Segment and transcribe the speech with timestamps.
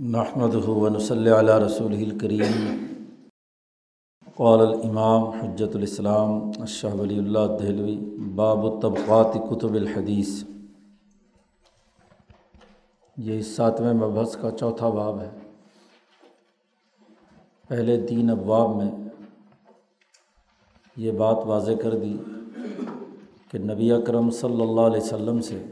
[0.00, 2.86] نحمد ہُون صلی علیہ رسول الکریم
[4.36, 7.96] قال الامام حجت الاسلام شاہ ولی اللہ دہلوی،
[8.34, 10.44] باب الطبقات کتب الحدیث.
[13.16, 15.30] یہ اس ساتویں مبحث کا چوتھا باب ہے۔
[17.68, 18.90] پہلے تین ابواب میں
[20.96, 22.16] یہ بات واضح کر دی
[23.50, 25.64] کہ نبی اکرم صلی اللہ علیہ وسلم سے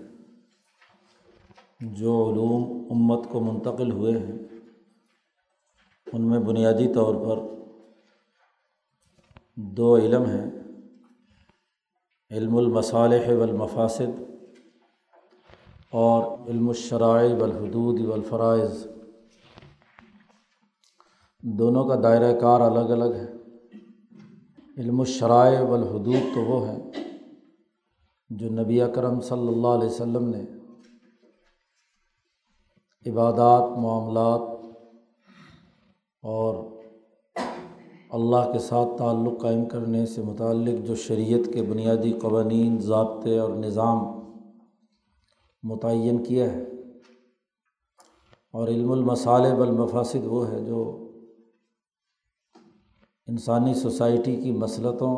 [1.81, 4.39] جو علوم امت کو منتقل ہوئے ہیں،
[6.13, 7.39] ان میں بنیادی طور پر
[9.57, 10.51] دو علم ہیں،
[12.31, 14.21] علم المصالح والمفاسد
[15.91, 18.87] اور علم الشرائع والحدود والفرائض۔
[21.43, 23.33] دونوں کا دائرۂ کار الگ الگ ہے۔
[24.79, 26.79] علم الشرائع والحدود تو وہ ہے
[28.31, 30.60] جو نبی اکرم صلی اللہ علیہ وسلم نے
[33.07, 34.41] عبادات، معاملات
[36.23, 36.55] اور
[38.11, 43.51] اللہ کے ساتھ تعلق قائم کرنے سے متعلق جو شریعت کے بنیادی قوانین، ضابطے اور
[43.51, 43.99] نظام
[45.63, 46.65] متعین کیا ہے
[48.53, 51.07] اور علم المصالح بالمفاصد وہ ہے جو
[53.27, 55.17] انسانی سوسائٹی کی مسلطوں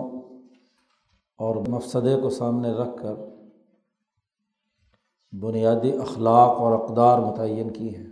[1.38, 3.14] اور مفسدے کو سامنے رکھ کر
[5.40, 8.06] بنیادی اخلاق اور اقدار متعین کی ہیں۔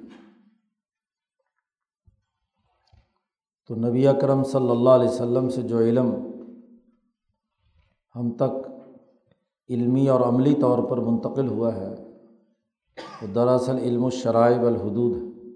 [3.67, 6.15] تو نبی اکرم صلی اللہ علیہ وسلم سے جو علم
[8.17, 8.71] ہم تک
[9.69, 11.95] علمی اور عملی طور پر منتقل ہوا ہے،
[13.23, 15.51] وہ دراصل علم الشرائب الحدود ہے۔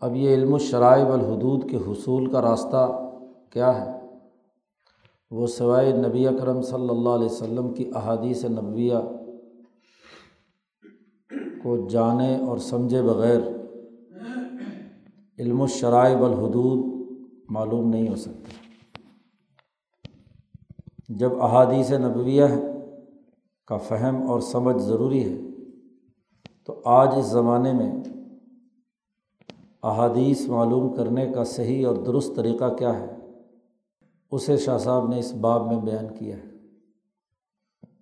[0.00, 3.10] اب یہ علم الشرائب الحدود کے حصول کا راستہ
[3.50, 3.99] کیا ہے؟
[5.30, 9.00] وہ سوائے نبی اکرم صلی اللہ علیہ وسلم کی احادیث نبویہ
[11.62, 13.40] کو جانے اور سمجھے بغیر
[15.38, 16.80] علم الشرائع والحدود
[17.50, 18.58] معلوم نہیں ہو سکتا
[21.20, 22.44] جب احادیث نبویہ
[23.68, 25.36] کا فہم اور سمجھ ضروری ہے،
[26.66, 27.90] تو آج اس زمانے میں
[29.82, 33.06] احادیث معلوم کرنے کا صحیح اور درست طریقہ کیا ہے؟
[34.30, 36.50] اسے شاہ صاحب نے اس باب میں بیان کیا ہے۔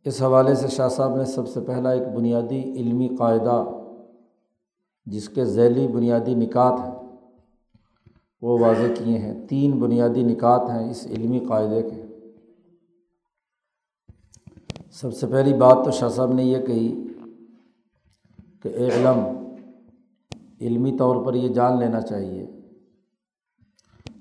[0.04, 3.64] اس حوالے سے شاہ صاحب نے سب سے پہلا ایک بنیادی علمی قاعدہ،
[5.06, 6.94] جس کے ذیلی بنیادی نکات ہیں،
[8.42, 12.02] وہ واضح کیے ہیں۔ تین بنیادی نکات ہیں اس علمی قاعدے کے۔
[14.92, 17.04] سب سے پہلی بات تو شاہ صاحب نے یہ کہی
[18.62, 19.48] کہ علم
[20.60, 22.46] علمی طور پر یہ جان لینا چاہیے۔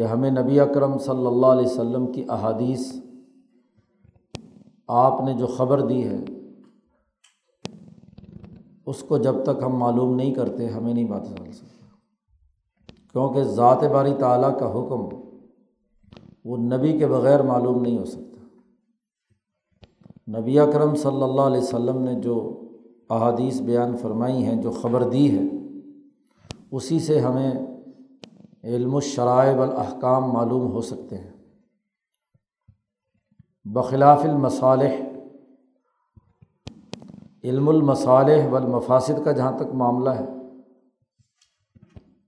[0.00, 2.92] کہ ہمیں نبی اکرم صلی اللہ علیہ وسلم کی احادیث
[4.88, 6.18] آپ نے جو خبر دی ہے،
[8.86, 11.86] اس کو جب تک ہم معلوم نہیں کرتے، ہمیں نہیں بات چل سکتا۔
[13.12, 15.16] کیونکہ ذات باری تعلیٰ کا حکم
[16.44, 18.40] وہ نبی کے بغیر معلوم نہیں ہو سکتا۔
[20.40, 22.60] نبی اکرم صلی اللہ علیہ وسلم نے جو
[23.10, 25.42] احادیث بیان فرمائی ہیں، جو خبر دی ہے،
[26.70, 27.69] اسی سے ہمیں
[28.64, 31.30] علم الشرائع والاحکام معلوم ہو سکتے ہیں۔
[33.64, 34.90] بخلاف المصالح،
[37.44, 40.26] علم المصالح والمفاسد کا جہاں تک معاملہ ہے،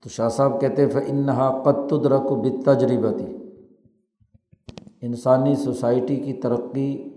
[0.02, 3.24] تو شاہ صاحب کہتے ف انہا قطرک و بتجربتی
[5.02, 7.10] انسانی سوسائٹی کی ترقی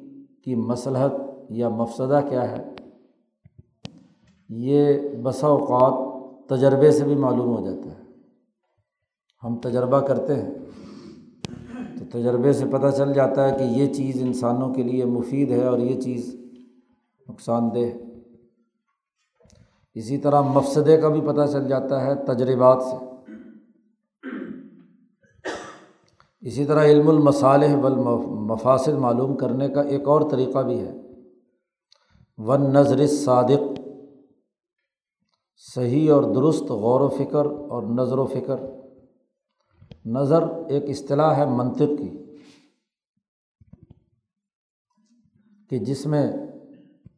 [0.43, 1.11] کی مصلحت
[1.49, 2.63] یا مفسدہ کیا ہے؟
[4.49, 5.93] یہ بسا اوقات
[6.49, 8.04] تجربے سے بھی معلوم ہو جاتا ہے۔
[9.45, 10.53] ہم تجربہ کرتے ہیں۔
[11.99, 15.65] تو تجربے سے پتہ چل جاتا ہے کہ یہ چیز انسانوں کے لیے مفید ہے
[15.65, 16.35] اور یہ چیز
[17.29, 17.97] نقصان دہ۔
[19.93, 22.95] اسی طرح مفسدے کا بھی پتہ چل جاتا ہے تجربات سے۔
[26.41, 30.93] اسی طرح علم المصالح والمفاصد معلوم کرنے کا ایک اور طریقہ بھی ہے۔
[32.37, 33.79] ون نظر صادق
[35.75, 38.84] صحیح اور درست غور و فکر اور نظر و فکر۔
[40.05, 42.09] نظر ایک اصطلاح ہے منطق کی،
[45.69, 46.33] کہ جس میں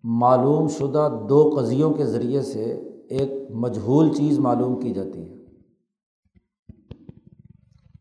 [0.04, 2.64] معلوم شدہ دو قضیوں کے ذریعے سے
[3.10, 5.36] ایک مجہول چیز معلوم کی جاتی ہے۔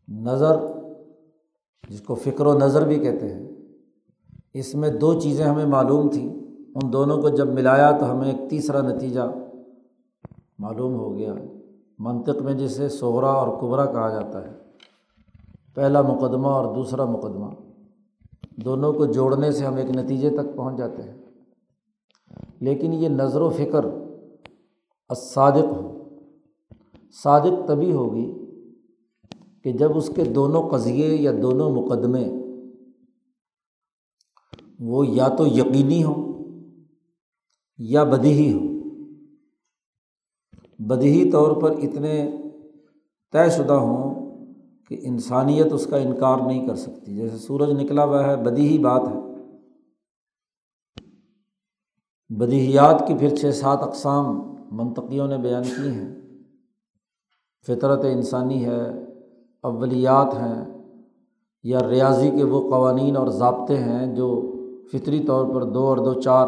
[0.07, 0.55] نظر،
[1.89, 3.47] جس کو فکر و نظر بھی کہتے ہیں،
[4.53, 6.29] اس میں دو چیزیں ہمیں معلوم تھیں۔
[6.75, 9.21] ان دونوں کو جب ملایا تو ہمیں ایک تیسرا نتیجہ
[10.59, 11.33] معلوم ہو گیا۔
[11.99, 14.56] منطق میں جسے سہرا اور کبرا کہا جاتا ہے۔
[15.77, 17.45] پہلا مقدمہ اور دوسرا مقدمہ۔
[18.57, 21.17] دونوں کو جوڑنے سے ہم ایک نتیجے تک پہنچ جاتے ہیں۔
[22.59, 23.85] لیکن یہ نظر و فکر
[25.15, 26.09] صادق ہو۔
[27.23, 28.33] صادق تبھی ہوگی
[29.63, 32.29] کہ جب اس کے دونوں قضیے یا دونوں مقدمے
[34.79, 36.33] وہ یا تو یقینی ہوں
[37.77, 38.59] یا بدہی ہو
[40.79, 42.31] بدہی طور پر اتنے
[43.31, 44.16] طے شدہ ہوں
[44.87, 49.01] کہ انسانیت اس کا انکار نہیں کر سکتی۔ جیسے سورج نکلا ہوا ہے، بدی بات
[49.01, 49.19] ہے۔
[52.29, 56.15] بدیہیات کی پھر چھ سات اقسام منطقیوں نے بیان کی ہیں۔
[57.67, 58.89] فطرت انسانی ہے،
[59.63, 60.65] اولیات ہیں،
[61.63, 64.53] یا ریاضی کے وہ قوانین اور ضابطے ہیں جو
[64.91, 66.47] فطری طور پر دو اور دو چار،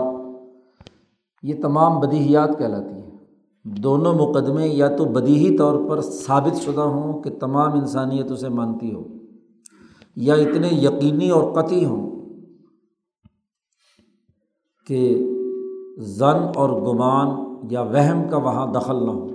[1.43, 2.98] یہ تمام بدیہیات کہلاتی ہیں۔
[3.65, 8.93] دونوں مقدمے یا تو بدیہی طور پر ثابت شدہ ہوں کہ تمام انسانیت اسے مانتی
[8.93, 9.03] ہو
[10.15, 12.19] یا اتنے یقینی اور قطعی ہوں
[14.87, 15.25] کہ
[15.97, 19.27] زن اور گمان یا وہم کا وہاں دخل نہ ہو۔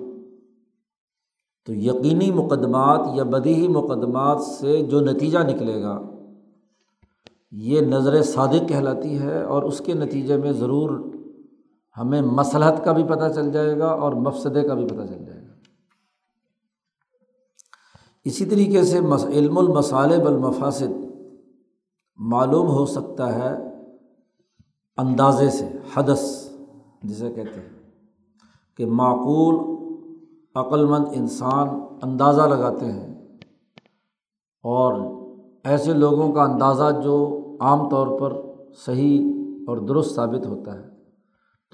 [1.67, 6.03] تو یقینی مقدمات یا بدیہی مقدمات سے جو نتیجہ نکلے گا،
[7.53, 10.91] یہ نظر صادق کہلاتی ہے اور اس کے نتیجے میں ضرور
[11.99, 15.41] ہمیں مصلحت کا بھی پتہ چل جائے گا اور مفسدے کا بھی پتہ چل جائے
[15.49, 15.55] گا۔
[18.25, 18.99] اسی طریقے سے
[19.33, 21.05] علم المصالب المفاصد
[22.17, 23.57] معلوم ہو سکتا ہے
[24.97, 26.51] اندازے سے، حدث،
[27.03, 27.91] جسے کہتے ہیں،
[28.77, 29.75] کہ معقول،
[30.55, 31.69] عقلمند انسان
[32.03, 33.15] اندازہ لگاتے ہیں
[34.63, 34.95] اور
[35.65, 38.41] ایسے لوگوں کا اندازہ جو عام طور پر
[38.87, 39.33] صحیح
[39.67, 40.94] اور درست ثابت ہوتا ہے۔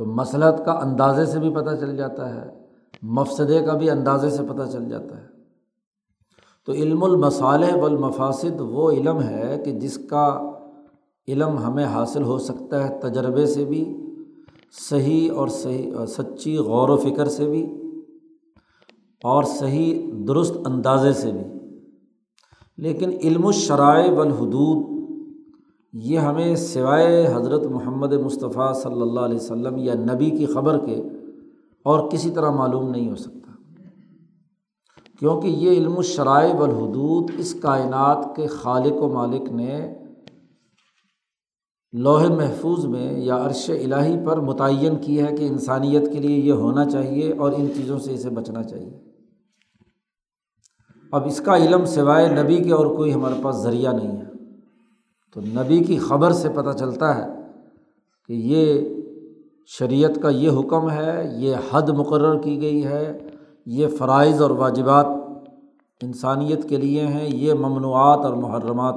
[0.01, 2.51] تو مسلط کا اندازے سے بھی پتہ چل جاتا ہے،
[3.03, 5.27] مفسدے کا بھی اندازے سے پتہ چل جاتا ہے۔
[6.67, 10.53] تو علم المصالح والمفاسد وہ علم ہے کہ جس کا
[11.29, 13.97] علم ہمیں حاصل ہو سکتا ہے تجربے سے بھی،
[14.91, 17.83] صحیح اور صحیح، سچی غور و فکر سے بھی
[19.25, 21.59] اور صحیح درست اندازے سے بھی۔
[22.77, 25.00] لیکن علم الشرائع والحدود
[25.93, 31.03] یہ ہمیں سوائے حضرت محمد مصطفیٰ صلی اللہ علیہ وسلم یا نبی کی خبر کے
[31.85, 33.53] اور کسی طرح معلوم نہیں ہو سکتا۔
[35.19, 39.95] کیونکہ یہ علم الشرائع والحدود اس کائنات کے خالق و مالک نے
[41.93, 46.53] لوہے محفوظ میں یا عرش الٰہی پر متعین کی ہے کہ انسانیت کے لیے یہ
[46.53, 48.99] ہونا چاہیے اور ان چیزوں سے اسے بچنا چاہیے۔
[51.13, 54.20] اب اس کا علم سوائے نبی کے اور کوئی ہمارے پاس ذریعہ نہیں ہے۔
[55.35, 57.41] تو نبی کی خبر سے پتہ چلتا ہے
[58.27, 58.89] کہ یہ
[59.67, 63.19] شریعت کا یہ حکم ہے، یہ حد مقرر کی گئی ہے،
[63.67, 65.07] یہ فرائض اور واجبات
[66.03, 68.95] انسانیت کے لیے ہیں، یہ ممنوعات اور محرمات۔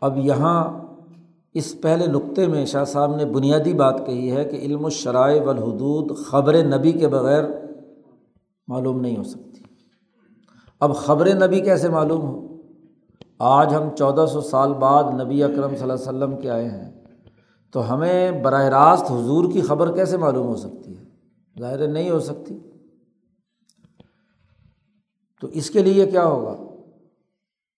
[0.00, 0.80] اب یہاں
[1.54, 6.16] اس پہلے نقطے میں شاہ صاحب نے بنیادی بات کہی ہے کہ علم الشرائع والحدود
[6.16, 7.44] خبر نبی کے بغیر
[8.68, 9.62] معلوم نہیں ہو سکتی۔
[10.80, 12.49] اب خبر نبی کیسے معلوم ہو؟
[13.40, 16.90] آج ہم چودہ سو سال بعد نبی اکرم صلی اللہ علیہ وسلم کے آئے ہیں،
[17.72, 21.04] تو ہمیں براہ راست حضور کی خبر کیسے معلوم ہو سکتی ہے؟
[21.58, 22.58] ظاہر نہیں ہو سکتی۔
[25.40, 26.56] تو اس کے لیے کیا ہوگا؟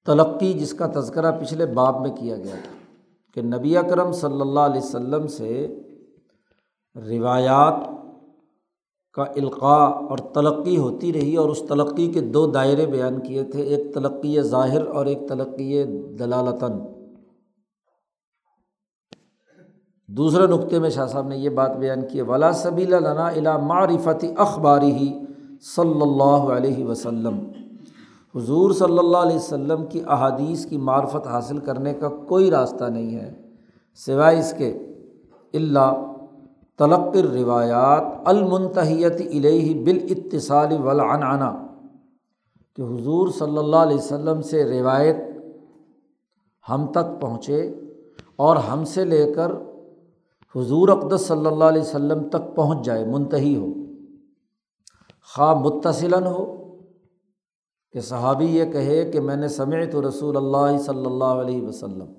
[0.06, 2.76] تلقی جس کا تذکرہ پچھلے باب میں کیا گیا تھا
[3.34, 5.78] کہ نبی اکرم صلی اللہ علیہ وسلم سے
[6.96, 7.74] روایات
[9.14, 13.62] کا القاع اور تلقی ہوتی رہی اور اس تلقی کے دو دائرے بیان کیے تھے،
[13.62, 15.84] ایک تلقی ظاہر اور ایک تلقی
[16.18, 16.72] دلالتاً۔
[20.08, 24.32] دوسرے نقطے میں شاہ صاحب نے یہ بات بیان کی، ولا سبیلا لنا الا معرفتی
[24.36, 25.12] اخباری ہی
[25.76, 27.38] صلی اللہ علیہ وسلم۔
[28.34, 33.14] حضور صلی اللہ علیہ وسلم کی احادیث کی معرفت حاصل کرنے کا کوئی راستہ نہیں
[33.14, 33.34] ہے،
[33.94, 34.78] سوائے اس کے
[35.54, 36.11] اللہ
[36.82, 41.66] تلقر روایات المنتحیت علیہ بال اتصال ولعنعنہ
[42.76, 45.16] کہ حضور صلی اللہ علیہ وسلم سے روایت
[46.68, 47.74] ہم تک پہنچے
[48.36, 49.52] اور ہم سے لے کر
[50.56, 53.66] حضور اقدس صلی اللہ علیہ وسلم تک پہنچ جائے، منتحی ہو۔
[55.34, 56.56] خواہ متصلاً ہو،
[57.92, 62.12] کہ صحابی یہ کہے کہ میں نے سمعت رسول اللہ صلی اللہ علیہ وسلم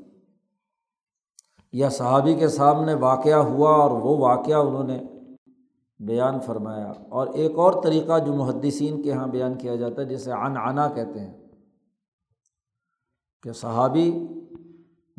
[1.74, 5.02] یا صحابی کے سامنے واقعہ ہوا اور وہ واقعہ انہوں نے
[6.00, 10.32] بیان فرمایا۔ اور ایک اور طریقہ جو محدثین کے یہاں بیان کیا جاتا ہے، جسے
[10.32, 11.34] عن عنا کہتے ہیں۔
[13.44, 14.28] کہ صحابی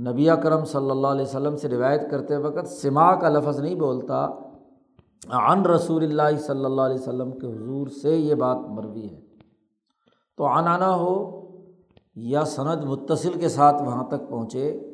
[0.00, 4.28] نبی کرم صلی اللہ علیہ وسلم سے روایت کرتے وقت سما کا لفظ نہیں بولتا۔
[5.30, 9.20] عن رسول اللہ صلی اللہ علیہ وسلم کے حضور سے یہ بات مروی ہے۔
[10.36, 11.40] تو عنانا ہو
[12.14, 14.93] یا سند متصل کے ساتھ وہاں تک پہنچے۔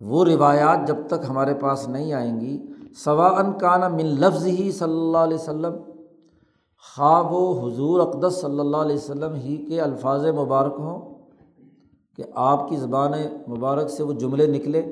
[0.00, 2.62] وہ روایات جب تک ہمارے پاس نہیں آئیں گی
[2.96, 5.72] سوا ان کانا من لفظ ہی صلی اللہ علیہ وسلم
[6.96, 11.14] خواب و حضور اقدس صلی اللہ علیہ وسلم ہی کے الفاظ مبارک ہوں
[12.16, 13.12] کہ آپ کی زبان
[13.48, 14.82] مبارک سے وہ جملے نکلے،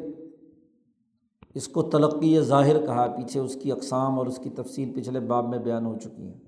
[1.55, 5.49] اس کو تلقی ظاہر کہا، پیچھے اس کی اقسام اور اس کی تفصیل پچھلے باب
[5.49, 6.39] میں بیان ہو چکی ہیں۔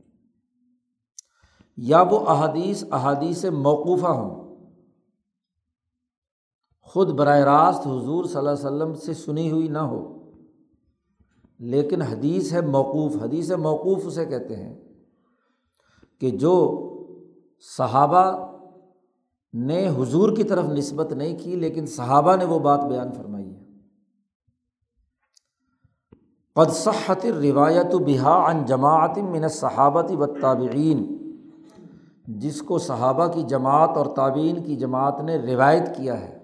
[1.76, 4.43] یا وہ احادیث احادیث موقوفہ ہوں۔
[6.94, 10.30] خود براہ راست حضور صلی اللہ علیہ وسلم سے سنی ہوئی نہ ہو۔
[11.58, 14.80] لیکن حدیث ہے موقوف، حدیث موقوف اسے کہتے ہیں
[16.20, 16.80] کہ جو
[17.78, 18.56] صحابہ
[19.54, 23.64] نے حضور کی طرف نسبت نہیں کی، لیکن صحابہ نے وہ بات بیان فرمائی ہے۔
[26.54, 31.32] قد صحت روایت و بحا ان جماعت من صحابتی و تابعین
[32.28, 36.43] جس کو صحابہ کی جماعت اور تعبین کی جماعت نے روایت کیا ہے۔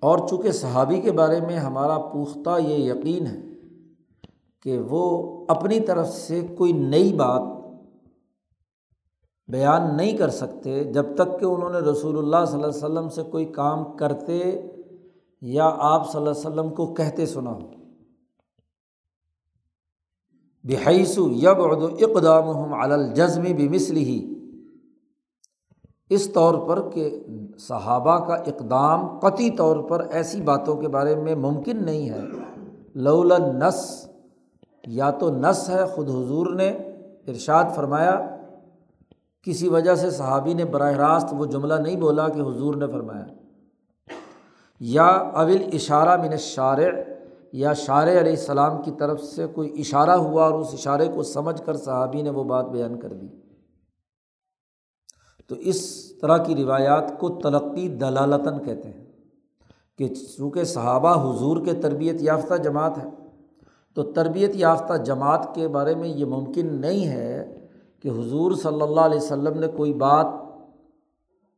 [0.00, 3.40] اور چونکہ صحابی کے بارے میں ہمارا پختہ یہ یقین ہے
[4.62, 7.42] کہ وہ اپنی طرف سے کوئی نئی بات
[9.48, 13.08] بیان نہیں کر سکتے جب تک کہ انہوں نے رسول اللہ صلی اللہ علیہ وسلم
[13.08, 14.62] سے کوئی کام کرتے
[15.42, 17.70] یا آپ صلی اللہ علیہ وسلم کو کہتے سنا ہو۔
[20.64, 24.37] بحیث یب اقدام الجزم بھی مسلی ہی
[26.10, 27.20] اس طور پر کہ
[27.58, 32.20] صحابہ کا اقدام قطعی طور پر ایسی باتوں کے بارے میں ممکن نہیں ہے۔
[32.94, 34.08] لول نس
[34.86, 36.68] یا تو نس ہے خود حضور نے،
[37.28, 38.36] ارشاد فرمایا۔
[39.42, 43.24] کسی وجہ سے صحابی نے براہ راست وہ جملہ نہیں بولا کہ حضور نے فرمایا۔
[44.80, 46.88] یا اول اشارہ من شارع
[47.52, 51.62] یا شار علیہ السلام کی طرف سے کوئی اشارہ ہوا اور اس اشارے کو سمجھ
[51.62, 53.26] کر صحابی نے وہ بات بیان کر دی۔
[55.50, 55.80] تو اس
[56.20, 59.04] طرح کی روایات کو تلقی دلالتاً کہتے ہیں
[59.98, 63.08] کہ چونکہ صحابہ حضور کے تربیت یافتہ جماعت ہے،
[63.96, 67.54] تو تربیت یافتہ جماعت کے بارے میں یہ ممکن نہیں ہے
[68.00, 70.26] کہ حضور صلی اللہ علیہ وسلم نے کوئی بات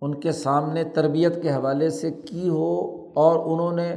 [0.02, 2.70] ان کے سامنے تربیت کے حوالے سے کی ہو
[3.14, 3.90] اور انہوں نے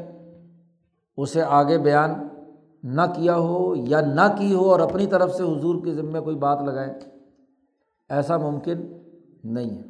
[1.18, 2.14] اسے آگے بیان
[2.84, 6.36] نہ کیا ہو یا نہ کی ہو اور اپنی طرف سے حضور کے ذمے کوئی
[6.36, 6.94] بات لگائے،
[8.10, 8.82] ایسا ممکن
[9.44, 9.84] نہیں ہے۔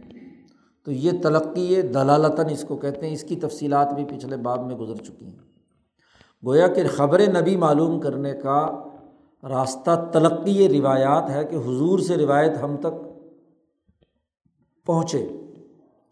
[0.86, 4.76] تو یہ تلقی دلالتاً اس کو کہتے ہیں۔ اس کی تفصیلات بھی پچھلے باب میں
[4.76, 5.38] گزر چکی ہیں۔
[6.46, 8.84] گویا کہ خبر نبی معلوم کرنے کا
[9.44, 13.24] راستہ تلقی روایات ہے کہ حضور سے روایت ہم تک
[14.86, 15.28] پہنچے۔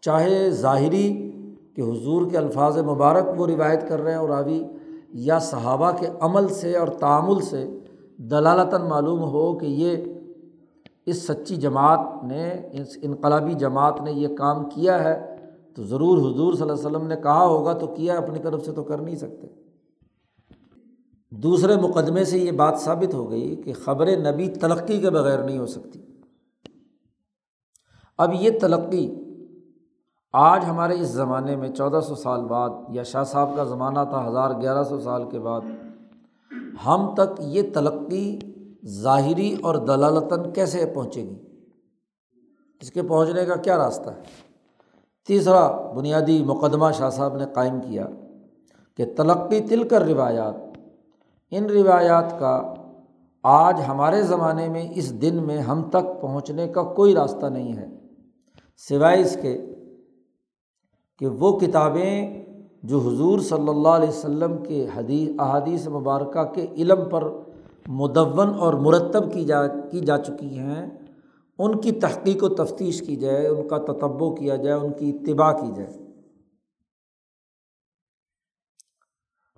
[0.00, 1.32] چاہے ظاہری
[1.76, 4.64] کہ حضور کے الفاظ مبارک وہ روایت کر رہے ہیں اور راوی
[5.08, 7.78] یا صحابہ کے عمل سے اور تعامل سے
[8.16, 9.96] دلالتاً معلوم ہو کہ یہ
[11.06, 15.36] اس سچی جماعت نے، اس انقلابی جماعت نے یہ کام کیا ہے،
[15.74, 18.72] تو ضرور حضور صلی اللہ علیہ وسلم نے کہا ہوگا، تو کیا اپنی طرف سے
[18.72, 19.46] تو کر نہیں سکتے۔
[21.30, 25.58] دوسرے مقدمے سے یہ بات ثابت ہو گئی کہ خبر نبی تلقی کے بغیر نہیں
[25.58, 26.02] ہو سکتی۔
[28.18, 29.18] اب یہ تلقی
[30.32, 34.28] آج ہمارے اس زمانے میں چودہ سو سال بعد یا شاہ صاحب کا زمانہ تھا
[34.28, 35.60] ہزار گیارہ سو سال کے بعد،
[36.86, 38.38] ہم تک یہ تلقی
[38.82, 41.34] ظاہری اور دلالتاً کیسے پہنچے گی؟
[42.80, 44.22] اس کے پہنچنے کا کیا راستہ ہے؟
[45.28, 48.06] تیسرا، بنیادی مقدمہ شاہ صاحب نے قائم کیا
[48.98, 50.54] کہ تلقی تل کر روایات
[51.52, 52.74] ان روایات کا
[53.44, 57.88] آج ہمارے زمانے میں اس دن میں ہم تک پہنچنے کا کوئی راستہ نہیں ہے،
[58.88, 59.56] سوائے اس کے
[61.20, 62.44] کہ وہ کتابیں
[62.82, 67.30] جو حضور صلی اللہ علیہ وسلم کے حدیث، احادیث مبارکہ کے علم پر
[67.88, 70.90] مدون اور مرتب کی جا کی جا چکی ہیں۔
[71.58, 75.52] ان کی تحقیق و تفتیش کی جائے، ان کا تتبع کیا جائے، ان کی اتباع
[75.52, 75.98] کی جائے۔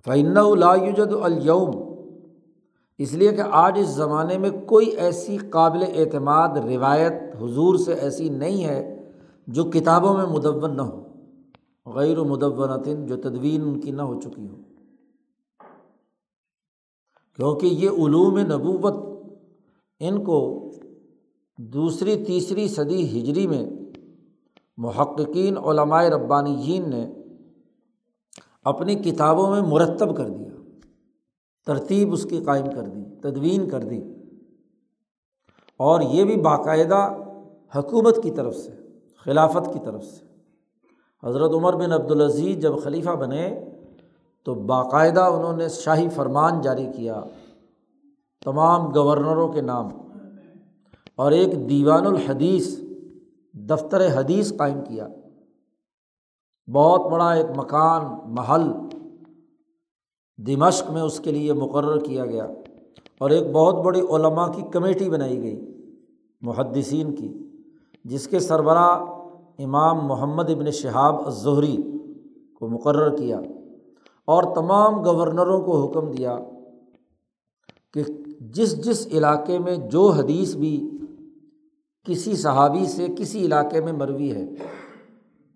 [0.05, 1.95] فعن الجد الوم
[2.97, 8.29] اس لیے کہ آج اس زمانے میں کوئی ایسی قابل اعتماد، روایت، حضور سے ایسی
[8.29, 9.11] نہیں ہے
[9.47, 11.03] جو کتابوں میں مدون نہ ہو۔
[11.85, 14.55] غیر و مدونتن، جو تدوین ان کی نہ ہو چکی ہو۔
[17.35, 18.93] کیونکہ یہ علوم نبوت
[19.99, 20.71] ان کو
[21.57, 23.65] دوسری تیسری صدی ہجری میں
[24.77, 27.11] محققین علمائے ربانی جین نے
[28.63, 30.79] اپنی کتابوں میں مرتب کر دیا،
[31.65, 34.01] ترتیب اس کی قائم کر دی، تدوین کر دی۔
[35.77, 37.15] اور یہ بھی باقاعدہ
[37.75, 38.71] حکومت کی طرف سے،
[39.17, 40.25] خلافت کی طرف سے۔
[41.23, 43.65] حضرت عمر بن عبدالعزیز جب خلیفہ بنے
[44.45, 47.21] تو باقاعدہ انہوں نے شاہی فرمان جاری کیا،
[48.45, 49.89] تمام گورنروں کے نام،
[51.15, 52.67] اور ایک دیوان الحدیث،
[53.53, 55.07] دفتر حدیث قائم کیا۔
[56.67, 58.71] بہت بڑا ایک مکان، محل
[60.39, 62.47] دمشق میں اس کے لیے مقرر کیا گیا،
[63.19, 65.59] اور ایک بہت بڑی علماء کی کمیٹی بنائی گئی،
[66.41, 67.33] محدثین کی،
[68.05, 68.93] جس کے سربراہ
[69.63, 71.77] امام محمد ابن شہاب الظہری
[72.59, 73.39] کو مقرر کیا۔
[74.25, 76.37] اور تمام گورنروں کو حکم دیا
[77.93, 78.03] کہ
[78.39, 80.89] جس جس علاقے میں جو حدیث بھی
[82.03, 84.45] کسی صحابی سے کسی علاقے میں مروی ہے۔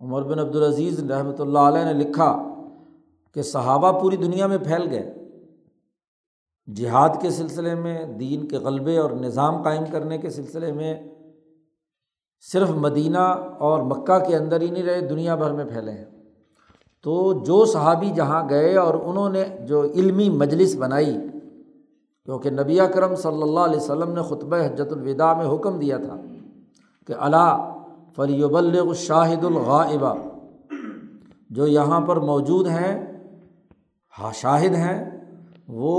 [0.02, 2.44] عمر بن عبدالعزیز رحمۃ اللہ علیہ نے لکھا
[3.34, 5.14] کہ صحابہ پوری دنیا میں پھیل گئے۔
[6.76, 11.04] جہاد کے سلسلے میں، دین کے غلبے اور نظام قائم کرنے کے سلسلے میں
[12.42, 16.19] صرف مدینہ اور مکہ کے اندر ہی نہیں رہے، دنیا بھر میں پھیلے ہیں۔
[17.02, 21.18] تو جو صحابی جہاں گئے اور انہوں نے جو علمی مجلس بنائی،
[22.26, 26.18] کیونکہ نبی کرم صلی اللہ علیہ وسلم نے خطبہ حجت الوداع میں حکم دیا تھا
[27.06, 27.72] کہ اللہ
[28.16, 30.14] فلیب الشاہد الغائبہ
[31.50, 33.10] جو یہاں پر موجود ہیں
[34.20, 35.12] ہاں، شاہد ہیں،
[35.68, 35.98] وہ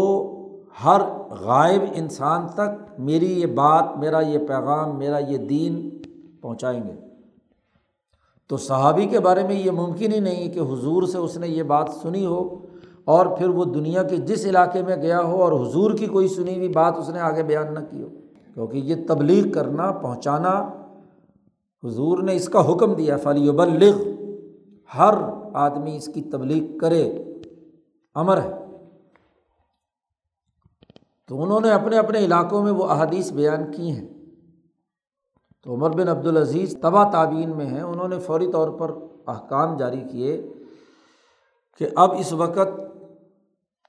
[0.85, 5.99] ہر غائب انسان تک میری یہ بات، میرا یہ پیغام، میرا یہ دین
[6.41, 7.10] پہنچائیں گے۔
[8.51, 11.63] تو صحابی کے بارے میں یہ ممکن ہی نہیں کہ حضور سے اس نے یہ
[11.63, 12.59] بات سنی ہو
[13.05, 16.57] اور پھر وہ دنیا کے جس علاقے میں گیا ہو اور حضور کی کوئی سنی
[16.57, 18.09] ہوئی بات اس نے آگے بیان نہ کی ہو۔
[18.55, 20.69] کیونکہ یہ تبلیغ کرنا، پہنچانا،
[21.85, 24.03] حضور نے اس کا حکم دیا فلی ابلغ
[24.99, 25.15] ہر
[25.53, 27.25] آدمی اس کی تبلیغ کرے۔
[28.15, 28.51] امر ہے۔
[31.29, 34.09] تو انہوں نے اپنے اپنے علاقوں میں وہ احادیث بیان کی ہیں۔
[35.63, 38.91] تو عمر بن عبدالعزیز تبا تعبین میں ہیں۔ انہوں نے فوری طور پر
[39.27, 40.53] احکام جاری کیے
[41.79, 42.81] کہ اب اس وقت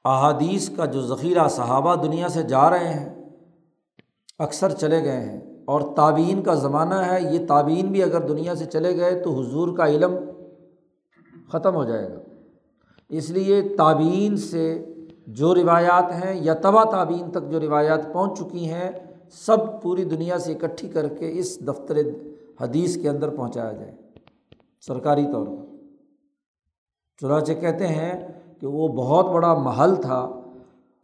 [0.05, 3.29] احادیث کا جو ذخیرہ صحابہ دنیا سے جا رہے ہیں،
[4.39, 8.65] اکثر چلے گئے ہیں۔ اور تعبین کا زمانہ ہے، یہ تعبین بھی اگر دنیا سے
[8.65, 10.15] چلے گئے تو حضور کا علم
[11.51, 12.19] ختم ہو جائے گا۔
[13.09, 14.85] اس لیے تعبین سے
[15.27, 18.91] جو روایات ہیں یا تبا تعبین تک جو روایات پہنچ چکی ہیں
[19.31, 21.97] سب پوری دنیا سے اکٹھی کر کے اس دفتر
[22.61, 23.91] حدیث کے اندر پہنچایا جائے،
[24.81, 25.65] سرکاری طور پر۔
[27.21, 28.27] چنانچہ کہتے ہیں
[28.59, 30.41] کہ وہ بہت بڑا محل تھا،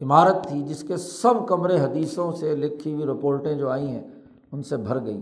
[0.02, 4.04] عمارت تھی جس کے سب کمرے حدیثوں سے لکھی ہوئی رپورٹیں جو آئی ہیں،
[4.52, 5.22] ان سے بھر گئیں۔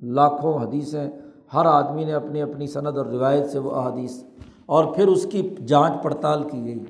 [0.00, 1.10] لاکھوں حدیثیں،
[1.54, 4.22] ہر آدمی نے اپنی اپنی صنعت اور روایت سے وہ احادیث،
[4.66, 6.84] اور پھر اس کی جانچ پڑتال کی گئی۔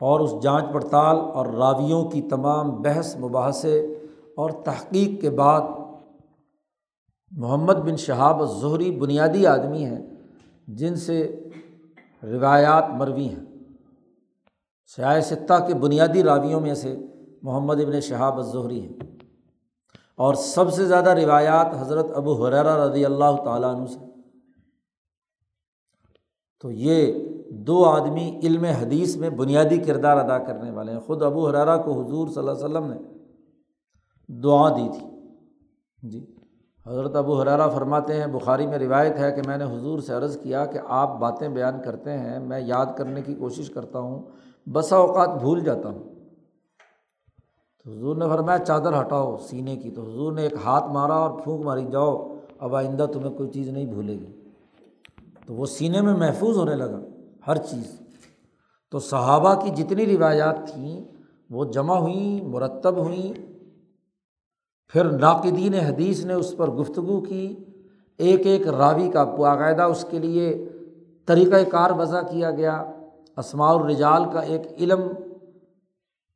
[0.00, 3.95] اور اس جانچ پڑتال اور راویوں کی تمام بحث، مباحثے
[4.36, 5.60] اور تحقیق کے بعد
[7.30, 10.06] محمد بن شہاب ظہری بنیادی آدمی ہیں
[10.68, 11.48] جن سے
[12.22, 13.44] روایات مروی ہیں۔
[14.96, 16.96] سیاح ستہ کے بنیادی راویوں میں سے
[17.42, 18.92] محمد ابن شہاب ظہری ہیں۔
[20.16, 23.98] اور سب سے زیادہ روایات حضرت ابو حریرہ رضی اللہ تعالیٰ عنہ سے۔
[26.60, 27.12] تو یہ
[27.50, 32.02] دو آدمی علم حدیث میں بنیادی کردار ادا کرنے والے ہیں۔ خود ابو حرارہ کو
[32.02, 33.15] حضور صلی اللہ علیہ وسلم نے
[34.28, 35.06] دعا دی تھی۔
[36.08, 36.26] جی۔
[36.86, 40.40] حضرت ابو حرارہ فرماتے ہیں، بخاری میں روایت ہے کہ میں نے حضور سے عرض
[40.40, 44.22] کیا کہ آپ باتیں بیان کرتے ہیں، میں یاد کرنے کی کوشش کرتا ہوں،
[44.72, 46.14] بسا اوقات بھول جاتا ہوں۔
[47.84, 51.40] تو حضور نے فرمایا، چادر ہٹاؤ سینے کی۔ تو حضور نے ایک ہاتھ مارا اور
[51.40, 54.40] پھونک ماری، جاؤ، اب آئندہ تمہیں کوئی چیز نہیں بھولے گی۔
[55.46, 57.00] تو وہ سینے میں محفوظ ہونے لگا،
[57.46, 58.00] ہر چیز۔
[58.90, 61.04] تو صحابہ کی جتنی روایات تھیں،
[61.50, 63.55] وہ جمع ہوئیں، مرتب ہوئیں
[64.94, 67.56] پھر ناقدین حدیث نے اس پر گفتگو کی،
[68.16, 70.68] ایک ایک راوی کا باقاعدہ اس کے لیے
[71.28, 72.84] طریقۂ کار وضع کیا گیا۔
[73.36, 75.00] اسماع الرجال کا ایک علم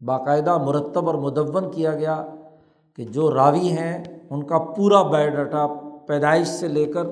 [0.00, 2.26] باقاعدہ مرتب اور مدون کیا گیا
[2.98, 5.66] کہ جو راوی ہیں، ان کا پورا بایو ڈاٹا
[6.06, 7.06] پیدائش سے لے کر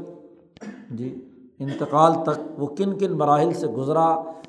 [0.91, 1.15] جی
[1.59, 4.07] انتقال تک، وہ کن کن مراحل سے گزرا،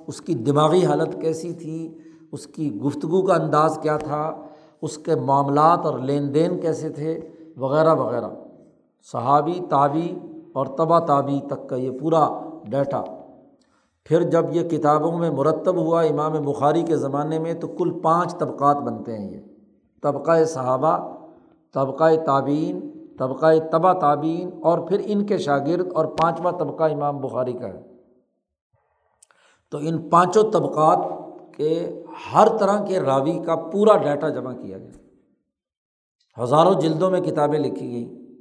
[0.08, 1.98] اس کی دماغی حالت کیسی تھی،
[2.32, 4.22] اس کی گفتگو کا انداز کیا تھا
[4.82, 7.20] اس کے معاملات اور لین دین کیسے تھے،
[7.58, 8.28] وغیرہ وغیرہ۔
[9.12, 10.20] صحابی تابی
[10.54, 12.30] اور تبا تابی تک کا یہ پورا
[12.64, 13.02] ڈیٹا۔
[14.06, 18.38] پھر جب یہ کتابوں میں مرتب ہوا امام بخاری کے زمانے میں، تو کل پانچ
[18.38, 19.40] طبقات بنتے ہیں یہ۔
[20.02, 21.16] طبقۂ صحابہ
[21.74, 22.90] طبقۂ تعبین
[23.20, 27.82] طبقۂ تبا تعبین اور پھر ان کے شاگرد اور پانچواں طبقہ امام بخاری کا ہے۔
[29.72, 30.98] تو ان پانچوں طبقات
[31.60, 34.92] کہ ہر طرح کے راوی کا پورا ڈیٹا جمع کیا گیا۔
[36.44, 38.38] ہزاروں جلدوں میں کتابیں لکھی گئیں۔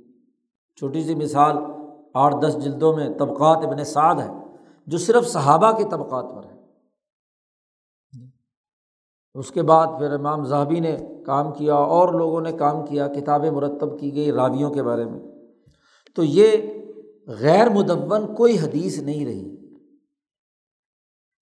[0.76, 1.56] چھوٹی سی مثال،
[2.14, 4.28] آٹھ دس جلدوں میں طبقات ابن سعد ہے
[4.86, 6.58] جو صرف صحابہ کے طبقات پر ہے
[9.34, 13.50] اس کے بعد پھر امام زہبی نے کام کیا، اور لوگوں نے کام کیا، کتابیں
[13.50, 15.20] مرتب کی گئی راویوں کے بارے میں۔
[16.14, 16.46] تو یہ
[17.26, 19.56] غیر مدون کوئی حدیث نہیں رہی۔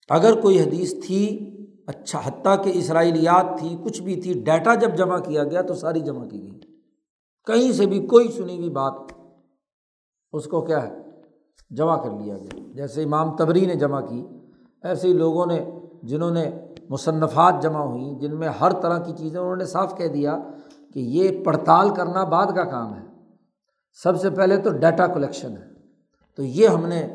[0.09, 1.53] اگر کوئی حدیث تھی
[1.87, 5.99] اچھا حتیٰ کہ اسرائیلیات تھی، کچھ بھی تھی، ڈیٹا جب جمع کیا گیا تو ساری
[5.99, 6.59] جمع کی گئی۔
[7.45, 8.93] کہیں سے بھی کوئی سنی ہوئی بات،
[10.33, 10.95] اس کو کیا ہے؟
[11.69, 14.25] جمع کر لیا گیا۔ جیسے امام تبری نے جمع کی،
[14.83, 15.65] ایسے ہی لوگوں نے،
[16.03, 16.51] جنہوں نے
[16.89, 20.39] مصنفات جمع ہوئیں، جن میں ہر طرح کی چیزیں، انہوں نے صاف کہہ دیا
[20.93, 23.05] کہ یہ پڑتال کرنا بعد کا کام ہے۔
[24.03, 25.67] سب سے پہلے تو ڈیٹا کلیکشن ہے۔
[26.35, 27.07] تو یہ ہم نے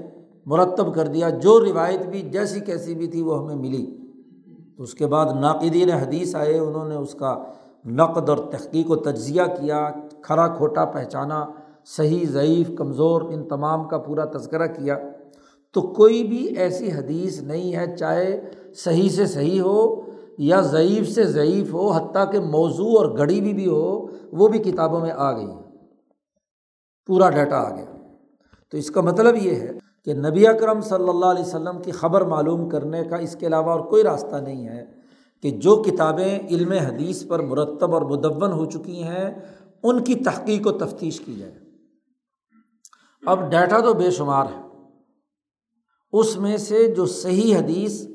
[0.46, 4.01] مرتب کر دیا۔ جو روایت بھی جیسی کیسی بھی تھی، وہ ہمیں ملی۔
[4.76, 7.44] تو اس کے بعد ناقدین حدیث آئے، انہوں نے اس کا
[7.84, 9.90] نقد اور تحقیق و تجزیہ کیا،
[10.22, 11.46] کھرا کھوٹا پہچانا،
[11.84, 14.98] صحیح، ضعیف، کمزور، ان تمام کا پورا تذکرہ کیا۔
[15.74, 20.00] تو کوئی بھی ایسی حدیث نہیں ہے، چاہے صحیح سے صحیح ہو
[20.38, 24.58] یا ضعیف سے ضعیف ہو، حتیٰ کہ موضوع اور گھڑی بھی بھی ہو، وہ بھی
[24.58, 25.62] کتابوں میں آ گئی ہے۔
[27.06, 27.84] پورا ڈیٹا آ گیا۔
[28.70, 32.20] تو اس کا مطلب یہ ہے کہ نبی اکرم صلی اللہ علیہ وسلم کی خبر
[32.20, 34.84] معلوم کرنے کا اس کے علاوہ اور کوئی راستہ نہیں ہے
[35.42, 39.30] کہ جو کتابیں علم حدیث پر مرتب اور مدون ہو چکی ہیں،
[39.82, 41.54] ان کی تحقیق و تفتیش کی جائے۔
[43.26, 44.60] اب ڈیٹا تو بے شمار ہے۔
[46.12, 48.06] اس میں سے جو صحیح حدیث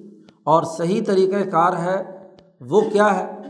[0.43, 2.27] اور صحیح طریقۂ کار ہے،
[2.61, 3.41] وہ کیا ہے؟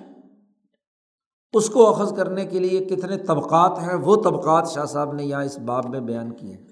[1.54, 5.44] اس کو اخذ کرنے کے لیے کتنے طبقات ہیں؟ وہ طبقات شاہ صاحب نے یہاں
[5.44, 6.67] اس باب میں بیان کیے۔ ہیں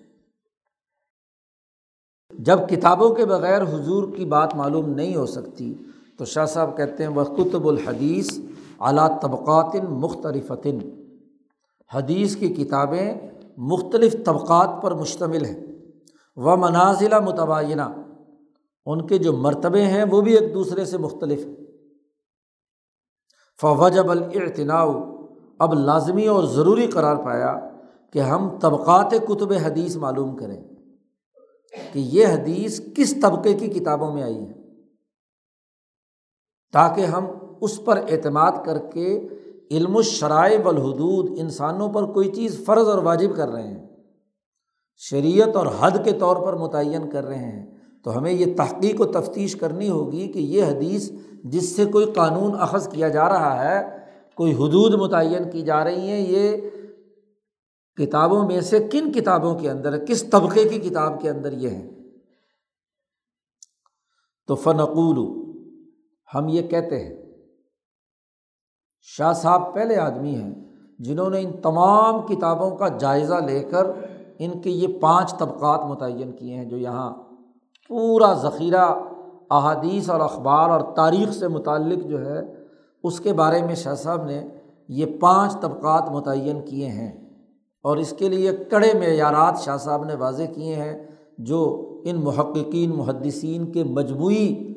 [2.39, 5.75] جب کتابوں کے بغیر حضور کی بات معلوم نہیں ہو سکتی،
[6.17, 8.39] تو شاہ صاحب کہتے ہیں وہ کتب الحدیث
[8.79, 10.77] اعلیٰ طبقات مختلفتن
[11.93, 13.13] حدیث کی کتابیں
[13.57, 15.65] مختلف طبقات پر مشتمل ہیں۔
[16.35, 17.81] و منازلہ متبینہ
[18.85, 21.55] ان کے جو مرتبے ہیں وہ بھی ایک دوسرے سے مختلف ہیں۔
[23.61, 24.85] فوجب الاعتناء،
[25.59, 27.59] اب لازمی اور ضروری قرار پایا
[28.13, 30.74] کہ ہم طبقات کتب حدیث معلوم کریں۔
[31.93, 34.53] کہ یہ حدیث کس طبقے کی کتابوں میں آئی ہے؟
[36.73, 37.25] تاکہ ہم
[37.61, 39.17] اس پر اعتماد کر کے
[39.71, 43.85] علم الشرائع والحدود انسانوں پر کوئی چیز فرض اور واجب کر رہے ہیں،
[45.01, 47.65] شریعت اور حد کے طور پر متعین کر رہے ہیں،
[48.05, 51.09] تو ہمیں یہ تحقیق و تفتیش کرنی ہوگی کہ یہ حدیث
[51.53, 53.81] جس سے کوئی قانون اخذ کیا جا رہا ہے،
[54.37, 56.57] کوئی حدود متعین کی جا رہی ہیں، یہ
[57.97, 61.89] کتابوں میں سے کن کتابوں کے اندر، کس طبقے کی کتاب کے اندر یہ ہے؟
[64.47, 65.19] تو فنقول
[66.35, 67.15] ہم یہ کہتے ہیں،
[69.01, 70.53] شاہ صاحب پہلے آدمی ہیں
[70.99, 73.87] جنہوں نے ان تمام کتابوں کا جائزہ لے کر
[74.39, 77.13] ان کے یہ پانچ طبقات متعین کیے ہیں، جو یہاں
[77.89, 78.85] پورا ذخیرہ،
[79.49, 82.39] احادیث اور اخبار اور تاریخ سے متعلق جو ہے،
[83.03, 84.47] اس کے بارے میں شاہ صاحب نے
[84.87, 87.24] یہ پانچ طبقات متعین کیے ہیں۔
[87.85, 91.59] اور اس کے لیے کڑے معیارات شاہ صاحب نے واضح کیے ہیں جو
[92.05, 94.73] ان محققین، محدثین کے مجموعی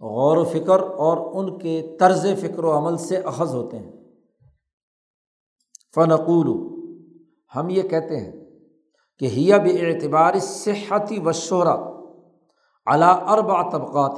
[0.00, 3.92] غور و فکر اور ان کے طرز فکر و عمل سے اخذ ہوتے ہیں۔
[5.94, 6.48] فنقول،
[7.56, 8.32] ہم یہ کہتے ہیں
[9.18, 11.76] کہ ہیا بے اعتبار صحتی و شہرا
[12.86, 14.16] علا اربا طبقات۔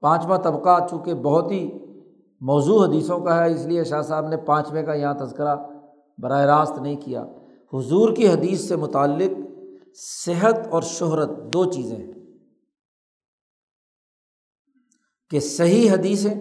[0.00, 1.70] پانچواں طبقہ چونکہ بہت ہی
[2.40, 5.56] موضوع حدیثوں کا ہے، اس لیے شاہ صاحب نے پانچویں کا یہاں تذکرہ
[6.18, 7.22] براہ راست نہیں کیا۔
[7.72, 9.30] حضور کی حدیث سے متعلق
[9.94, 12.12] صحت اور شہرت دو چیزیں ہیں۔
[15.30, 16.34] کہ صحیح حدیثیں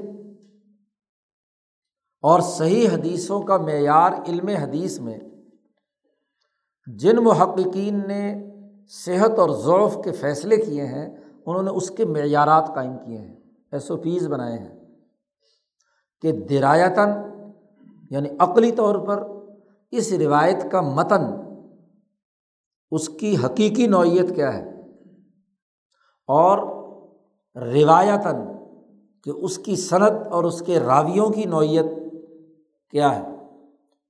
[2.21, 5.19] اور صحیح حدیثوں کا معیار علم حدیث میں۔
[6.87, 8.49] جن محققین نے
[8.89, 13.35] صحت اور ضعف کے فیصلے کیے ہیں، انہوں نے اس کے معیارات قائم کیے ہیں۔
[13.71, 14.79] ایس او پیز بنائے ہیں
[16.21, 17.09] کہ درایتاً
[18.09, 19.32] یعنی عقلی طور پر
[19.97, 21.21] اس روایت کا متن،
[22.91, 24.69] اس کی حقیقی نوعیت کیا ہے؟
[26.27, 26.57] اور
[27.55, 28.35] روایتاً
[29.23, 31.85] کہ اس کی صنعت اور اس کے راویوں کی نوعیت
[32.89, 33.27] کیا ہے؟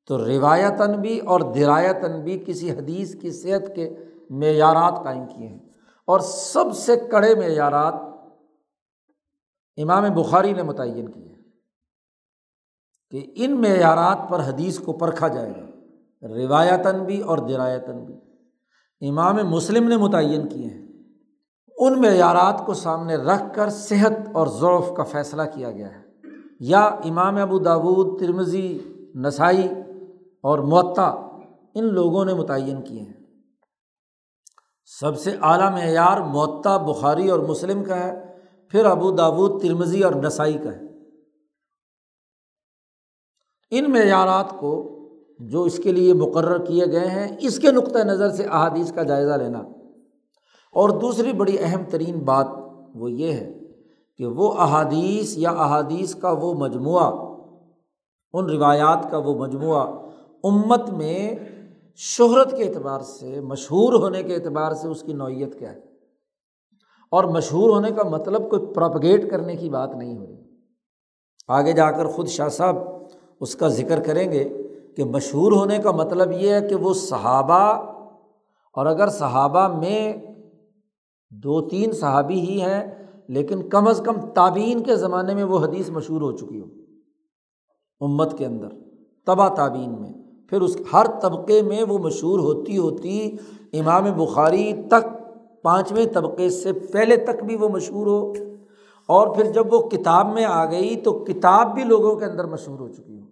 [0.07, 3.95] تو روایتاً بھی اور درایتاً بھی کسی حدیث کی صحت کے
[4.29, 5.59] معیارات قائم کیے ہیں۔
[6.05, 7.93] اور سب سے کڑے معیارات
[9.77, 11.35] امام بخاری نے متعین کیے
[13.11, 15.72] کہ ان معیارات پر حدیث کو پرکھا جائے گا۔
[16.23, 18.15] روایتاً بھی اور درایتاً بھی۔
[19.09, 20.87] امام مسلم نے متعین کیے ہیں۔
[21.77, 26.03] ان معیارات کو سامنے رکھ کر صحت اور ضعف کا فیصلہ کیا گیا ہے۔
[26.59, 28.79] یا امام ابو داود ترمزی
[29.15, 29.67] نسائی
[30.43, 31.09] اور معطا
[31.75, 33.13] ان لوگوں نے متعین کیے ہیں۔
[34.85, 38.37] سب سے اعلیٰ معیار معطا بخاری اور مسلم کا ہے،
[38.69, 40.81] پھر ابو داود ترمزی اور نسائی کا ہے۔
[43.71, 44.99] ان معیارات کو
[45.39, 49.03] جو اس کے لیے مقرر کیے گئے ہیں، اس کے نقطۂ نظر سے احادیث کا
[49.03, 49.59] جائزہ لینا۔
[50.71, 52.47] اور دوسری بڑی اہم ترین بات
[52.95, 53.53] وہ یہ ہے
[54.17, 57.35] کہ وہ احادیث یا احادیث کا وہ مجموعہ،
[58.33, 59.87] ان روایات کا وہ مجموعہ
[60.43, 61.35] امت میں
[61.95, 65.79] شہرت کے اعتبار سے، مشہور ہونے کے اعتبار سے اس کی نوعیت کیا ہے۔
[67.11, 70.43] اور مشہور ہونے کا مطلب کوئی پروپگیٹ کرنے کی بات نہیں ہو رہی۔
[71.47, 72.75] آگے جا کر خود شاہ صاحب
[73.39, 74.62] اس کا ذکر کریں گے۔
[74.97, 77.63] کہ مشہور ہونے کا مطلب یہ ہے کہ وہ صحابہ،
[78.75, 80.13] اور اگر صحابہ میں
[81.31, 82.83] دو تین صحابی ہی ہیں،
[83.27, 86.65] لیکن کم از کم تعبین کے زمانے میں وہ حدیث مشہور ہو چکی ہو
[88.01, 88.69] امت کے اندر
[89.25, 90.13] تبا تعبین میں۔
[90.49, 93.37] پھر اس ہر طبقے میں وہ مشہور ہوتی ہوتی
[93.73, 95.05] امام بخاری تک،
[95.63, 98.33] پانچویں طبقے سے پہلے تک بھی وہ مشہور ہو۔
[99.09, 102.79] اور پھر جب وہ کتاب میں آ گئی تو کتاب بھی لوگوں کے اندر مشہور
[102.79, 103.25] ہو چکی ہو۔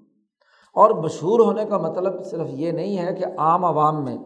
[0.75, 4.17] اور مشہور ہونے کا مطلب صرف یہ نہیں ہے کہ عام عوام میں،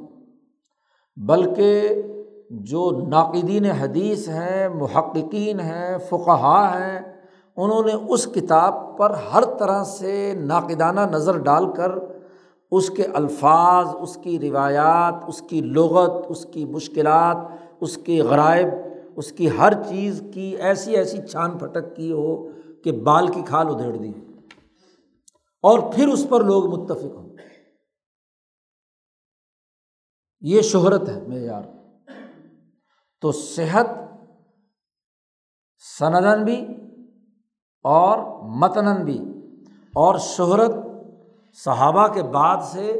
[1.17, 2.01] بلکہ
[2.49, 6.99] جو ناقدین حدیث ہیں، محققین ہیں فقہا ہیں،
[7.57, 11.91] انہوں نے اس کتاب پر ہر طرح سے ناقدانہ نظر ڈال کر
[12.71, 17.37] اس کے الفاظ، اس کی روایات، اس کی لغت، اس کی مشکلات،
[17.79, 18.67] اس کے غرائب،
[19.15, 22.49] اس کی ہر چیز کی ایسی ایسی چھان پھٹک کی ہو
[22.83, 24.11] کہ بال کی کھال ادھیڑ دی
[25.65, 27.29] اور پھر اس پر لوگ متفق ہوں۔
[30.41, 31.63] یہ شہرت ہے معیار
[33.21, 33.87] تو صحت،
[35.99, 36.65] سندن بھی
[37.83, 39.19] اور متنن بھی۔
[39.95, 40.71] اور شہرت
[41.65, 42.91] صحابہ کے بعد سے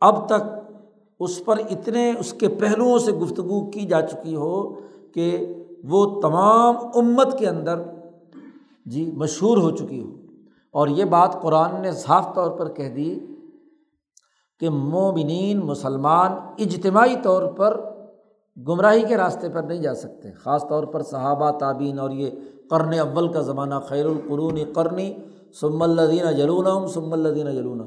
[0.00, 0.72] اب تک
[1.20, 4.80] اس پر اتنے اس کے پہلوؤں سے گفتگو کی جا چکی ہو
[5.14, 5.46] کہ
[5.84, 7.78] وہ تمام امت کے اندر
[8.86, 10.25] جی مشہور ہو چکی ہو۔
[10.76, 13.18] اور یہ بات قرآن نے صاف طور پر کہہ دی
[14.60, 17.80] کہ مومنین مسلمان اجتماعی طور پر
[18.68, 22.30] گمراہی کے راستے پر نہیں جا سکتے۔ خاص طور پر صحابہ تعبین اور یہ
[22.70, 25.14] قرن اول کا زمانہ، خیر القرون قرنی
[25.60, 27.80] سم الدین جلون سم الدین جلون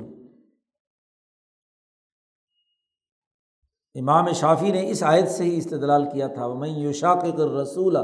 [3.95, 7.97] امام شافی نے اس آیت سے ہی استدلال کیا تھا۔ میں یوشاق رسول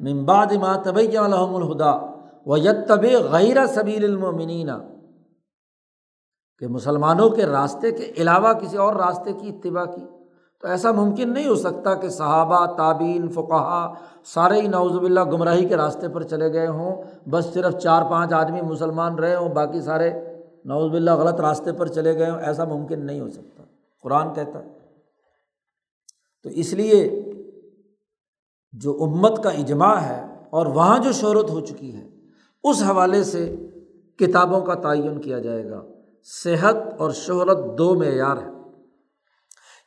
[0.00, 2.13] ممباد ما طب الحم الہدا
[2.46, 4.68] و یت طب غیر صبیر المنین
[6.58, 10.06] کہ مسلمانوں کے راستے کے علاوہ کسی اور راستے کی اتباع کی۔
[10.60, 13.92] تو ایسا ممکن نہیں ہو سکتا کہ صحابہ تعبین فقہ
[14.24, 18.32] سارے ہی نوز اللہ گمراہی کے راستے پر چلے گئے ہوں۔ بس صرف چار پانچ
[18.32, 20.10] آدمی مسلمان رہے ہوں، باقی سارے
[20.64, 23.62] نوز اللہ غلط راستے پر چلے گئے ہوں۔ ایسا ممکن نہیں ہو سکتا۔
[24.02, 24.68] قرآن کہتا ہے۔
[26.42, 27.24] تو اس لیے
[28.72, 32.13] جو امت کا اجماع ہے اور وہاں جو شہرت ہو چکی ہے
[32.64, 33.56] اس حوالے سے
[34.18, 35.82] کتابوں کا تعین کیا جائے گا۔
[36.22, 38.50] صحت اور شہرت دو معیار ہے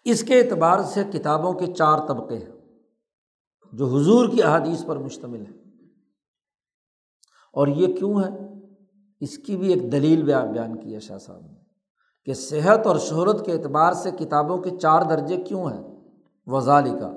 [0.03, 2.51] اس کے اعتبار سے کتابوں کے چار طبقے ہیں،
[3.73, 5.51] جو حضور کی احادیث پر مشتمل ہے
[7.51, 8.29] اور یہ کیوں ہے
[9.19, 11.55] اس کی بھی ایک دلیل بیان کی ہے شاہ صاحب نے
[12.25, 15.83] کہ صحت اور شہرت کے اعتبار سے کتابوں کے چار درجے کیوں ہیں؟
[16.47, 17.11] وزال کا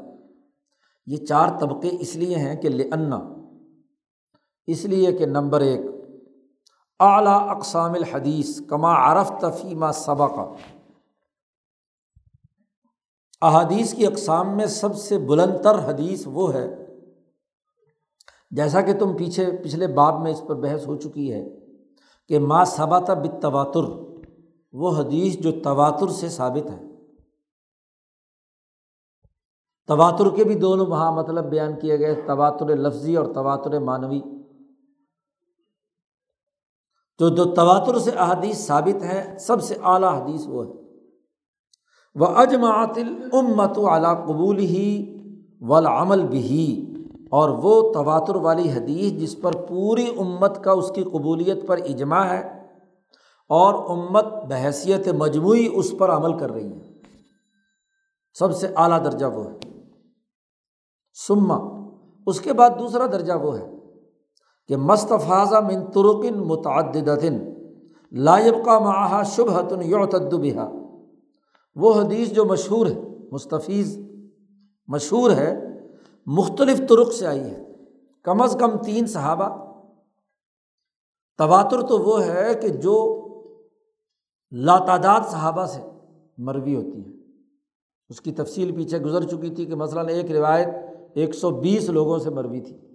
[1.06, 3.39] یہ چار طبقے اس لیے ہیں کہ لنا
[4.72, 5.80] اس لیے کہ نمبر ایک،
[7.00, 10.52] اعلیٰ اقسام الحدیث کما عرف تفیمہ سبقہ
[13.42, 16.66] احادیث کی اقسام میں سب سے بلند تر حدیث وہ ہے،
[18.50, 21.44] جیسا کہ تم پیچھے، پچھلے باب میں اس پر بحث ہو چکی ہے
[22.28, 23.88] کہ ماں صبات بت تواتر
[24.72, 26.78] وہ حدیث جو تواتر سے ثابت ہے۔
[29.86, 34.20] تواتر کے بھی دونوں وہاں مطلب بیان کیے گئے، تواتر لفظی اور تواتر معنوی۔
[37.20, 40.70] تو جو تواتر سے احادیث ثابت ہے سب سے اعلیٰ حدیث وہ ہے۔
[42.14, 45.16] وہ اجماعت الامت اعلیٰ قبول ہی
[45.60, 46.92] ولعمل بھی
[47.30, 52.24] اور وہ تواتر والی حدیث جس پر پوری امت کا اس کی قبولیت پر اجماع
[52.24, 52.66] ہے
[53.48, 56.92] اور امت بحثیت مجموعی اس پر عمل کر رہی ہے۔
[58.34, 59.58] سب سے اعلیٰ درجہ وہ ہے۔
[61.26, 61.58] سما
[62.26, 63.79] اس کے بعد دوسرا درجہ وہ ہے۔
[64.70, 67.24] کہ مستفاظہ من ترکن متعدد
[68.12, 70.72] لائب کا معاہا شبہتن یوتدبہ
[71.74, 73.00] وہ حدیث جو مشہور ہے،
[73.32, 73.98] مستفیض
[74.86, 75.58] مشہور ہے،
[76.26, 77.64] مختلف ترک سے آئی ہے۔
[78.22, 79.72] کم از کم تین صحابہ۔
[81.38, 83.16] تواتر تو وہ ہے کہ جو
[84.52, 85.80] لاتعداد صحابہ سے
[86.38, 87.10] مروی ہوتی ہے۔
[88.08, 90.68] اس کی تفصیل پیچھے گزر چکی تھی کہ مثلاً ایک روایت
[91.14, 92.89] ایک سو بیس لوگوں سے مروی تھی۔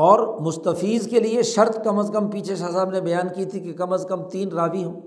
[0.00, 3.60] اور مستفیض کے لیے شرط کم از کم پیچھے شاہ صاحب نے بیان کی تھی
[3.60, 5.00] کہ کم از کم تین راوی ہوں۔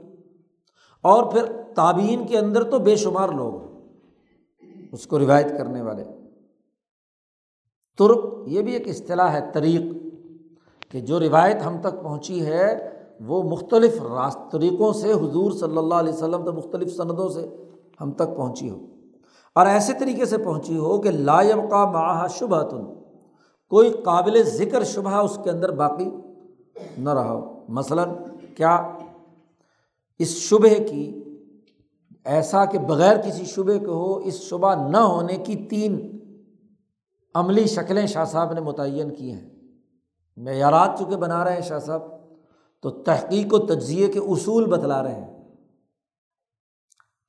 [1.01, 3.81] اور پھر تعبین کے اندر تو بے شمار لوگ ہوں۔
[4.91, 6.03] اس کو روایت کرنے والے۔
[7.97, 9.81] ترک، یہ بھی ایک اصطلاح ہے، طریق۔
[10.91, 12.89] کہ جو روایت ہم تک پہنچی ہے،
[13.25, 17.55] وہ مختلف راست، طریقوں سے حضور صلی اللہ علیہ وسلم تو مختلف سندوں سے
[18.01, 18.85] ہم تک پہنچی ہو۔
[19.55, 23.02] اور ایسے طریقے سے پہنچی ہو کہ لائب کا ماہ شبہ تن
[23.73, 26.09] کوئی قابل ذکر شبہ اس کے اندر باقی
[26.97, 28.09] نہ رہا ہو۔ مثلاً،
[28.57, 28.91] کیا
[30.19, 31.23] اس شبہ کی
[32.25, 36.19] ایسا کہ بغیر کسی شبے کے ہو، اس شبہ نہ ہونے کی تین
[37.35, 39.49] عملی شکلیں شاہ صاحب نے متعین کی ہیں۔
[40.37, 42.01] معیارات چونکہ بنا رہے ہیں شاہ صاحب،
[42.81, 45.43] تو تحقیق و تجزیے کے اصول بتلا رہے ہیں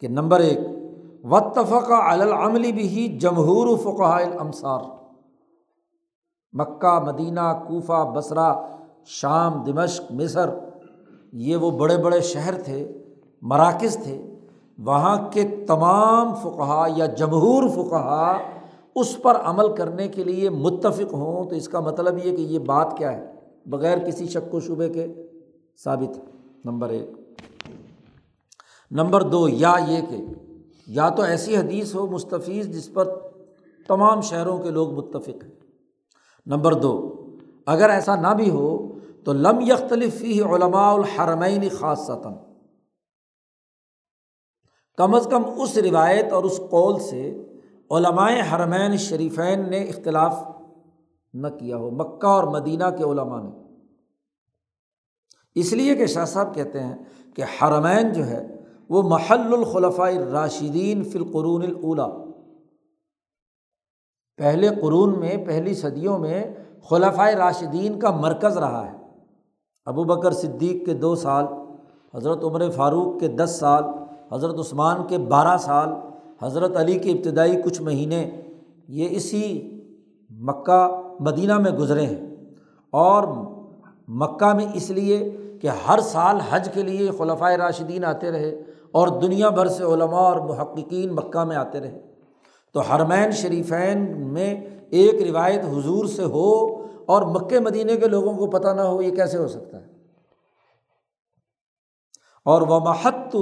[0.01, 0.59] کہ نمبر ایک
[1.25, 5.04] وطفقہ العملی بھی جمہور فقہ الامصار
[6.55, 8.55] مکہ، مدینہ، کوفہ بصرا
[9.05, 10.51] شام، دمشق، مصر،
[11.33, 12.93] یہ وہ بڑے بڑے شہر تھے،
[13.43, 14.35] مراکز تھے،
[14.79, 18.39] وہاں کے تمام فقہ یا جمہور فقہ
[18.95, 22.59] اس پر عمل کرنے کے لیے متفق ہوں۔ تو اس کا مطلب یہ کہ یہ
[22.59, 23.33] بات کیا ہے؟
[23.67, 25.07] بغیر کسی شک و شبے کے
[25.85, 26.19] ثابت
[26.65, 27.11] نمبر ایک۔
[28.91, 30.25] نمبر دو، یا یہ کہ
[30.87, 33.19] یا تو ایسی حدیث ہو مستفیض جس پر
[33.89, 35.64] تمام شہروں کے لوگ متفق ہیں۔
[36.47, 36.93] نمبر دو،
[37.67, 38.93] اگر ایسا نہ بھی ہو
[39.25, 42.11] تو لم یختلف فی علماء الحرمین خاص
[44.99, 47.45] کم از کم اس روایت اور اس قول سے
[47.91, 50.43] علمائے حرمین شریفین نے اختلاف
[51.35, 53.51] نہ کیا ہو، مکہ اور مدینہ کے علماء نے۔
[55.55, 56.97] اس لیے کہ شاہ صاحب کہتے ہیں
[57.35, 58.47] کہ حرمین جو ہے
[58.89, 62.24] وہ محل الخلفۂ راشدین فی القرون الاولا
[64.37, 66.45] پہلے قرون میں، پہلی صدیوں میں
[66.91, 68.93] خلفۂ راشدین کا مرکز رہا ہے۔
[69.87, 71.45] ابو بکر صدیق کے دو سال،
[72.15, 73.85] حضرت عمر فاروق کے دس سال،
[74.33, 75.89] حضرت عثمان کے بارہ سال،
[76.43, 78.31] حضرت علی کے ابتدائی کچھ مہینے۔
[78.89, 79.71] یہ اسی
[80.31, 82.37] مکہ، مدینہ میں گزرے ہیں۔
[82.91, 83.25] اور
[84.09, 89.09] مکہ میں اس لیے کہ ہر سال حج کے لیے خلفۂ راشدین آتے رہے اور
[89.09, 92.14] دنیا بھر سے علماء اور محققین مکہ میں آتے رہے۔
[92.75, 94.61] تو حرمین شریفین میں
[94.91, 99.15] ایک روایت حضور سے ہو اور مکہ مدینہ کے لوگوں کو پتہ نہ ہو یہ
[99.15, 99.87] کیسے ہو سکتا ہے۔
[102.45, 103.37] اور وہ محت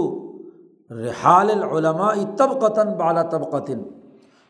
[0.93, 3.83] رحال العلماء طبقتاً بالا طبقتاً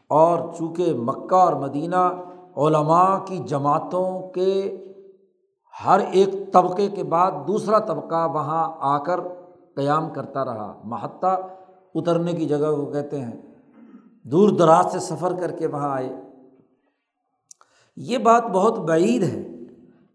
[0.09, 2.25] اور چونکہ مکہ اور مدینہ
[2.57, 4.77] علماء کی جماعتوں کے
[5.85, 9.21] ہر ایک طبقے کے بعد دوسرا طبقہ وہاں آ کر
[9.75, 11.37] قیام کرتا رہا۔ محتہ
[11.95, 13.52] اترنے کی جگہ کو کہتے ہیں۔
[14.23, 16.13] دور دراز سے سفر کر کے وہاں آئے۔
[17.97, 19.49] یہ بات بہت بعید ہے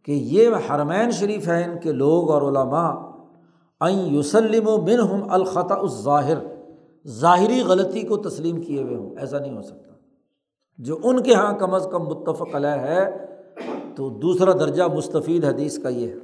[0.03, 2.93] کہ یہ حرمین شریفین کے لوگ اور علماء
[3.79, 6.37] این یوسلم و بن ہم الخط الظاہر،
[7.07, 9.93] ظاہری غلطی کو تسلیم کیے ہوئے ہوں، ایسا نہیں ہو سکتا۔
[10.77, 13.25] جو ان کے یہاں کم از کم متفق علیہ ہے،
[13.95, 16.15] تو دوسرا درجہ مستفید حدیث کا یہ ہے۔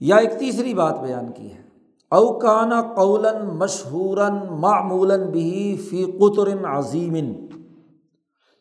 [0.00, 1.67] یا ایک تیسری بات بیان کی ہے۔
[2.10, 4.18] اوکانہ قولن مشہور
[4.50, 7.16] معمول بھی فی قطر عظیم،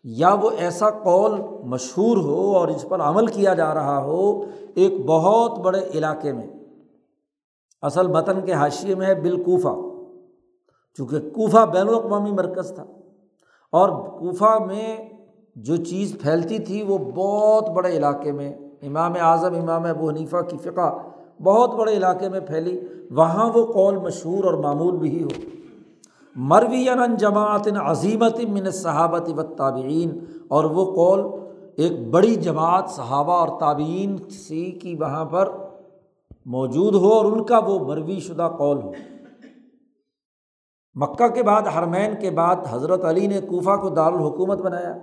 [0.04, 1.32] یا وہ ایسا قول
[1.64, 4.44] مشہور ہو اور اس پر عمل کیا جا رہا ہو
[4.76, 6.48] ایک بہت بڑے علاقے میں۔
[7.82, 9.74] اصل متن کے حاشیے میں ہے بالکوفہ،
[10.98, 12.86] چونکہ کوفہ بین الاقوامی مرکز تھا۔
[13.72, 14.98] اور کوفہ میں
[15.56, 20.58] جو چیز پھیلتی تھی وہ بہت بڑے علاقے میں، امام اعظم، امام ابو حنیفہ کی
[20.58, 20.98] فقہ
[21.43, 22.80] بہت بڑے علاقے میں پھیلی،
[23.12, 25.28] وہاں وہ قول مشہور اور معمول بھی ہو۔
[26.36, 31.25] مروین جماعت عظیمت من صحابت و تابعین اور وہ قول
[31.75, 35.52] ایک بڑی جماعت، صحابہ اور تابعین سی کی وہاں پر
[36.46, 38.92] موجود ہو اور ان کا وہ مروی شدہ قول ہو۔
[40.96, 44.96] مکہ کے بعد، حرمین کے بعد حضرت علی نے کوفہ کو دارالحکومت بنایا۔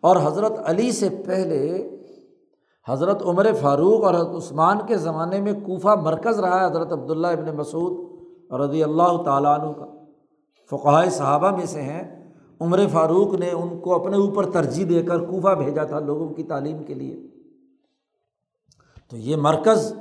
[0.00, 1.90] اور حضرت علی سے پہلے
[2.88, 7.26] حضرت عمر فاروق اور حضرت عثمان کے زمانے میں کوفہ مرکز رہا ہے حضرت عبداللہ
[7.26, 8.10] ابن مسعود
[8.52, 9.86] رضی اللہ تعالیٰ عنہ کا۔
[10.70, 15.18] فقائے صحابہ میں سے ہیں۔ عمر فاروق نے ان کو اپنے اوپر ترجیح دے کر
[15.18, 17.26] کوفہ بھیجا تھا لوگوں کی تعلیم کے لیے۔
[19.10, 19.94] تو یہ مرکز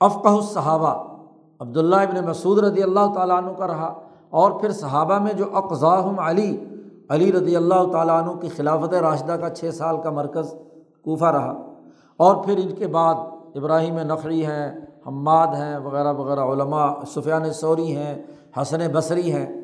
[0.00, 1.14] افقہ صحابہ
[1.58, 4.00] عبداللہ ابن مسعود رضی اللہ تعالیٰ عنہ کا رہا
[4.30, 6.64] اور پھر صحابہ میں جو اقضاہم علی
[7.10, 10.54] علی رضی اللہ تعالیٰ عنہ کی خلافت راشدہ کا چھ سال کا مرکز
[11.02, 11.74] کوفہ رہا۔
[12.16, 13.14] اور پھر ان کے بعد
[13.54, 18.22] ابراہیم نقری ہیں، حماد ہیں، وغیرہ وغیرہ علماء، سفیان سوری ہیں،
[18.60, 19.60] حسن بصری ہیں۔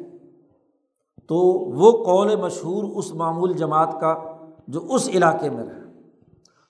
[1.29, 1.37] تو
[1.71, 4.15] وہ قول مشہور اس معمول جماعت کا
[4.69, 5.81] جو اس علاقے میں رہے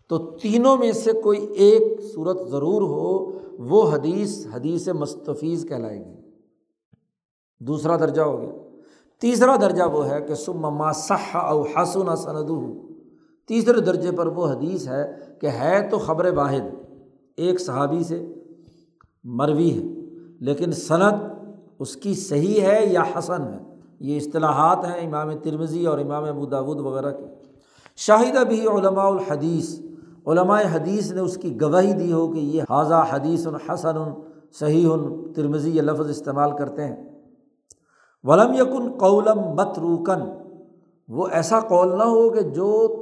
[0.09, 1.83] تو تینوں میں سے کوئی ایک
[2.15, 6.21] صورت ضرور ہو، وہ حدیث حدیث مستفیض کہلائے گی۔
[7.61, 8.70] دوسرا درجہ ہو گیا۔
[9.21, 12.51] تیسرا درجہ وہ ہے کہ سما صح او حسن سند
[13.49, 16.75] تیسرے درجے پر وہ حدیث ہے کہ ہے تو خبر واحد،
[17.37, 18.33] ایک صحابی سے
[19.25, 19.85] مروی ہے،
[20.41, 21.15] لیکن صنعت
[21.79, 23.59] اس کی صحیح ہے یا حسن ہے؟
[24.01, 27.27] یہ اصطلاحات ہیں امام ترمزی اور امام ابوداود وغیرہ کے۔
[27.97, 29.81] شاہدہ بھی علماء الحدیث،
[30.27, 33.97] علماء حدیث نے اس کی گواہی دی ہو کہ یہ حاضہ حدیث الحسن
[34.53, 34.89] صحیح
[35.37, 37.20] ترمزی یہ لفظ استعمال کرتے ہیں۔
[38.23, 40.41] ولم یکن قولم مت روکن
[41.09, 42.97] وہ ایسا قول نہ ہو کہ جو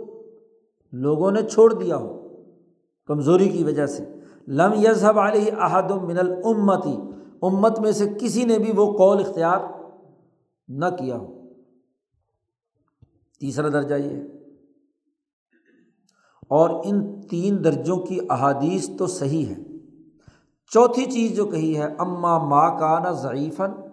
[0.93, 2.29] لوگوں نے چھوڑ دیا ہو،
[3.07, 4.05] کمزوری کی وجہ سے۔
[4.49, 6.97] لم یذہب علیہ احد من الامتی
[7.43, 9.59] امت میں سے کسی نے بھی وہ قول اختیار
[10.69, 11.43] نہ کیا ہو۔
[13.41, 14.23] تیسرا درجہ یہ ہے۔
[16.49, 19.63] اور ان تین درجوں کی احادیث تو صحیح ہے
[20.73, 23.88] چوتھی چیز جو کہی ہے اماں ماں کا نہ ضعیفن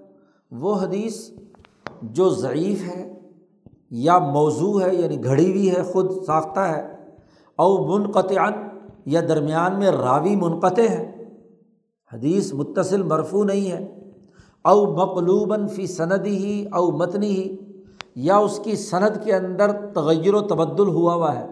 [0.52, 1.16] وہ حدیث
[2.02, 3.04] جو ضعیف ہے
[4.04, 6.82] یا موضوع ہے یعنی گھڑی ہوئی ہے، خود ساختہ ہے،
[7.60, 8.50] او منقطع
[9.06, 11.12] یا درمیان میں راوی منقطع ہے،
[12.12, 13.86] حدیث متصل مرفو نہیں ہے،
[14.66, 17.56] او مقلوباً فی سندی ہی او متنی ہی
[18.16, 21.46] یا اس کی صنعت کے اندر تغیر و تبدل ہوا ہوا ہے۔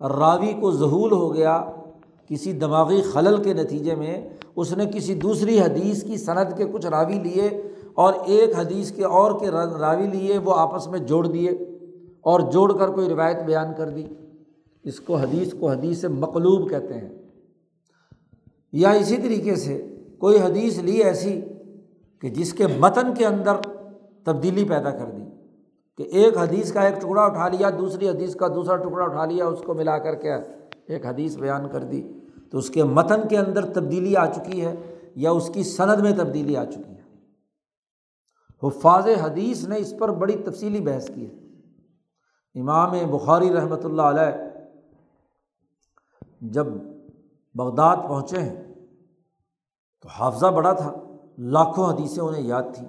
[0.00, 1.60] راوی کو ظہول ہو گیا
[2.28, 4.20] کسی دماغی خلل کے نتیجے میں،
[4.56, 7.50] اس نے کسی دوسری حدیث کی صنعت کے کچھ راوی لیے
[7.98, 11.50] اور ایک حدیث کے اور کے راوی لیے، وہ آپس میں جوڑ دیے
[12.20, 14.06] اور جوڑ کر کوئی روایت بیان کر دی۔
[14.84, 17.08] اس کو حدیث کو حدیث مقلوب کہتے ہیں۔
[18.72, 21.40] یا اسی طریقے سے کوئی حدیث لی ایسی
[22.20, 23.56] کہ جس کے متن کے اندر
[24.24, 25.22] تبدیلی پیدا کر دی،
[25.96, 29.46] کہ ایک حدیث کا ایک ٹکڑا اٹھا لیا، دوسری حدیث کا دوسرا ٹکڑا اٹھا لیا،
[29.46, 30.32] اس کو ملا کر کے
[30.88, 32.02] ایک حدیث بیان کر دی۔
[32.50, 34.74] تو اس کے متن کے اندر تبدیلی آ چکی ہے
[35.16, 36.97] یا اس کی سند میں تبدیلی آ چکی ہے؟
[38.62, 44.30] حفاظ حدیث نے اس پر بڑی تفصیلی بحث کی ہے۔ امام بخاری رحمۃ اللہ علیہ
[46.40, 46.66] جب
[47.54, 48.74] بغداد پہنچے ہیں
[50.02, 50.92] تو حافظہ بڑا تھا،
[51.38, 52.88] لاکھوں حدیثیں انہیں یاد تھیں۔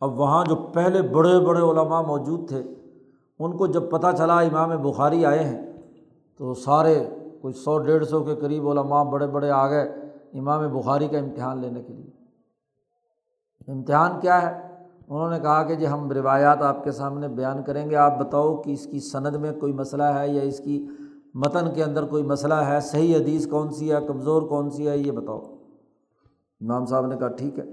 [0.00, 2.62] اب وہاں جو پہلے بڑے بڑے علماء موجود تھے،
[3.38, 5.72] ان کو جب پتہ چلا امام بخاری آئے ہیں،
[6.36, 7.08] تو سارے
[7.40, 9.82] کوئی سو ڈیڑھ سو کے قریب علماء بڑے بڑے آ گئے
[10.38, 12.10] امام بخاری کا امتحان لینے کے لیے۔
[13.72, 14.71] امتحان کیا ہے؟
[15.08, 18.56] انہوں نے کہا کہ جی ہم روایات آپ کے سامنے بیان کریں گے، آپ بتاؤ
[18.56, 20.86] کہ اس کی سند میں کوئی مسئلہ ہے یا اس کی
[21.34, 24.98] متن کے اندر کوئی مسئلہ ہے، صحیح حدیث کون سی ہے، کمزور کون سی ہے،
[24.98, 25.38] یہ بتاؤ۔
[26.60, 27.64] امام صاحب نے کہا ٹھیک ہے۔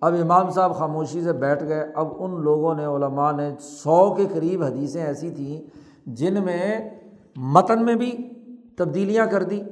[0.00, 4.26] اب امام صاحب خاموشی سے بیٹھ گئے۔ اب ان لوگوں نے، علماء نے سو کے
[4.34, 5.62] قریب حدیثیں ایسی تھیں
[6.06, 6.90] جن میں
[7.36, 8.12] متن میں بھی
[8.76, 9.62] تبدیلیاں کر دی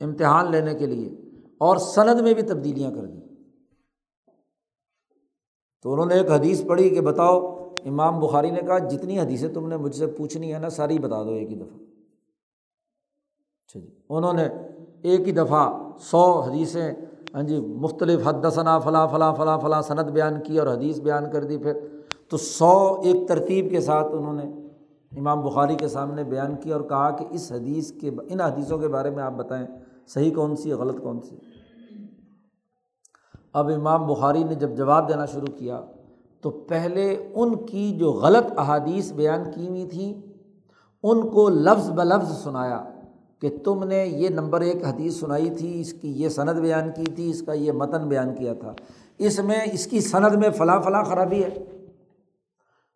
[0.00, 1.14] امتحان لینے کے لیے
[1.58, 3.20] اور سند میں بھی تبدیلیاں کر دی۔
[5.84, 9.68] تو انہوں نے ایک حدیث پڑھی کہ بتاؤ، امام بخاری نے کہا، جتنی حدیثیں تم
[9.68, 11.78] نے مجھ سے پوچھنی ہے نا، ساری بتا دو ایک ہی دفعہ۔
[13.66, 14.48] اچھا جی انہوں نے
[15.02, 16.92] ایک ہی دفعہ سو حدیثیں
[17.34, 21.30] ہاں جی مختلف حد ثنا فلاں فلاں فلاں فلاں صنعت بیان کی اور حدیث بیان
[21.30, 21.72] کر دی پھر۔
[22.28, 24.44] تو سو ایک ترتیب کے ساتھ انہوں نے
[25.18, 28.88] امام بخاری کے سامنے بیان کیا اور کہا کہ اس حدیث کے، ان حدیثوں کے
[28.88, 29.66] بارے میں آپ بتائیں،
[30.06, 31.36] صحیح کون سی ہے غلط کون سی۔
[33.54, 35.80] اب امام بخاری نے جب جواب دینا شروع کیا
[36.40, 40.14] تو پہلے ان کی جو غلط احادیث بیان کی ہوئی تھیں،
[41.02, 42.84] ان کو لفظ ب لفظ سنایا
[43.40, 47.04] کہ تم نے یہ نمبر ایک حدیث سنائی تھی، اس کی یہ صنعت بیان کی
[47.04, 48.72] تھی، اس کا یہ متن بیان کیا تھا۔
[49.18, 51.64] اس میں، اس کی صنعت میں فلاں فلاں خرابی ہے۔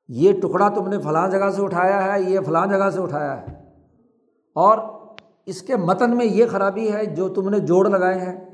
[0.08, 3.64] یہ ٹکڑا تم نے فلاں جگہ سے اٹھایا ہے، یہ فلاں جگہ سے اٹھایا ہے۔
[4.54, 4.78] اور
[5.46, 8.47] اس کے متن میں یہ خرابی ہے، جو تم نے جوڑ لگائے ہیں۔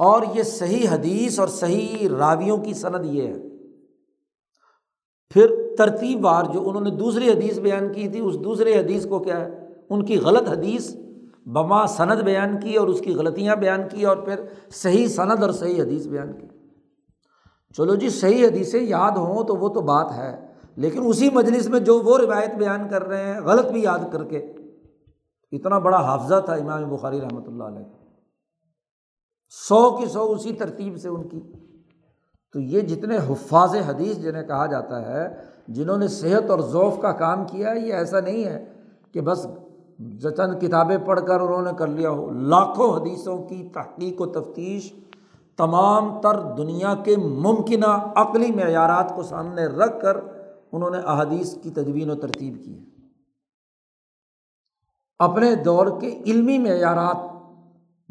[0.00, 3.34] اور یہ صحیح حدیث اور صحیح راویوں کی صنعت یہ ہے۔
[5.30, 9.18] پھر ترتیب وار جو انہوں نے دوسری حدیث بیان کی تھی، اس دوسرے حدیث کو
[9.18, 9.50] کیا ہے؟
[9.90, 10.94] ان کی غلط حدیث
[11.46, 14.40] بما سند بیان کی اور اس کی غلطیاں بیان کی اور پھر
[14.70, 16.46] صحیح سند اور صحیح حدیث بیان کی۔
[17.76, 20.46] چلو جی صحیح حدیثیں یاد ہوں تو وہ تو بات ہے،
[20.76, 24.24] لیکن اسی مجلس میں جو وہ روایت بیان کر رہے ہیں، غلط بھی یاد کر
[24.24, 24.38] کے۔
[25.52, 27.99] اتنا بڑا حافظہ تھا امام بخاری رحمۃ اللہ علیہ۔
[29.50, 31.40] سو کی سو اسی ترتیب سے ان کی۔
[32.52, 35.28] تو یہ جتنے حفاظ حدیث جنہیں کہا جاتا ہے،
[35.68, 38.72] جنہوں نے صحت اور ذوف کا کام کیا ہے، یہ ایسا نہیں ہے
[39.12, 39.46] کہ بس
[40.36, 44.92] چند کتابیں پڑھ کر انہوں نے کر لیا ہو۔ لاکھوں حدیثوں کی تحقیق و تفتیش
[45.56, 50.16] تمام تر دنیا کے ممکنہ عقلی معیارات کو سامنے رکھ کر
[50.72, 52.84] انہوں نے احادیث کی تجوین و ترتیب کی ہے۔
[55.18, 57.16] اپنے دور کے علمی معیارات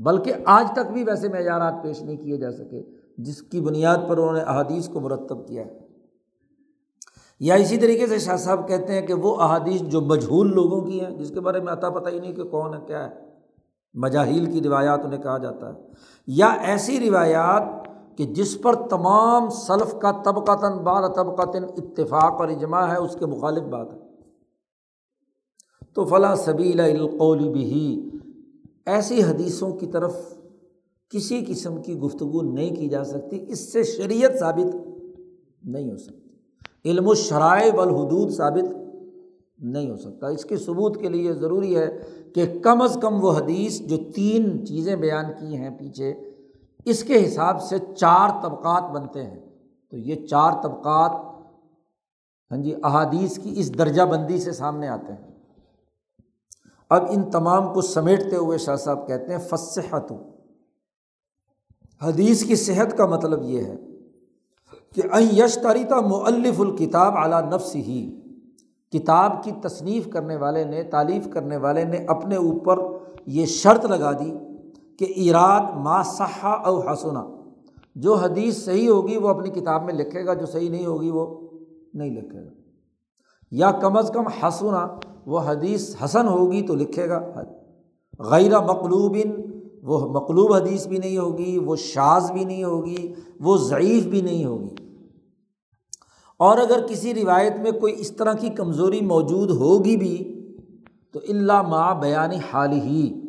[0.04, 2.84] بلکہ آج تک بھی ویسے معیارات پیش نہیں کیے جا سکے،
[3.18, 5.80] جس کی بنیاد پر انہوں نے احادیث کو مرتب کیا ہے۔
[7.40, 11.06] یا اسی طریقے سے شاہ صاحب کہتے ہیں کہ وہ احادیث جو مجہول لوگوں کی
[11.06, 13.16] ہیں، جس کے بارے میں عطا پتہ ہی نہیں کہ کون ہے، کیا ہے۔
[13.94, 15.80] مجاہیل کی روایات انہیں کہا جاتا ہے۔
[16.28, 17.64] یا ایسی روایات
[18.18, 22.98] کہ جس پر تمام صلف کا طبقہ تن بال طبقہ تن اتفاق اور اجماع ہے،
[22.98, 24.00] اس کے مخالف بات ہے۔
[25.94, 28.10] تو فلاں سبیلا القول بھی
[28.90, 30.16] ایسی حدیثوں کی طرف
[31.10, 34.76] کسی قسم کی گفتگو نہیں کی جا سکتی، اس سے شریعت ثابت
[35.64, 36.30] نہیں ہو سکتی۔
[36.86, 38.74] علم و شرائع والحدود ثابت
[39.60, 42.00] نہیں ہو سکتا۔ اس کے ثبوت کے لیے ضروری ہے
[42.34, 46.14] کہ کم از کم وہ حدیث جو تین چیزیں بیان کی ہیں پیچھے،
[46.86, 49.40] اس کے حساب سے چار طبقات بنتے ہیں۔
[49.92, 51.12] تو یہ چار طبقات
[52.52, 55.29] ہاں جی احادیث کی اس درجہ بندی سے سامنے آتے ہیں۔
[56.90, 60.12] اب ان تمام کو سمیٹتے ہوئے شاہ صاحب کہتے ہیں فصحت
[62.04, 63.76] حدیث کی صحت کا مطلب یہ ہے
[64.96, 65.02] کہ
[65.36, 68.22] یش تریتا مؤلف الکتاب اعلیٰ نفس ہی
[68.92, 72.78] کتاب کی تصنیف کرنے والے نے تعلیف کرنے والے نے اپنے اوپر
[73.26, 74.32] یہ شرط لگا دی
[75.00, 77.26] کہ ایراد ما صحا او حسنا
[77.96, 81.48] جو حدیث صحیح ہوگی وہ اپنی کتاب میں لکھے گا، جو صحیح نہیں ہوگی وہ
[81.94, 82.50] نہیں لکھے گا۔
[83.52, 84.88] یا کم از کم حسنا
[85.26, 87.22] وہ حدیث حسن ہوگی تو لکھے گا۔
[88.20, 89.18] غیر مقلوب
[89.82, 94.46] وہ مقلوب حدیث بھی نہیں ہوگی، وہ شاز بھی نہیں ہوگی، وہ ضعیف بھی نہیں
[94.46, 94.76] ہوگی۔
[96.38, 100.36] اور اگر کسی روایت میں کوئی اس طرح کی کمزوری موجود ہوگی بھی،
[101.12, 103.22] تو اللہ ماں بیان حال ہی،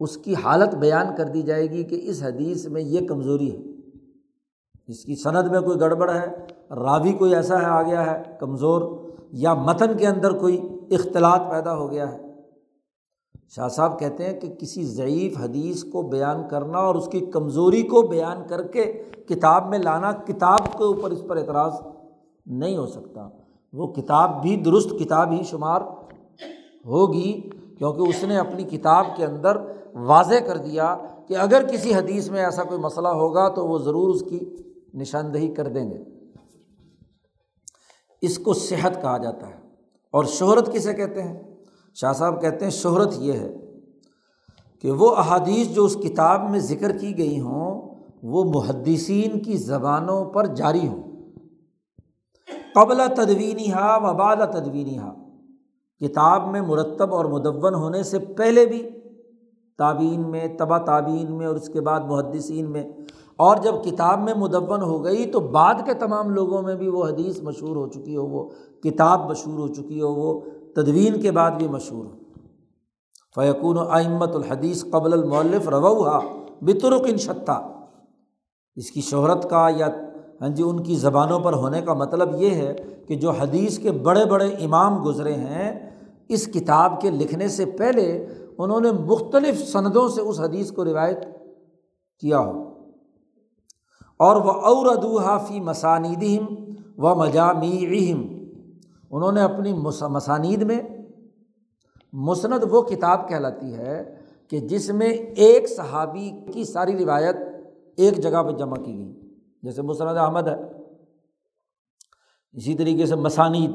[0.00, 3.62] اس کی حالت بیان کر دی جائے گی کہ اس حدیث میں یہ کمزوری ہے۔
[4.88, 6.26] اس کی صنعت میں کوئی گڑبڑ ہے،
[6.70, 10.60] راوی کوئی ایسا ہے، آ گیا ہے، کمزور، یا متن کے اندر کوئی
[10.94, 12.18] اختلاط پیدا ہو گیا ہے۔
[13.56, 17.82] شاہ صاحب کہتے ہیں کہ کسی ضعیف حدیث کو بیان کرنا اور اس کی کمزوری
[17.82, 21.72] کو بیان کر کے کتاب میں لانا کتاب کے اوپر اس پر اعتراض
[22.46, 23.28] نہیں ہو سکتا۔
[23.72, 25.80] وہ کتاب بھی درست کتاب ہی شمار
[26.86, 29.56] ہوگی کیونکہ اس نے اپنی کتاب کے اندر
[29.94, 34.14] واضح کر دیا کہ اگر کسی حدیث میں ایسا کوئی مسئلہ ہوگا تو وہ ضرور
[34.14, 34.56] اس کی
[34.94, 35.98] نشاندہی کر دیں گے۔
[38.22, 39.61] اس کو صحت کہا جاتا ہے۔
[40.12, 41.42] اور شہرت کسے کہتے ہیں؟
[41.94, 43.54] شاہ صاحب کہتے ہیں شہرت یہ ہے
[44.82, 50.24] کہ وہ احادیث جو اس کتاب میں ذکر کی گئی ہوں، وہ محدثین کی زبانوں
[50.24, 51.12] پر جاری ہوں۔
[52.74, 55.14] قبل تدوینی ہا و بعد تدوینی ہا
[56.00, 58.88] کتاب میں مرتب اور مدون ہونے سے پہلے بھی
[59.78, 62.84] تعبین میں تبا تعبین میں اور اس کے بعد محدثین میں
[63.36, 67.04] اور جب کتاب میں مدون ہو گئی تو بعد کے تمام لوگوں میں بھی وہ
[67.04, 68.48] حدیث مشہور ہو چکی ہو، وہ
[68.84, 70.40] کتاب مشہور ہو چکی ہو، وہ
[70.76, 72.10] تدوین کے بعد بھی مشہور ہو۔
[73.34, 76.20] فیقون و آئمت الحدیث قبل المولف روا
[76.62, 77.68] بترک ان شتہ
[78.76, 79.88] اس کی شہرت کا یا
[80.40, 82.74] ہاں جی ان کی زبانوں پر ہونے کا مطلب یہ ہے
[83.08, 85.90] کہ جو حدیث کے بڑے بڑے امام گزرے ہیں،
[86.28, 88.26] اس کتاب کے لکھنے سے پہلے
[88.58, 91.18] انہوں نے مختلف سندوں سے اس حدیث کو روایت
[92.18, 92.71] کیا ہو۔
[94.22, 96.54] اور وہ اور ادوحا فی مساندہم
[96.98, 98.44] و مجامعہم
[99.10, 99.72] انہوں نے اپنی
[100.08, 100.80] مسانید میں
[102.12, 104.14] مسند وہ کتاب کہلاتی ہے
[104.50, 107.36] کہ جس میں ایک صحابی کی ساری روایت
[107.96, 110.54] ایک جگہ پہ جمع کی گئی۔ جیسے مسند احمد ہے۔
[112.52, 113.70] اسی طریقے سے مسانید،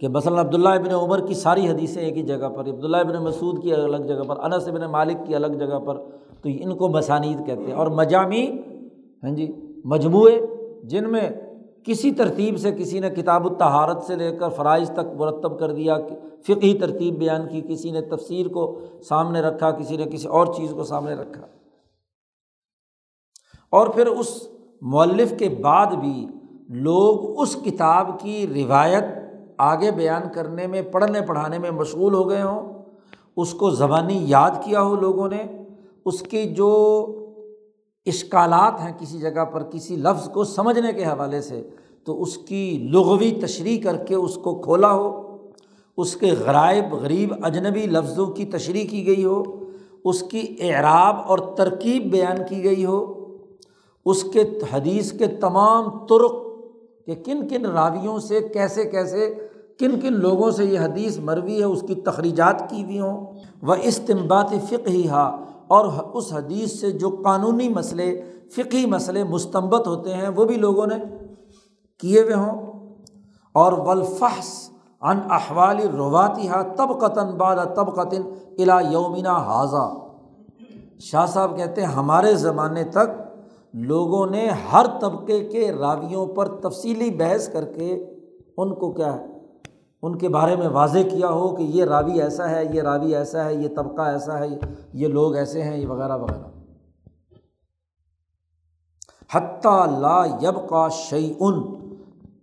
[0.00, 3.62] کہ مثلاً عبداللہ ابن عمر کی ساری حدیثیں ایک ہی جگہ پر، عبداللہ ابن مسعود
[3.62, 5.96] کی الگ جگہ پر، انس ابن مالک کی الگ جگہ پر،
[6.42, 8.58] تو ان کو مسانید کہتے ہیں۔ اور مجامی
[9.22, 9.52] ہاں جی
[9.84, 10.40] مجموعے
[10.84, 11.30] جن میں
[11.84, 15.98] کسی ترتیب سے کسی نے کتاب التہارت سے لے کر فرائض تک مرتب کر دیا
[16.42, 20.70] فقی ترتیب بیان کی، کسی نے تفسیر کو سامنے رکھا، کسی نے کسی اور چیز
[20.70, 21.46] کو سامنے رکھا۔
[23.70, 24.48] اور پھر اس
[24.82, 26.26] مؤلف کے بعد بھی
[26.68, 29.04] لوگ اس کتاب کی روایت
[29.58, 32.82] آگے بیان کرنے میں، پڑھنے، پڑھانے میں مشغول ہو گئے ہوں۔
[33.36, 35.44] اس کو زبانی یاد کیا ہو لوگوں نے۔
[36.04, 37.06] اس کی جو
[38.06, 41.62] اشکالات ہیں کسی جگہ پر کسی لفظ کو سمجھنے کے حوالے سے،
[42.04, 45.10] تو اس کی لغوی تشریح کر کے اس کو کھولا ہو،
[45.98, 49.42] اس کے غرائب، غریب، اجنبی لفظوں کی تشریح کی گئی ہو،
[50.04, 53.00] اس کی اعراب اور ترکیب بیان کی گئی ہو،
[54.06, 56.38] اس کے حدیث کے تمام ترک
[57.06, 59.32] کہ کن کن راویوں سے، کیسے کیسے،
[59.78, 63.26] کن کن لوگوں سے یہ حدیث مروی ہے، اس کی تخریجات کی ہوئی ہوں
[63.62, 65.24] وہ استمبات فقہ ہی ہا
[65.70, 68.20] اور اس حدیث سے جو قانونی مسئلے
[68.56, 70.94] فقی مسئلے مستمت ہوتے ہیں، وہ بھی لوگوں نے
[71.98, 72.88] کیے ہوئے ہوں۔
[73.52, 78.22] اور ولفحص ان احوال رواتی ہا تب قطن باد تب قطن
[78.58, 79.94] الا یومنا حاضہ
[81.00, 83.08] شاہ صاحب کہتے ہیں، ہمارے زمانے تک
[83.74, 88.04] لوگوں نے ہر طبقے کے راویوں پر تفصیلی بحث کر کے
[88.56, 89.29] ان کو کیا ہے؟
[90.02, 93.44] ان کے بارے میں واضح کیا ہو کہ یہ راوی ایسا ہے، یہ راوی ایسا
[93.44, 94.46] ہے، یہ طبقہ ایسا ہے،
[94.92, 96.48] یہ لوگ ایسے ہیں، یہ وغیرہ وغیرہ۔
[99.32, 101.62] حتیٰ لا یب کا شعی ان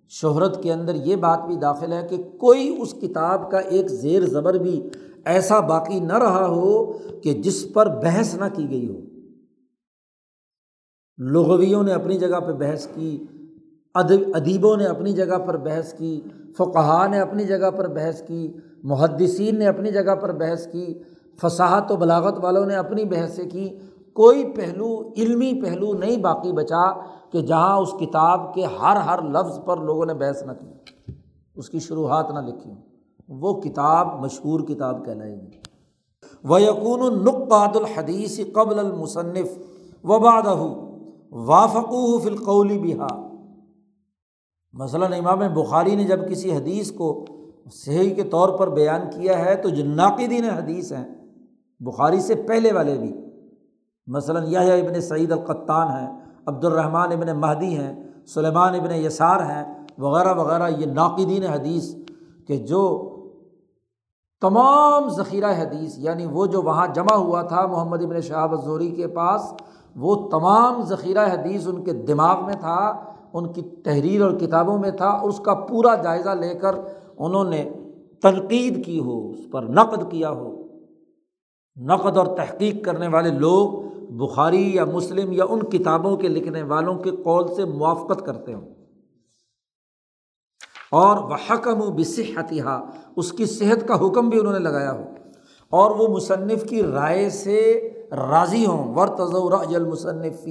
[0.09, 4.25] شہرت کے اندر یہ بات بھی داخل ہے کہ کوئی اس کتاب کا ایک زیر
[4.25, 4.89] زبر بھی
[5.25, 8.99] ایسا باقی نہ رہا ہو کہ جس پر بحث نہ کی گئی ہو۔
[11.17, 13.23] لغویوں نے اپنی جگہ پہ بحث کی
[14.33, 16.21] ادیبوں نے اپنی جگہ پر بحث کی
[16.57, 18.53] فقہ نے اپنی جگہ پر بحث کی،
[18.83, 20.99] محدثین نے اپنی جگہ پر بحث کی،
[21.41, 23.69] فصاحت و بلاغت والوں نے اپنی بحثیں کی۔
[24.13, 26.91] کوئی پہلو، علمی پہلو نہیں باقی بچا
[27.31, 30.71] کہ جہاں اس کتاب کے ہر ہر لفظ پر لوگوں نے بحث نہ کی۔
[31.55, 32.71] اس کی شروحات نہ لکھی۔
[33.27, 35.49] وہ کتاب مشہور کتاب کہلائے گی۔
[36.43, 39.57] وہ یقون النقاد الحدیث قبل المصنف
[40.03, 40.57] وبادہ
[41.31, 43.26] وافقو فلقولی بہا
[44.78, 47.25] مثلاً امام بخاری نے جب کسی حدیث کو
[47.71, 51.05] صحیح کے طور پر بیان کیا ہے تو جو ناقدین حدیث ہیں،
[51.80, 53.13] بخاری سے پہلے والے بھی،
[54.07, 56.07] مثلاً یہ ابن سعید القطان ہیں
[56.45, 57.93] عبد الرحمٰن ابن مہدی ہیں،
[58.28, 59.63] سلیمان ابن یسار ہیں،
[59.97, 61.93] وغیرہ وغیرہ، یہ ناقدین حدیث
[62.47, 62.84] کہ جو
[64.41, 69.07] تمام ذخیرہ حدیث یعنی وہ جو وہاں جمع ہوا تھا محمد ابن شہاب الزوری کے
[69.07, 69.53] پاس،
[69.95, 72.80] وہ تمام ذخیرہ حدیث ان کے دماغ میں تھا
[73.34, 76.75] ان کی تحریر اور کتابوں میں تھا اس کا پورا جائزہ لے کر
[77.17, 77.69] انہوں نے
[78.21, 80.63] تنقید کی ہو، اس پر نقد کیا ہو۔
[81.75, 83.69] نقد اور تحقیق کرنے والے لوگ
[84.09, 88.73] بخاری یا مسلم یا ان کتابوں کے لکھنے والوں کے قول سے موافقت کرتے ہوں۔
[90.91, 95.03] اور وہ حکم و بصحتہ اس کی صحت کا حکم بھی انہوں نے لگایا ہو۔
[95.69, 100.47] اور وہ مصنف کی رائے سے راضی ہوں۔ ور تضور مصنف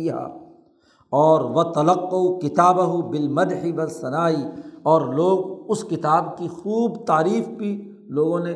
[1.11, 4.43] اور وہ تلق و کتاب ہو بالمد ہی و ثنائی
[4.83, 8.55] اور لوگ اس کتاب کی خوب تعریف بھی لوگوں نے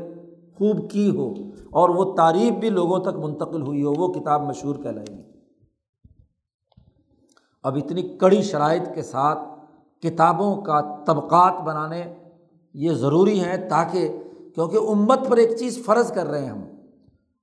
[0.58, 1.34] خوب کی ہو
[1.70, 5.22] اور وہ تعریف بھی لوگوں تک منتقل ہوئی ہو، وہ کتاب مشہور کہلائے گی
[7.62, 9.38] اب اتنی کڑی شرائط کے ساتھ
[10.02, 12.14] کتابوں کا طبقات بنانے
[12.74, 14.18] یہ ضروری ہیں تاکہ،
[14.54, 16.60] کیونکہ امت پر ایک چیز فرض کر رہے ہیں ہم۔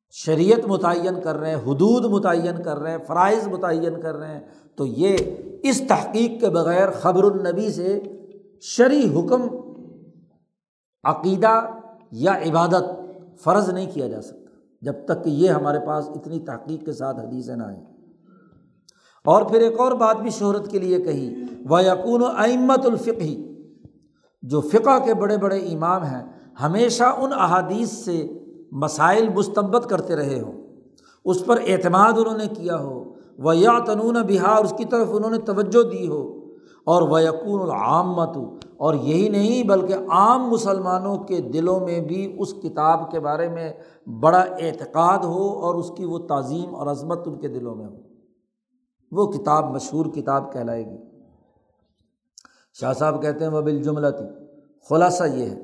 [0.09, 4.41] شریعت متعین کر رہے ہیں، حدود متعین کر رہے ہیں، فرائض متعین کر رہے ہیں،
[4.75, 5.17] تو یہ
[5.63, 7.99] اس تحقیق کے بغیر خبر النبی سے
[8.61, 9.47] شرع حکم،
[11.03, 11.69] عقیدہ
[12.11, 12.83] یا عبادت
[13.43, 17.19] فرض نہیں کیا جا سکتا، جب تک کہ یہ ہمارے پاس اتنی تحقیق کے ساتھ
[17.19, 17.83] حدیثیں نہ آئیں۔
[19.25, 21.33] اور پھر ایک اور بات بھی شہرت کے لیے کہی
[21.65, 23.55] وہ یقون و امت الفقی
[24.41, 26.23] جو فقہ کے بڑے بڑے امام ہیں،
[26.61, 28.27] ہمیشہ ان احادیث سے
[28.71, 30.67] مسائل مستمت کرتے رہے ہوں۔
[31.25, 33.03] اس پر اعتماد انہوں نے کیا ہو۔
[33.37, 36.37] وہ یا تنون بہار اس کی طرف انہوں نے توجہ دی ہو۔
[36.83, 38.37] اور وہ یقون العامت
[38.77, 43.73] اور یہی نہیں بلکہ عام مسلمانوں کے دلوں میں بھی اس کتاب کے بارے میں
[44.19, 47.95] بڑا اعتقاد ہو اور اس کی وہ تعظیم اور عظمت ان کے دلوں میں ہو۔
[49.11, 50.97] وہ کتاب مشہور کتاب کہلائے گی۔
[52.79, 54.25] شاہ صاحب کہتے ہیں وہ بالجملہ تھی
[54.89, 55.63] خلاصہ یہ ہے۔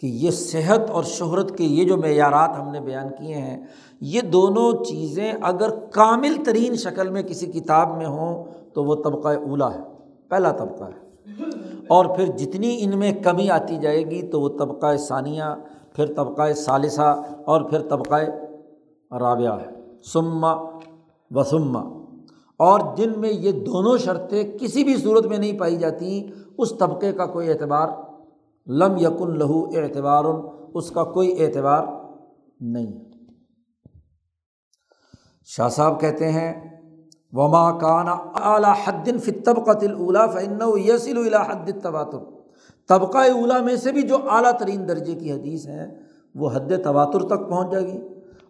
[0.00, 3.64] کہ یہ صحت اور شہرت کے یہ جو معیارات ہم نے بیان کیے ہیں،
[4.00, 8.44] یہ دونوں چیزیں اگر کامل ترین شکل میں کسی کتاب میں ہوں
[8.74, 9.80] تو وہ طبقہ اولا ہے،
[10.28, 11.06] پہلا طبقہ ہے۔
[11.88, 15.42] اور پھر جتنی ان میں کمی آتی جائے گی تو وہ طبقہ ثانیہ،
[15.94, 18.14] پھر طبقہ ثالثہ، اور پھر طبقہ
[19.14, 19.70] رابعہ ہے۔
[20.04, 20.52] سما
[21.30, 21.80] و سما
[22.56, 26.26] اور جن میں یہ دونوں شرطیں کسی بھی صورت میں نہیں پائی جاتی،
[26.58, 27.88] اس طبقے کا کوئی اعتبار
[28.66, 30.24] لم یکن لہو اعتبار
[30.74, 31.84] اس کا کوئی اعتبار
[32.60, 33.04] نہیں۔
[35.44, 36.80] شاہ صاحب کہتے ہیں،
[37.32, 42.18] وما کان اعلیٰ حدن طبقۃ الاولا فن یسل حد تواتر
[42.88, 45.86] طبقہ اولا میں سے بھی جو اعلیٰ ترین درجے کی حدیث ہیں
[46.34, 47.98] وہ حد تواتر تک پہنچ جائے گی۔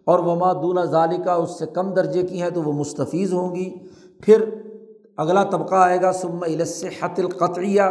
[0.05, 3.73] اور وما دولہ ظالقہ اس سے کم درجے کی ہیں تو وہ مستفیض ہوں گی۔
[4.21, 4.43] پھر
[5.17, 7.81] اگلا طبقہ آئے گا سم الصحت القطعیہ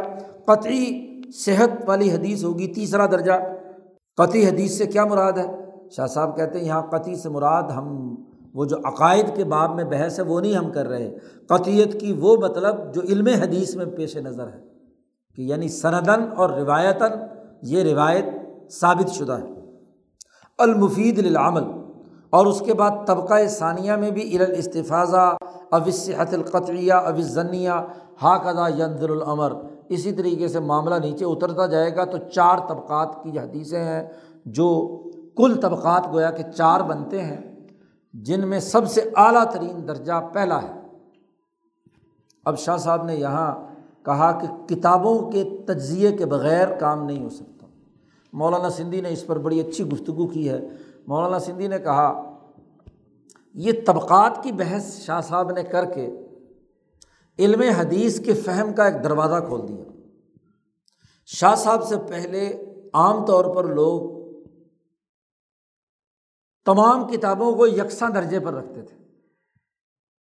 [0.45, 3.33] قطعی صحت والی حدیث ہوگی، تیسرا درجہ۔
[4.17, 5.57] قطعی حدیث سے کیا مراد ہے؟
[5.91, 8.15] شاہ صاحب کہتے ہیں، یہاں قطعی سے مراد ہم،
[8.55, 11.15] وہ جو عقائد کے باب میں بحث ہے، وہ نہیں ہم کر رہے۔
[11.47, 14.61] قطعیت کی وہ مطلب جو علم حدیث میں پیش نظر ہے۔
[15.35, 17.13] کہ یعنی سندن اور روایتاً
[17.63, 18.25] یہ روایت
[18.73, 19.53] ثابت شدہ ہے۔
[20.59, 21.63] المفید للعمل۔
[22.31, 25.37] اور اس کے بعد طبقۂ ثانیہ میں بھی الاستفاظہ
[25.71, 27.71] اوصحت القطعیہ اوضنیہ
[28.23, 29.53] ہاکدہ ینظر العمر
[29.89, 34.09] اسی طریقے سے معاملہ نیچے اترتا جائے گا تو چار طبقات کی حدیثیں ہیں
[34.45, 34.99] جو
[35.37, 37.67] کل طبقات گویا کہ چار بنتے ہیں،
[38.15, 40.81] جن میں سب سے اعلیٰ ترین درجہ پہلا ہے۔
[42.45, 43.55] اب شاہ صاحب نے یہاں
[44.05, 47.67] کہا کہ کتابوں کے تجزیے کے بغیر کام نہیں ہو سکتا۔
[48.33, 50.61] مولانا سندھی نے اس پر بڑی اچھی گفتگو کی ہے۔
[51.07, 52.33] مولانا سندھی نے کہا،
[53.55, 56.26] یہ طبقات کی بحث شاہ صاحب نے کر کے
[57.39, 59.85] علم حدیث کے فہم کا ایک دروازہ کھول دیا۔
[61.27, 62.65] شاہ صاحب سے پہلے
[62.95, 64.17] عام طور پر لوگ
[66.65, 68.97] تمام کتابوں کو یکساں درجے پر رکھتے تھے۔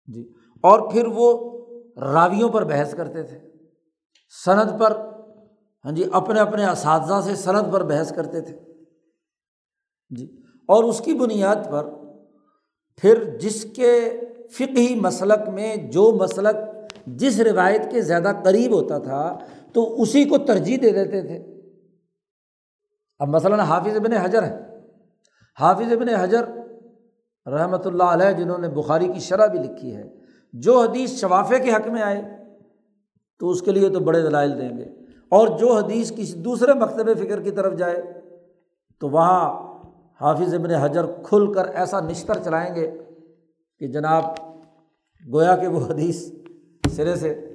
[0.07, 1.51] جی اور پھر وہ
[1.97, 3.39] راویوں پر بحث کرتے تھے۔
[4.45, 4.97] صنعت پر
[5.85, 8.59] ہاں جی اپنے اپنے اساتذہ سے صنعت پر بحث کرتے تھے۔
[10.09, 10.35] جی
[10.67, 11.89] اور اس کی بنیاد پر
[12.95, 16.55] پھر جس کے فقہی مسلک میں جو مسلک
[17.07, 19.37] جس روایت کے زیادہ قریب ہوتا تھا
[19.73, 21.63] تو اسی کو ترجیح دے دیتے تھے۔
[23.19, 24.59] اب مثلاً حافظ ابن حجر ہے
[25.59, 26.43] حافظ ابن حجر
[27.47, 30.03] رحمۃ اللہ علیہ، جنہوں نے بخاری کی شرح بھی لکھی ہے،
[30.53, 32.21] جو حدیث شفافے کے حق میں آئے
[33.39, 34.85] تو اس کے لیے تو بڑے دلائل دیں گے۔
[35.29, 38.21] اور جو حدیث کسی دوسرے مکتب فکر کی طرف جائے
[38.99, 39.73] تو وہاں
[40.21, 42.91] حافظ ابن حجر کھل کر ایسا نشتر چلائیں گے
[43.79, 44.23] کہ جناب،
[45.33, 46.31] گویا کہ وہ حدیث
[46.89, 47.49] سرے سے۔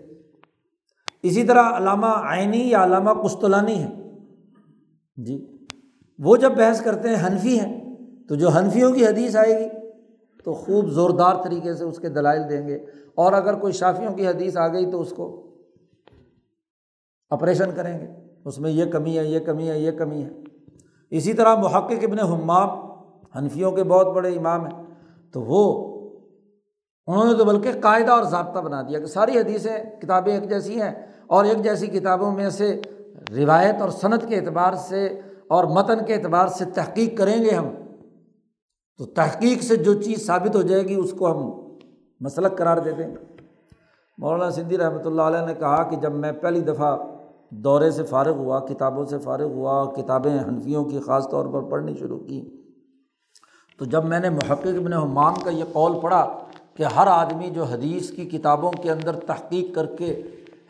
[1.22, 3.89] اسی طرح علامہ آئینی یا علامہ قسطلانی ہے
[5.16, 5.55] جی
[6.18, 7.97] وہ جب بحث کرتے ہیں حنفی ہیں،
[8.29, 9.91] تو جو حنفیوں کی حدیث آئے گی،
[10.45, 12.76] تو خوب زوردار طریقے سے اس کے دلائل دیں گے۔
[13.14, 15.51] اور اگر کوئی شافیوں کی حدیث آ گئی، تو اس کو
[17.31, 18.07] آپریشن کریں گے۔
[18.45, 20.31] اس میں یہ کمی ہے، یہ کمی ہے، یہ کمی ہے۔
[21.11, 22.68] اسی طرح محقق ابن حمام
[23.37, 24.85] حنفیوں کے بہت بڑے امام ہیں،
[25.33, 25.88] تو وہ
[27.09, 30.82] انہوں نے تو بلکہ قاعدہ اور ضابطہ بنا دیا کہ ساری حدیثیں کتابیں ایک جیسی
[30.82, 32.80] ہیں اور ایک جیسی کتابوں میں سے
[33.36, 37.68] روایت اور صنعت کے اعتبار سے اور متن کے اعتبار سے تحقیق کریں گے ہم۔
[38.98, 41.68] تو تحقیق سے جو چیز ثابت ہو جائے گی اس کو ہم
[42.20, 43.16] مسلک قرار دے دیں۔ گے
[44.18, 46.96] مولانا سندھی رحمۃ اللہ علیہ نے کہا کہ جب میں پہلی دفعہ
[47.50, 51.94] دورے سے فارغ ہوا، کتابوں سے فارغ ہوا، کتابیں حنفیوں کی خاص طور پر پڑھنی
[51.94, 52.64] شروع کی،
[53.78, 56.38] تو جب میں نے محقق ابن حمام کا یہ قول پڑھا
[56.79, 60.11] کہ ہر آدمی جو حدیث کی کتابوں کے اندر تحقیق کر کے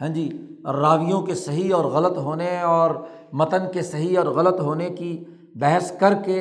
[0.01, 0.29] ہاں جی
[0.65, 2.91] راویوں کے صحیح اور غلط ہونے اور
[3.33, 6.39] متن کے صحیح اور غلط ہونے کی بحث کر کے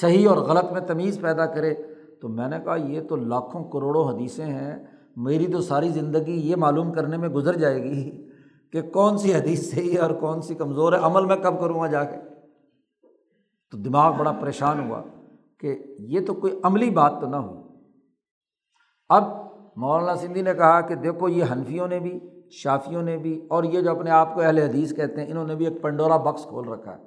[0.00, 1.74] صحیح اور غلط میں تمیز پیدا کرے،
[2.20, 4.78] تو میں نے کہا یہ تو لاکھوں کروڑوں حدیثیں ہیں،
[5.16, 8.10] میری تو ساری زندگی یہ معلوم کرنے میں گزر جائے گی
[8.72, 11.80] کہ کون سی حدیث صحیح ہے اور کون سی کمزور ہے، عمل میں کب کروں
[11.80, 12.16] گا جا کے؟
[13.72, 15.02] تو دماغ بڑا پریشان ہوا
[15.60, 17.66] کہ یہ تو کوئی عملی بات تو نہ ہوئی
[19.08, 19.24] اب
[19.76, 22.18] مولانا سندھی نے کہا کہ دیکھو یہ حنفیوں نے بھی،
[22.50, 25.54] شافیوں نے بھی اور یہ جو اپنے آپ کو اہل حدیث کہتے ہیں، انہوں نے
[25.54, 27.02] بھی ایک پنڈورا بکس کھول رکھا ہے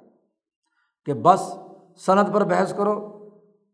[1.06, 1.54] کہ بس
[1.96, 3.28] صنعت پر بحث کرو۔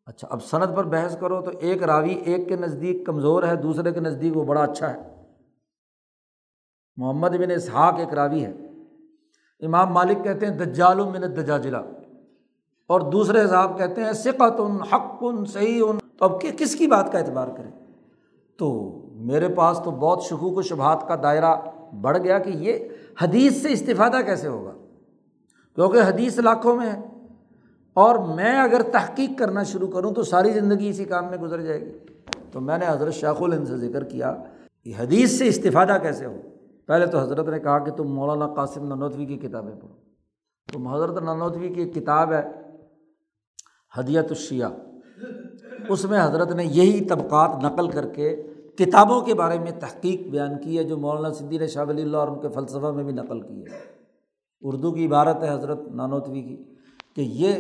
[0.07, 3.93] اچھا اب صنعت پر بحث کرو تو ایک راوی ایک کے نزدیک کمزور ہے، دوسرے
[3.93, 5.25] کے نزدیک وہ بڑا اچھا ہے۔
[6.97, 8.53] محمد بن اسحاق ایک راوی ہے۔
[9.61, 11.79] امام مالک کہتے ہیں، دجال من دجاجلا
[12.87, 16.87] اور دوسرے حساب کہتے ہیں سقت ان حق ان صحیح ان تو اب کس کی
[16.87, 17.78] بات کا اعتبار کریں؟
[18.59, 21.57] تو میرے پاس تو بہت شکوک و شبہات کا دائرہ
[22.01, 22.79] بڑھ گیا کہ یہ
[23.23, 24.73] حدیث سے استفادہ کیسے ہوگا؟
[25.75, 27.01] کیونکہ حدیث لاکھوں میں ہے۔
[27.95, 31.81] اور میں اگر تحقیق کرنا شروع کروں تو ساری زندگی اسی کام میں گزر جائے
[31.81, 31.99] گی۔
[32.53, 34.37] تو میں نے حضرت شاخ الند سے ذکر کیا
[34.85, 36.41] کہ حدیث سے استفادہ کیسے ہو۔
[36.87, 39.95] پہلے تو حضرت نے کہا کہ تم مولانا قاسم ننوتوی کی کتابیں پڑھو۔
[40.73, 42.43] تم حضرت ننوتوی کی ایک کتاب ہے
[43.99, 44.71] ہدیت الشیعہ۔
[45.89, 48.43] اس میں حضرت نے یہی طبقات نقل کر کے
[48.79, 52.17] کتابوں کے بارے میں تحقیق بیان کی ہے جو مولانا صدی نے شاہ ولی اللہ
[52.17, 53.99] اور ان کے فلسفہ میں بھی نقل کی ہے۔
[54.61, 56.57] اردو کی عبارت ہے حضرت نانوتوی کی
[57.17, 57.53] کہ یہ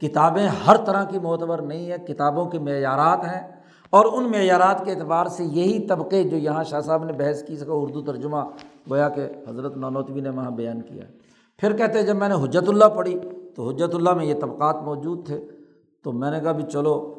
[0.00, 4.90] کتابیں ہر طرح کی معتبر نہیں ہے کتابوں کے معیارات ہیں اور ان معیارات کے
[4.90, 8.36] اعتبار سے یہی طبقے جو یہاں شاہ صاحب نے بحث کی سکا اردو ترجمہ
[8.90, 11.04] گویا کہ حضرت نانوتوی نے وہاں بیان کیا
[11.58, 13.18] پھر کہتے ہیں جب میں نے حجت اللہ پڑھی
[13.56, 15.46] تو حجت اللہ میں یہ طبقات موجود تھے
[16.04, 17.14] تو میں نے کہا بھی چلو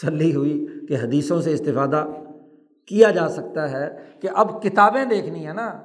[0.00, 2.06] سلی ہوئی کہ حدیثوں سے استفادہ
[2.86, 5.80] کیا جا سکتا ہے کہ اب کتابیں دیکھنی ہے نا،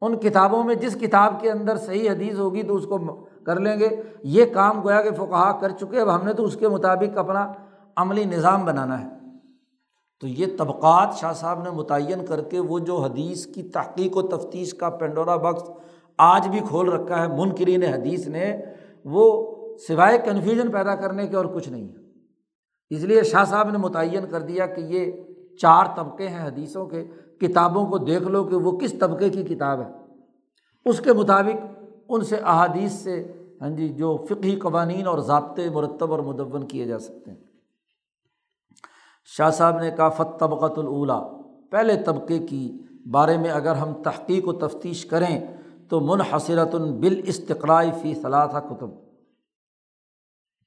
[0.00, 3.78] ان کتابوں میں جس کتاب کے اندر صحیح حدیث ہوگی تو اس کو کر لیں
[3.78, 3.88] گے۔
[4.22, 7.52] یہ کام گویا کہ فقہ کر چکے، اب ہم نے تو اس کے مطابق اپنا
[7.96, 9.08] عملی نظام بنانا ہے۔
[10.20, 14.22] تو یہ طبقات شاہ صاحب نے متعین کر کے وہ جو حدیث کی تحقیق و
[14.22, 15.62] تفتیش کا پینڈورا بکس
[16.18, 18.56] آج بھی کھول رکھا ہے، منکرین حدیث نے،
[19.04, 22.03] وہ سوائے کنفیوژن پیدا کرنے کے اور کچھ نہیں ہے۔
[22.90, 25.12] اس لیے شاہ صاحب نے متعین کر دیا کہ یہ
[25.60, 27.04] چار طبقے ہیں حدیثوں کے،
[27.40, 29.90] کتابوں کو دیکھ لو کہ وہ کس طبقے کی کتاب ہے۔
[30.84, 31.64] اس کے مطابق
[32.08, 36.84] ان سے احادیث سے ہاں جی جو فقی قوانین اور ضابطے مرتب اور مدون کیے
[36.84, 37.38] جا سکتے ہیں۔
[39.24, 41.20] شاہ صاحب نے کہا فت طبقۃ الاولا
[41.70, 42.78] پہلے طبقے کی
[43.10, 45.46] بارے میں اگر ہم تحقیق و تفتیش کریں
[45.88, 48.90] تو منحصرت بال استقرائی فی صلاح کتب۔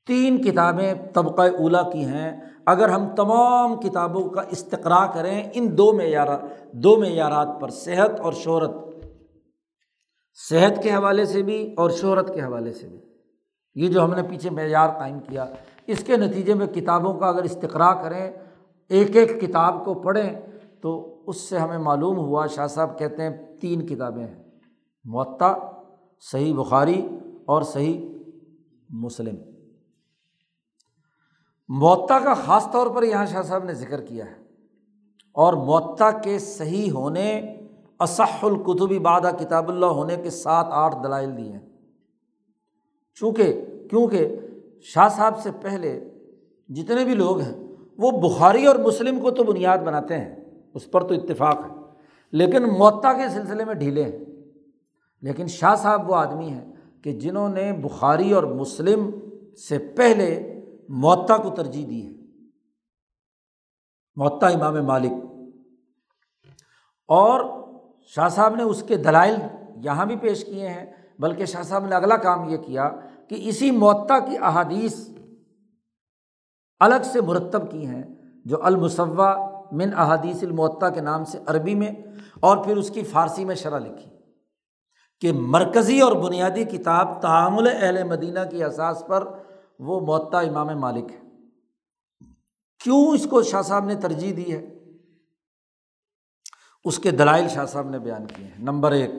[0.07, 5.93] تین کتابیں طبقۂ اولا کی ہیں۔ اگر ہم تمام کتابوں کا استقرا کریں، ان دو
[5.93, 8.71] معیارات دو معیارات پر صحت اور شہرت۔
[10.49, 12.99] صحت کے حوالے سے بھی اور شہرت کے حوالے سے بھی۔
[13.75, 15.45] یہ جو ہم نے پیچھے معیار قائم کیا،
[15.87, 18.31] اس کے نتیجے میں کتابوں کا اگر استقرا کریں،
[18.89, 20.33] ایک ایک کتاب کو پڑھیں،
[20.81, 24.43] تو اس سے ہمیں معلوم ہوا، شاہ صاحب کہتے ہیں، تین کتابیں ہیں۔
[25.03, 25.55] معطا
[26.31, 27.07] صحیح بخاری
[27.45, 28.07] اور صحیح
[28.89, 29.35] مسلم۔
[31.67, 34.35] معطا کا خاص طور پر یہاں شاہ صاحب نے ذکر کیا ہے۔
[35.31, 37.55] اور معطا کے صحیح ہونے،
[37.99, 41.69] اصح القتبی بادہ کتاب اللہ ہونے کے سات آٹھ دلائل دیے ہیں۔
[43.15, 44.35] چونکہ، کیونکہ
[44.81, 46.03] شاہ صاحب سے پہلے
[46.69, 50.35] جتنے بھی لوگ ہیں، وہ بخاری اور مسلم کو تو بنیاد بناتے ہیں،
[50.73, 51.75] اس پر تو اتفاق ہے۔
[52.31, 54.25] لیکن معطا کے سلسلے میں ڈھیلے ہیں۔
[55.21, 59.09] لیکن شاہ صاحب وہ آدمی ہیں کہ جنہوں نے بخاری اور مسلم
[59.69, 60.53] سے پہلے
[60.87, 62.11] معطا کو ترجیح دی ہے۔
[64.15, 65.11] معطا امام مالک۔
[67.07, 67.41] اور
[68.07, 69.35] شاہ صاحب نے اس کے دلائل
[69.85, 70.85] یہاں بھی پیش کیے ہیں،
[71.19, 72.89] بلکہ شاہ صاحب نے اگلا کام یہ کیا
[73.29, 75.09] کہ اسی معطا کی احادیث
[76.79, 78.03] الگ سے مرتب کی ہیں،
[78.45, 81.91] جو المصوع من احادیث المعطا کے نام سے عربی میں
[82.39, 84.17] اور پھر اس کی فارسی میں شرح لکھی۔
[85.19, 89.27] کہ مرکزی اور بنیادی کتاب تعامل اہل مدینہ کی احساس پر
[89.79, 91.19] وہ معطا امام مالک ہے۔
[92.83, 94.73] کیوں اس کو شاہ صاحب نے ترجیح دی ہے؟
[96.83, 99.09] اس کے دلائل شاہ صاحب نے بیان کیے ہیں۔ نمبر ایک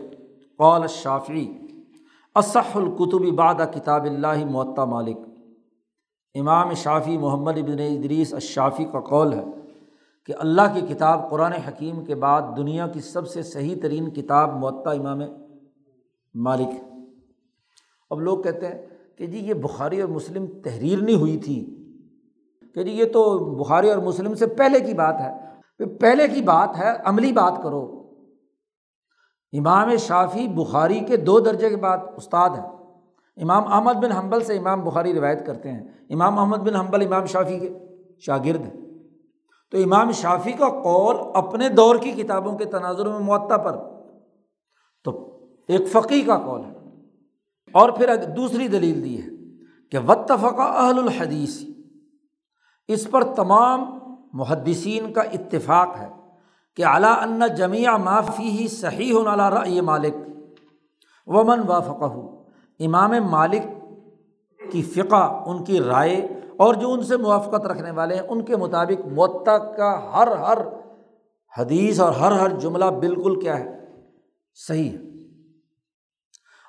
[0.59, 1.53] قول شافی
[2.35, 5.17] اصح القتب بعد کتاب اللہ معطا مالک۔
[6.35, 9.45] امام شافی محمد ابن ادریس الشافی کا قول ہے
[10.27, 14.57] کہ اللہ کی کتاب قرآن حکیم کے بعد دنیا کی سب سے صحیح ترین کتاب
[14.57, 15.21] معطا امام
[16.35, 16.89] مالک ہے۔
[18.11, 21.75] اب لوگ کہتے ہیں کہ جی یہ بخاری اور مسلم تحریر نہیں ہوئی تھی،
[22.75, 25.49] کہ جی یہ تو بخاری اور مسلم سے پہلے کی بات ہے۔
[26.01, 28.11] پہلے کی بات ہے، عملی بات کرو۔
[29.53, 32.67] امام شافی بخاری کے دو درجے کے بعد استاد ہیں۔
[33.43, 37.27] امام احمد بن حنبل سے امام بخاری روایت کرتے ہیں۔ امام احمد بن حنبل، امام
[37.27, 37.79] شافی کے
[38.19, 38.81] شاگرد ہیں۔
[39.71, 43.77] تو امام شافی کا قول اپنے دور کی کتابوں کے تناظر میں معطا پر۔
[45.05, 46.78] تو ایک فقی کا قول ہے۔
[47.73, 49.29] اور پھر دوسری دلیل دی ہے
[49.91, 51.63] کہ وطفقہ اہل الحدیث
[52.89, 53.99] اس پر تمام
[54.33, 56.09] محدثین کا اتفاق ہے
[56.77, 60.15] کہ اعلیٰ ان جمیع معافی ہی صحیح ہونا یہ مالک
[61.27, 62.39] ومن وافقہ
[62.81, 63.63] امام مالک
[64.71, 66.17] کی فقہ، ان کی رائے
[66.57, 70.59] اور جو ان سے موافقت رکھنے والے ہیں، ان کے مطابق معطا کا ہر ہر
[71.59, 73.85] حدیث اور ہر ہر جملہ بالکل کیا ہے؟
[74.55, 75.18] صحیح ہے۔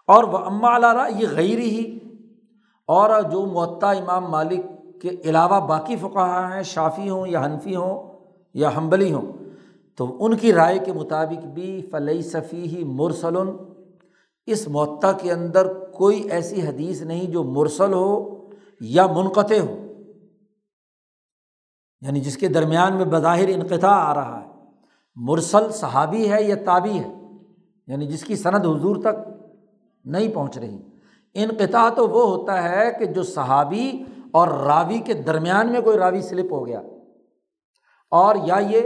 [0.10, 2.00] اور وہ اما علارہ یہ غیر ہی
[2.90, 4.66] اور جو معطا امام مالک
[5.02, 8.08] کے علاوہ باقی فقہ ہیں، شافی ہوں یا حنفی ہوں
[8.54, 9.32] یا حمبلی ہوں،
[9.96, 13.52] تو ان کی رائے کے مطابق بھی فلئی صفی ہی مرسلن
[14.48, 18.10] اس معطا کے اندر کوئی ایسی حدیث نہیں جو مرسل ہو
[18.80, 19.76] یا منقطع ہو
[22.02, 24.48] یعنی جس کے درمیان میں بظاہر انقطاع آ رہا ہے۔
[25.16, 27.10] مرسل صحابی ہے یا تابی ہے
[27.88, 29.29] یعنی جس کی صنعت حضور تک
[30.06, 30.78] نہیں پہنچ رہی۔
[31.34, 36.22] انقطاع تو وہ ہوتا ہے کہ جو صحابی اور راوی کے درمیان میں کوئی راوی
[36.22, 36.82] سلپ ہو گیا۔
[38.12, 38.82] اور یا یہ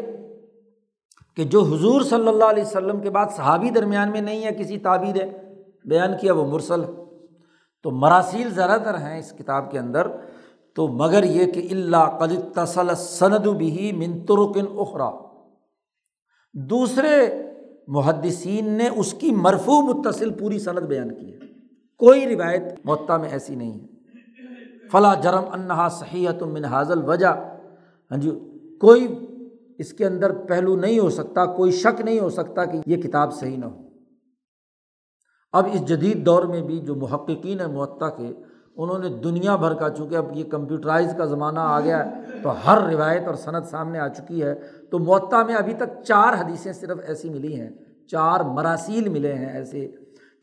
[1.36, 4.78] کہ جو حضور صلی اللہ علیہ وسلم کے بعد صحابی درمیان میں نہیں ہے، کسی
[4.78, 5.53] تعبیر ہے،
[5.86, 6.84] بیان کیا وہ مرسل۔
[7.84, 10.07] تو مراسیل زیادہ تر ہیں اس کتاب کے اندر۔
[10.76, 15.11] تو مگر یہ کہ اللہ قد تسل سند بھی منترکن اخرا
[16.53, 17.30] دوسرے
[17.88, 21.38] محدثین نے اس کی مرفو متصل پوری صنعت بیان کی ہے۔
[21.97, 23.88] کوئی روایت معطا میں ایسی نہیں ہے۔
[24.91, 27.27] فلاں جرم انہا صحیحت من حاضل وجہ
[28.11, 28.31] ہاں جی
[28.81, 29.07] کوئی
[29.77, 33.34] اس کے اندر پہلو نہیں ہو سکتا، کوئی شک نہیں ہو سکتا کہ یہ کتاب
[33.34, 33.81] صحیح نہ ہو۔
[35.53, 38.34] اب اس جدید دور میں بھی جو محققین ہیں معطا کے،
[38.77, 42.51] انہوں نے دنیا بھر کا، چونکہ اب یہ کمپیوٹرائز کا زمانہ آ گیا ہے، تو
[42.51, 44.55] ہر روایت اور صنعت سامنے آ چکی ہے۔
[44.93, 47.69] تو معطا میں ابھی تک چار حدیثیں صرف ایسی ملی ہیں،
[48.07, 49.87] چار مراسیل ملے ہیں ایسے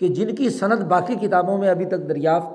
[0.00, 2.48] کہ جن کی صنعت باقی کتابوں میں ابھی تک دریافت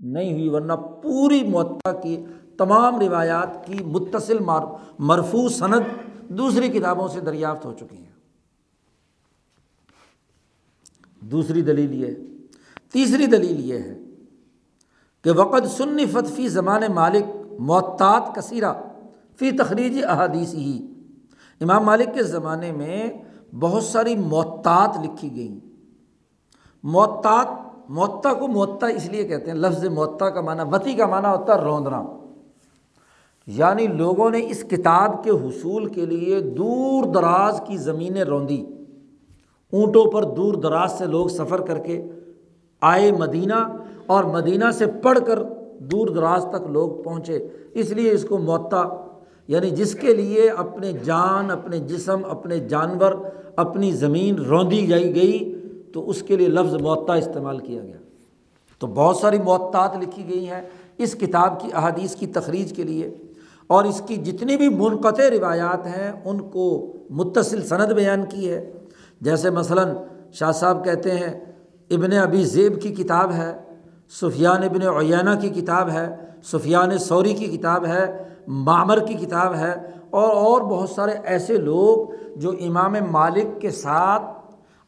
[0.00, 2.16] نہیں ہوئی، ورنہ پوری معطا کی
[2.58, 4.38] تمام روایات کی متصل
[4.98, 5.82] مرفوع صنعت
[6.28, 8.14] دوسری کتابوں سے دریافت ہو چکی ہیں۔
[11.22, 12.14] دوسری دلیل یہ
[12.92, 13.94] تیسری دلیل یہ ہے
[15.24, 15.96] کہ وقت سن
[16.34, 17.24] فی زمان مالک
[17.60, 18.72] معطات کثیرہ
[19.38, 20.76] فی تخریجی احادیث ہی
[21.60, 23.10] امام مالک کے زمانے میں
[23.60, 25.58] بہت ساری معطات لکھی گئیں۔
[26.82, 27.46] معطات
[27.88, 31.54] معطا کو معطا اس لیے کہتے ہیں، لفظ معطا کا معنی، وتی کا معنی ہوتا
[31.54, 32.02] ہے روندنا
[33.46, 38.66] یعنی لوگوں نے اس کتاب کے حصول کے لیے دور دراز کی زمینیں روندی
[39.72, 42.02] اونٹوں پر دور دراز سے لوگ سفر کر کے
[42.80, 43.54] آئے مدینہ
[44.06, 45.42] اور مدینہ سے پڑھ کر
[45.78, 48.82] دور دراز تک لوگ پہنچے۔ اس لیے اس کو معطا
[49.48, 53.12] یعنی جس کے لیے اپنے جان، اپنے جسم، اپنے جانور،
[53.56, 55.54] اپنی زمین روندی جائی گئی،
[55.92, 57.96] تو اس کے لیے لفظ معطا استعمال کیا گیا۔
[58.78, 60.62] تو بہت ساری معطات لکھی گئی ہیں
[60.98, 63.16] اس کتاب کی، احادیث کی تخریج کے لیے۔
[63.66, 68.72] اور اس کی جتنی بھی منقطع روایات ہیں، ان کو متصل صنعت بیان کی ہے۔
[69.20, 69.88] جیسے مثلاً
[70.32, 71.44] شاہ صاحب کہتے ہیں،
[71.90, 73.56] ابن ابی زیب کی کتاب ہے
[74.10, 79.74] سفیان ابن عیانہ کی کتاب ہے، سفیان سوری کی کتاب ہے، معمر کی کتاب ہے
[80.10, 82.06] اور اور بہت سارے ایسے لوگ
[82.38, 84.22] جو امام مالک کے ساتھ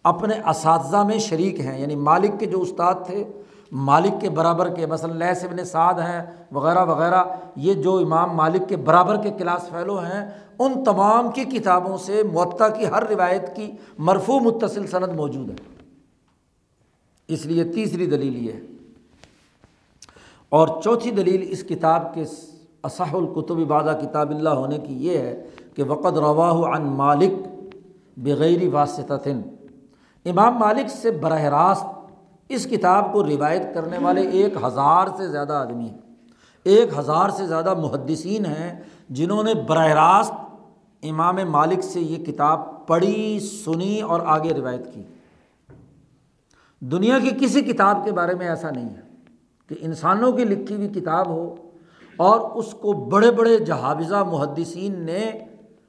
[0.05, 3.25] اپنے اساتذہ میں شریک ہیں۔ یعنی مالک کے جو استاد تھے،
[3.73, 7.25] مالک کے برابر کے، مثلاً لیس ابن سعد ہیں، وغیرہ وغیرہ،
[7.57, 12.23] یہ جو امام مالک کے برابر کے کلاس فیلو ہیں، ان تمام کی کتابوں سے
[12.33, 15.87] معطا کی ہر روایت کی مرفوع متصل صنعت موجود ہے۔
[17.29, 18.61] اس لیے تیسری دلیل یہ ہے۔
[20.49, 22.25] اور چوتھی دلیل اس کتاب کے
[22.83, 27.33] اصح القتب بادہ کتاب اللہ ہونے کی یہ ہے کہ وقت رواہ عن مالک
[28.17, 29.29] بغیر واسطہ
[30.25, 31.87] امام مالک سے براہ راست
[32.49, 35.99] اس کتاب کو روایت کرنے والے ایک ہزار سے زیادہ آدمی ہیں۔
[36.65, 40.33] ایک ہزار سے زیادہ محدثین ہیں جنہوں نے براہ راست
[41.03, 45.03] امام مالک سے یہ کتاب پڑھی، سنی اور آگے روایت کی۔
[46.81, 49.08] دنیا کی کسی کتاب کے بارے میں ایسا نہیں ہے۔
[49.69, 51.55] کہ انسانوں کی لکھی ہوئی کتاب ہو
[52.17, 55.31] اور اس کو بڑے بڑے جہابزہ محدثین نے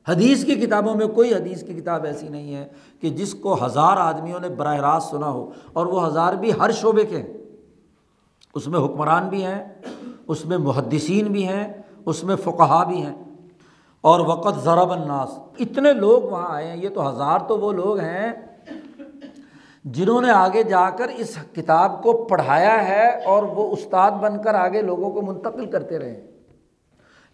[0.07, 2.67] حدیث کی کتابوں میں کوئی حدیث کی کتاب ایسی نہیں ہے
[3.01, 6.71] کہ جس کو ہزار آدمیوں نے براہ راست سنا ہو اور وہ ہزار بھی ہر
[6.71, 7.33] شعبے کے ہیں۔
[8.55, 9.63] اس میں حکمران بھی ہیں،
[10.27, 11.73] اس میں محدثین بھی ہیں،
[12.05, 13.15] اس میں فقہا بھی ہیں۔
[14.01, 17.99] اور وقت ضرب الناس۔ اتنے لوگ وہاں آئے ہیں، یہ تو ہزار تو وہ لوگ
[17.99, 18.48] ہیں
[19.83, 24.55] جنہوں نے آگے جا کر اس کتاب کو پڑھایا ہے اور وہ استاد بن کر
[24.55, 26.27] آگے لوگوں کو منتقل کرتے رہے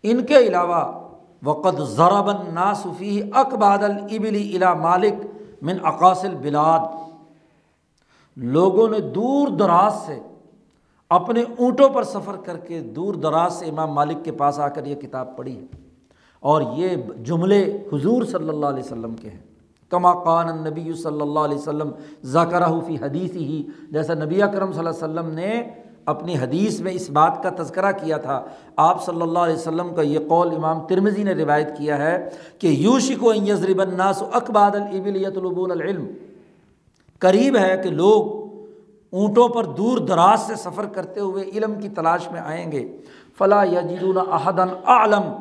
[0.04, 1.10] ان کے علاوہ
[1.44, 5.14] وقت ضرب ناصفی اقباد البلی الا مالک
[5.62, 6.80] من اقاصل بلاد
[8.36, 10.20] لوگوں نے دور دراز سے
[11.10, 14.86] اپنے اونٹوں پر سفر کر کے دور دراز سے امام مالک کے پاس آ کر
[14.86, 15.66] یہ کتاب پڑھی ہے۔
[16.40, 19.55] اور یہ جملے حضور صلی اللہ علیہ وسلم کے ہیں۔
[19.90, 21.92] کما قان نبی صلی اللہ علیہ وسلم
[22.24, 25.64] ذاکرہ فی حدیث ہی جیسا نبی اکرم صلی اللہ علیہ وسلم نے
[26.06, 28.44] اپنی حدیث میں اس بات کا تذکرہ کیا تھا،
[28.76, 32.30] آپ صلی اللہ علیہ وسلم کا یہ قول امام ترمزی نے روایت کیا ہے
[32.60, 36.06] کہ یوشک و یزرب الناس و اقباد البلیت البول العلم۔
[37.20, 38.46] قریب ہے کہ لوگ
[39.12, 42.98] اونٹوں پر دور دراز سے سفر کرتے ہوئے علم کی تلاش میں آئیں گے۔
[43.38, 45.32] فلاں یجون احدن عالم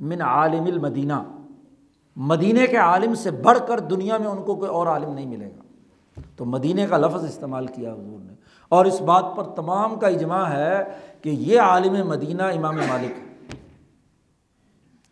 [0.00, 1.22] من عالم المدینہ۔
[2.16, 5.46] مدینہ کے عالم سے بڑھ کر دنیا میں ان کو کوئی اور عالم نہیں ملے
[5.46, 5.62] گا۔
[6.36, 8.32] تو مدینہ کا لفظ استعمال کیا حضور نے۔
[8.68, 10.84] اور اس بات پر تمام کا اجماع ہے
[11.22, 13.54] کہ یہ عالم مدینہ امام مالک ہے۔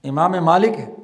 [0.08, 0.94] امام مالک ہے۔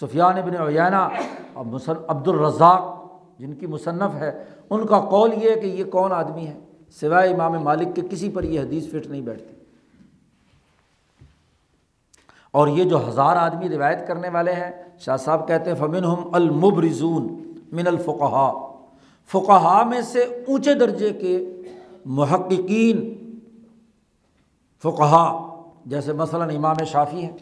[0.00, 1.08] سفیان ابن عیانہ
[1.52, 6.12] اور عبد الرزاق جن کی مصنف ہے، ان کا قول یہ ہے کہ یہ کون
[6.12, 6.58] آدمی ہے؟
[6.90, 9.59] سوائے امام مالک کے کسی پر یہ حدیث فٹ نہیں بیٹھتی۔
[12.50, 16.28] اور یہ جو ہزار آدمی روایت کرنے والے ہیں، شاہ صاحب کہتے ہیں فمن ہم
[16.32, 18.52] المبرزون من الفقہ
[19.30, 21.62] فقہ میں سے اونچے درجے کے
[22.04, 23.14] محققین
[24.82, 25.46] فقہ
[25.86, 27.36] جیسے مثلاً امام شافی ہیں۔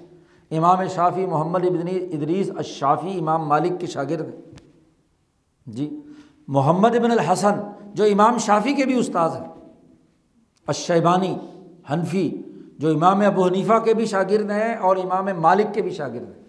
[0.51, 4.41] امام شافی محمد ابن ادریس الشافی امام مالک کے شاگرد ہیں۔
[5.67, 6.01] جی
[6.49, 7.61] محمد ابن الحسن،
[7.95, 9.49] جو امام شافی کے بھی استاذ ہیں۔
[10.67, 11.37] اشیبانی
[11.93, 12.43] حنفی
[12.79, 16.45] جو امام ابو حنیفہ کے بھی شاگرد ہیں اور امام مالک کے بھی شاگرد ہیں۔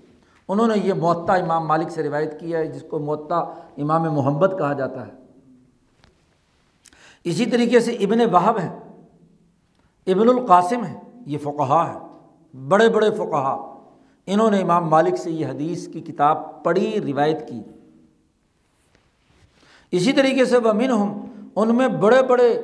[0.47, 3.37] انہوں نے یہ معطا امام مالک سے روایت کیا ہے، جس کو معطا
[3.77, 5.11] امام محمد کہا جاتا ہے۔
[7.23, 8.79] اسی طریقے سے ابن وہب ہیں،
[10.07, 11.99] ابن القاسم ہے یہ فقہا ہے
[12.67, 13.75] بڑے بڑے فقہا
[14.25, 17.61] انہوں نے امام مالک سے یہ حدیث کی کتاب پڑھی، روایت کی۔
[19.91, 21.25] اسی طریقے سے وہ من ہوں
[21.55, 22.61] ان میں بڑے بڑے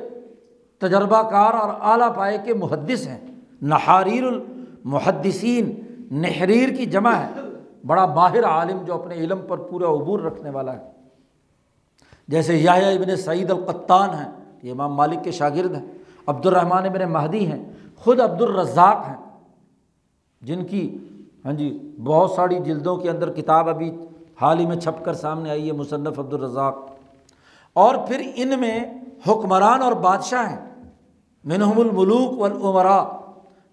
[0.78, 3.25] تجربہ کار اور اعلیٰ پائے کے محدث ہیں۔
[3.62, 5.80] نحاریر المحدثین،
[6.10, 7.28] نحریر کی جمع ہے۔
[7.86, 10.90] بڑا ماہر عالم جو اپنے علم پر پورا عبور رکھنے والا ہے۔
[12.28, 14.32] جیسے یا ابن سعید القطان ہیں،
[14.62, 15.86] یہ امام مالک کے شاگرد ہیں۔
[16.26, 19.16] عبد الرحمٰن ابن مہدی ہیں، خود عبد الرزاق ہیں۔
[20.42, 20.98] جن کی
[21.44, 23.96] ہاں جی بہت ساری جلدوں کے اندر کتاب ابھی
[24.40, 26.76] حال ہی میں چھپ کر سامنے آئی ہے، مصنف عبد الرزاق
[27.72, 28.80] اور پھر ان میں
[29.28, 30.90] حکمران اور بادشاہ ہیں۔
[31.44, 33.04] منہم الملوک والعمراء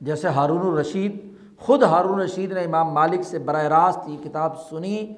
[0.03, 5.13] جیسے ہارون الرشید، خود ہارون رشید نے امام مالک سے براہ راست یہ کتاب سنی،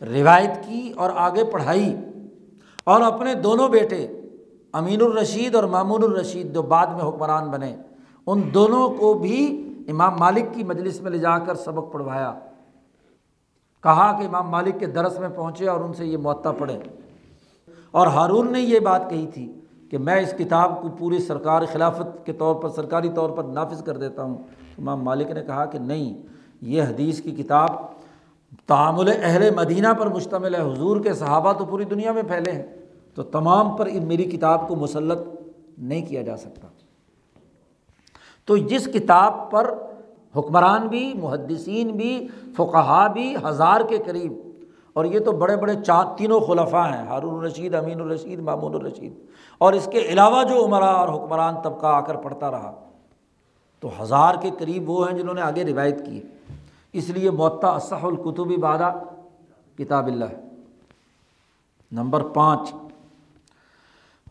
[0.00, 1.96] روایت کی اور آگے پڑھائی۔
[2.84, 4.20] اور اپنے دونوں بیٹے،
[4.72, 7.76] امین الرشید اور مامون الرشید جو بعد میں حکمران بنے،
[8.26, 12.34] ان دونوں کو بھی امام مالک کی مجلس میں لے جا کر سبق پڑھوایا۔
[13.82, 16.78] کہا کہ امام مالک کے درس میں پہنچے اور ان سے یہ معطا پڑھے۔
[17.90, 19.57] اور ہارون نے یہ بات کہی تھی
[19.90, 23.82] کہ میں اس کتاب کو پوری سرکار خلافت کے طور پر، سرکاری طور پر نافذ
[23.82, 24.38] کر دیتا ہوں۔
[24.78, 26.22] امام مالک نے کہا کہ نہیں،
[26.60, 27.68] یہ حدیث کی کتاب
[28.66, 32.66] تعامل اہل مدینہ پر مشتمل ہے۔ حضور کے صحابہ تو پوری دنیا میں پھیلے ہیں۔
[33.14, 35.18] تو تمام پر میری کتاب کو مسلط
[35.78, 36.68] نہیں کیا جا سکتا۔
[38.44, 39.74] تو جس کتاب پر
[40.36, 44.32] حکمران بھی، محدثین بھی فقہا بھی، ہزار کے قریب
[44.98, 49.12] اور یہ تو بڑے بڑے چار تینوں خلفاء ہیں، ہارون الرشید، امین الرشید، مامون الرشید۔
[49.58, 52.74] اور اس کے علاوہ جو عمرہ اور حکمران طبقہ آ کر پڑھتا رہا،
[53.80, 56.22] تو ہزار کے قریب وہ ہیں جنہوں نے آگے روایت کی۔
[56.92, 58.92] اس لیے معطا اسح القتبی بادہ
[59.78, 60.24] کتاب اللہ۔
[61.92, 62.74] نمبر پانچ۔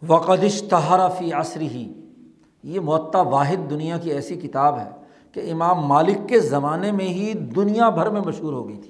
[0.08, 1.94] وقدش تحرفی عصری ہی
[2.64, 4.90] یہ معطا واحد دنیا کی ایسی کتاب ہے
[5.32, 8.90] کہ امام مالک کے زمانے میں ہی دنیا بھر میں مشہور ہو گئی تھی۔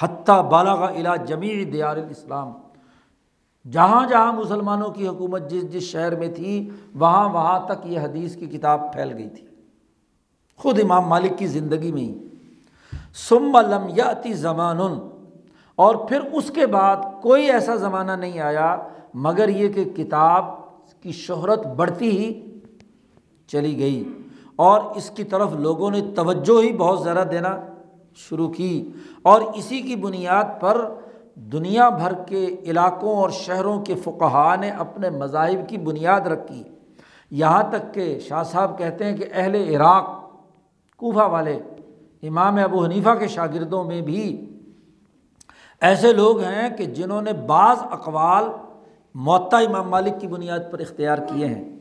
[0.00, 2.52] حتیٰ بالا الا جمیع دیار الاسلام۔
[3.70, 8.36] جہاں جہاں مسلمانوں کی حکومت جس جس شہر میں تھی، وہاں وہاں تک یہ حدیث
[8.36, 9.46] کی کتاب پھیل گئی تھی۔
[10.56, 12.18] خود امام مالک کی زندگی میں ہی۔
[13.14, 14.78] سم لم یاتی زمان۔
[15.76, 18.76] اور پھر اس کے بعد کوئی ایسا زمانہ نہیں آیا،
[19.14, 20.44] مگر یہ کہ کتاب
[21.02, 22.58] کی شہرت بڑھتی ہی
[23.46, 24.12] چلی گئی۔
[24.56, 27.60] اور اس کی طرف لوگوں نے توجہ ہی بہت زیادہ دینا۔
[28.14, 28.90] شروع کی
[29.22, 30.94] اور اسی کی بنیاد پر
[31.34, 36.62] دنیا بھر کے علاقوں اور شہروں کے فقہا نے اپنے مذاہب کی بنیاد رکھی۔
[37.30, 40.30] یہاں تک کہ شاہ صاحب کہتے ہیں کہ اہل عراق،
[40.96, 41.58] کوفہ والے،
[42.22, 44.46] امام ابو حنیفہ کے شاگردوں میں بھی
[45.80, 48.44] ایسے لوگ ہیں کہ جنہوں نے بعض اقوال
[49.14, 51.78] معطا امام مالک کی بنیاد پر اختیار کیے ہیں۔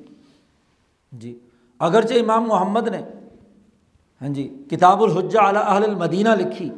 [1.12, 1.40] جی
[1.80, 3.02] اگرچہ امام محمد نے
[4.22, 6.70] ہاں جی کتاب الحجہ علی اہل المدینہ لکھی۔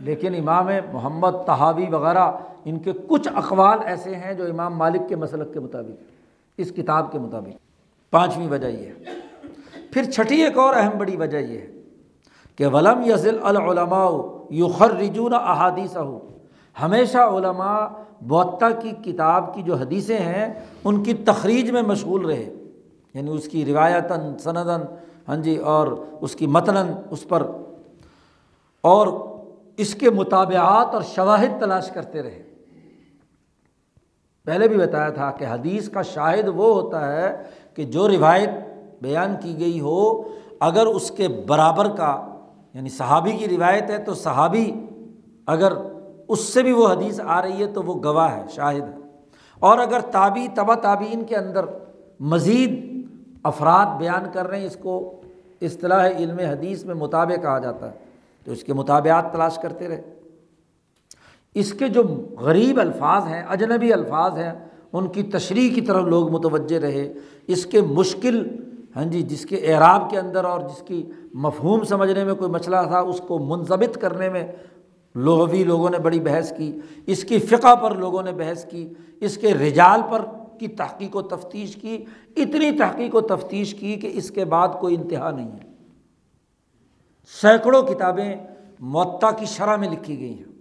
[0.00, 2.32] لیکن امام محمد تحاوی وغیرہ،
[2.64, 6.02] ان کے کچھ اقوال ایسے ہیں جو امام مالک کے مسلک کے مطابق،
[6.56, 7.56] اس کتاب کے مطابق۔
[8.10, 8.92] پانچویں وجہ یہ ہے۔
[9.92, 11.66] پھر چھٹی ایک اور اہم بڑی وجہ یہ ہے
[12.56, 14.10] کہ ولم یزل العلماء
[14.50, 16.38] یخر رجون احادیث ہو
[16.82, 17.86] ہمیشہ علماء
[18.28, 20.52] بعطا کی کتاب کی جو حدیثیں ہیں،
[20.84, 22.54] ان کی تخریج میں مشغول رہے۔
[23.14, 24.80] یعنی اس کی روایتاً سندن
[25.28, 25.86] ہاں جی اور
[26.20, 27.42] اس کی متناً اس پر،
[28.84, 29.08] اور
[29.76, 32.42] اس کے مطابعات اور شواہد تلاش کرتے رہے۔
[34.46, 37.42] پہلے بھی بتایا تھا کہ حدیث کا شاہد وہ ہوتا ہے
[37.74, 38.50] کہ جو روایت
[39.02, 40.22] بیان کی گئی ہو،
[40.60, 42.14] اگر اس کے برابر کا
[42.74, 44.70] یعنی صحابی کی روایت ہے تو صحابی
[45.46, 45.72] اگر
[46.28, 48.96] اس سے بھی وہ حدیث آ رہی ہے تو وہ گواہ ہے، شاہد ہے۔
[49.58, 51.64] اور اگر تابی تبا تابعین کے اندر
[52.20, 53.06] مزید
[53.42, 55.17] افراد بیان کر رہے ہیں، اس کو
[55.60, 57.96] اصطلاح علم حدیث میں مطابق کہا جاتا ہے،
[58.44, 60.02] تو اس کے مطابعات تلاش کرتے رہے۔
[61.54, 62.02] اس کے جو
[62.40, 64.52] غریب الفاظ ہیں، اجنبی الفاظ ہیں،
[64.92, 67.12] ان کی تشریح کی طرف لوگ متوجہ رہے۔
[67.46, 68.48] اس کے مشکل
[68.96, 72.76] ہاں جی جس کے اعراب کے اندر اور جس کی مفہوم سمجھنے میں کوئی مسئلہ
[72.88, 74.46] تھا، اس کو منظمت کرنے میں
[75.16, 78.88] لغوی لوگوں نے بڑی بحث کی۔ اس کی فقہ پر لوگوں نے بحث کی۔
[79.20, 80.22] اس کے رجال پر
[80.58, 82.04] کی تحقیق و تفتیش کی،
[82.36, 85.68] اتنی تحقیق و تفتیش کی کہ اس کے بعد کوئی انتہا نہیں ہے۔
[87.40, 88.36] سینکڑوں کتابیں
[88.80, 90.58] معطا کی شرح میں لکھی گئی ہیں۔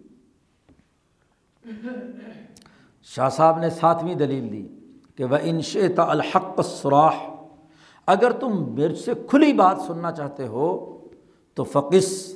[3.03, 4.67] شاہ صاحب نے ساتویں دلیل دی
[5.15, 7.29] کہ وہ انشیتا الحق سراح
[8.07, 10.97] اگر تم میرے سے کھلی بات سننا چاہتے ہو
[11.53, 12.33] تو فقص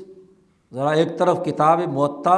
[0.74, 2.36] ذرا ایک طرف کتاب معطا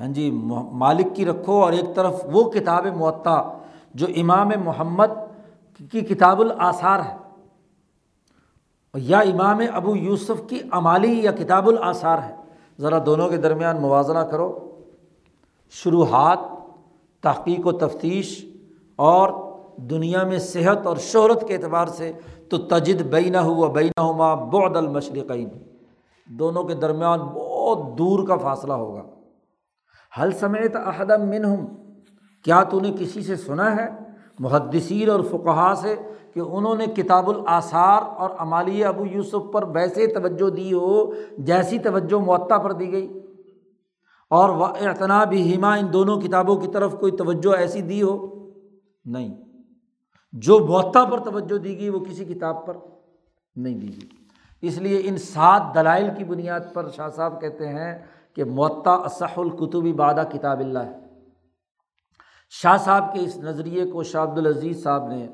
[0.00, 0.30] ہاں جی
[0.72, 3.58] مالک کی رکھو اور ایک طرف وہ کتاب معطا
[3.94, 5.06] جو امام محمد
[5.90, 7.16] کی کتاب الآثار ہے۔
[8.94, 12.34] یا امام ابو یوسف کی عمالی یا کتاب الآثار ہے۔
[12.78, 14.80] ذرا دونوں کے درمیان موازنہ کرو۔
[15.70, 16.38] شروحات،
[17.22, 18.44] تحقیق و تفتیش
[18.96, 22.12] اور دنیا میں صحت اور شہرت کے اعتبار سے
[22.50, 25.48] تو تجد بینہ ہوا بینہ ہما بعد المشرقین۔
[26.26, 29.02] دونوں کے درمیان بہت دور کا فاصلہ ہوگا۔
[30.22, 31.81] حل سمیت احدم منہم
[32.42, 33.88] کیا تو نے کسی سے سنا ہے
[34.38, 35.96] محدثین اور فقہا سے
[36.34, 41.78] کہ انہوں نے کتاب الآثار اور عمالی ابو یوسف پر ویسے توجہ دی ہو جیسی
[41.78, 43.20] توجہ معطا پر دی گئی؟
[44.30, 48.26] اور اعتناب ہما ان دونوں کتابوں کی طرف کوئی توجہ ایسی دی ہو؟
[49.04, 49.34] نہیں۔
[50.32, 52.76] جو معطا پر توجہ دی گئی وہ کسی کتاب پر
[53.56, 54.08] نہیں دی گئی۔
[54.62, 57.98] اس لیے ان سات دلائل کی بنیاد پر شاہ صاحب کہتے ہیں
[58.34, 61.01] کہ معطا اصح القتبی بادہ کتاب اللہ ہے۔
[62.60, 65.28] شاہ صاحب کے اس نظریے کو شاہ عبد العزیز صاحب نے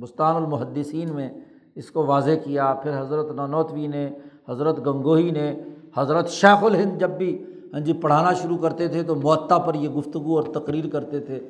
[0.00, 1.30] بستان المحدثین میں
[1.74, 4.10] اس کو واضح کیا، پھر حضرت نانوتوی نے،
[4.48, 5.62] حضرت گنگوہی نے،
[5.96, 9.88] حضرت شیخ الہند جب بھی ہاں جی پڑھانا شروع کرتے تھے تو معطا پر یہ
[9.88, 11.48] گفتگو اور تقریر کرتے تھے۔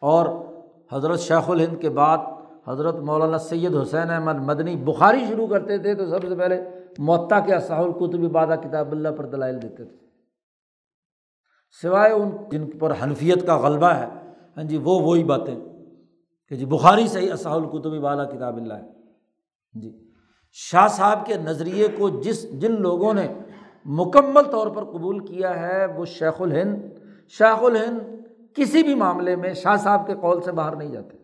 [0.00, 0.26] اور
[0.92, 2.18] حضرت شیخ الہند کے بعد
[2.68, 6.64] حضرت مولانا سید حسین احمد مدنی بخاری شروع کرتے تھے تو سب سے پہلے
[6.98, 9.96] معطا کے اصح القتبی بادہ کتاب اللہ پر دلائل دیتے تھے۔
[11.82, 14.21] سوائے ان جن پر حنفیت کا غلبہ ہے
[14.56, 15.54] ہاں جی وہ وہی باتیں
[16.48, 19.98] کہ جی بخاری صحیح اصح القتبی بالا کتاب اللہ ہے۔ ہاں جی
[20.52, 23.28] شاہ صاحب کے نظریے کو جس جن لوگوں نے
[23.84, 26.82] مکمل طور پر قبول کیا ہے، وہ شیخ الہند۔
[27.28, 27.98] شیخ الہند
[28.56, 31.16] کسی بھی معاملے میں شاہ صاحب کے قول سے باہر نہیں جاتے۔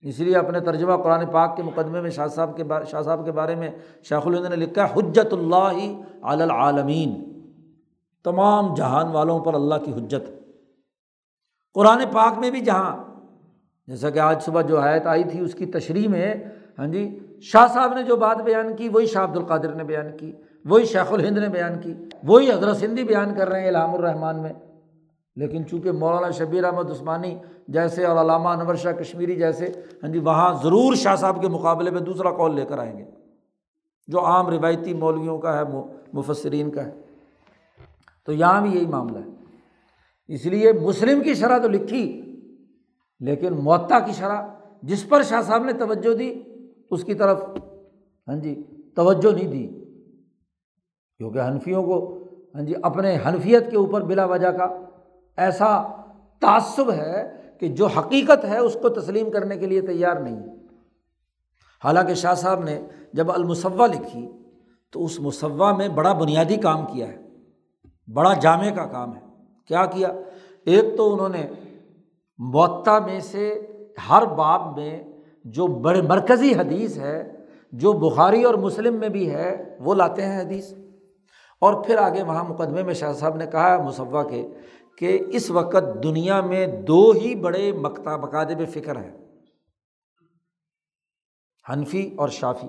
[0.00, 3.24] اس لیے اپنے ترجمہ قرآن پاک کے مقدمے میں شاہ صاحب کے بارے شاہ صاحب
[3.24, 3.70] کے بارے میں
[4.04, 7.40] شیخ الہند نے لکھا ہے، حجت اللہ العالمین۔
[8.24, 10.47] تمام جہان والوں پر اللہ کی حجت۔
[11.74, 12.96] قرآن پاک میں بھی جہاں،
[13.86, 16.34] جیسا کہ آج صبح جو حیت آئی تھی، اس کی تشریح میں
[16.78, 20.16] ہاں جی شاہ صاحب نے جو بات بیان کی، وہی شاہ عبد القادر نے بیان
[20.16, 20.32] کی،
[20.64, 24.42] وہی شیخ الہند نے بیان کی، وہی حضرت سندھی بیان کر رہے ہیں علام الرحمان
[24.42, 24.52] میں۔
[25.36, 27.38] لیکن چونکہ مولانا شبیر احمد عثمانی
[27.68, 29.66] جیسے اور علامہ انور شاہ کشمیری جیسے
[30.02, 33.04] ہاں جی وہاں ضرور شاہ صاحب کے مقابلے میں دوسرا کال لے کر آئیں گے،
[34.08, 35.62] جو عام روایتی مولویوں کا ہے،
[36.12, 36.90] مفسرین کا ہے۔
[38.26, 39.37] تو یہاں بھی یہی معاملہ ہے۔
[40.28, 42.22] اس لیے مسلم کی شرح تو لکھی،
[43.20, 44.46] لیکن معطا کی شرح،
[44.82, 46.42] جس پر شاہ صاحب نے توجہ دی،
[46.90, 47.42] اس کی طرف
[48.28, 48.62] ہاں جی
[48.94, 49.66] توجہ نہیں دی۔
[51.16, 52.24] کیونکہ حنفیوں کو
[52.54, 54.84] ہاں جی اپنے حنفیت کے اوپر بلا وجہ کا
[55.36, 55.82] ایسا
[56.40, 60.46] تعصب ہے کہ جو حقیقت ہے، اس کو تسلیم کرنے کے لیے تیار نہیں۔
[61.84, 62.80] حالانکہ شاہ صاحب نے
[63.12, 64.28] جب المصوع لکھی،
[64.90, 67.16] تو اس مصوع میں بڑا بنیادی کام کیا ہے،
[68.12, 69.27] بڑا جامع کا کام ہے۔
[69.68, 70.08] کیا کیا؟
[70.64, 71.46] ایک تو انہوں نے
[72.38, 73.66] معطا میں سے
[74.10, 75.04] ہر باب میں
[75.44, 77.32] جو بڑے مرکزی حدیث ہے،
[77.72, 80.72] جو بخاری اور مسلم میں بھی ہے، وہ لاتے ہیں حدیث۔
[81.60, 84.48] اور پھر آگے وہاں مقدمے میں شاہ صاحب نے کہا مصوع کے،
[84.98, 89.28] کہ اس وقت دنیا میں دو ہی بڑے مکتا مقادب فکر ہیں۔
[91.72, 92.68] حنفی اور شافی۔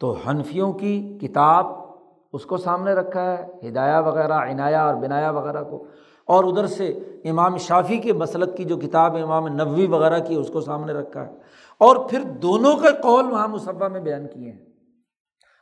[0.00, 1.87] تو حنفیوں کی کتاب
[2.32, 5.84] اس کو سامنے رکھا ہے، ہدایہ وغیرہ عنایا اور بنایا وغیرہ کو۔
[6.26, 6.86] اور ادھر سے
[7.24, 10.92] امام شافی کے مسلک کی جو کتاب ہے، امام نبوی وغیرہ کی، اس کو سامنے
[10.92, 11.32] رکھا ہے۔
[11.78, 14.66] اور پھر دونوں کے قول وہاں مصبہ میں بیان کیے ہیں۔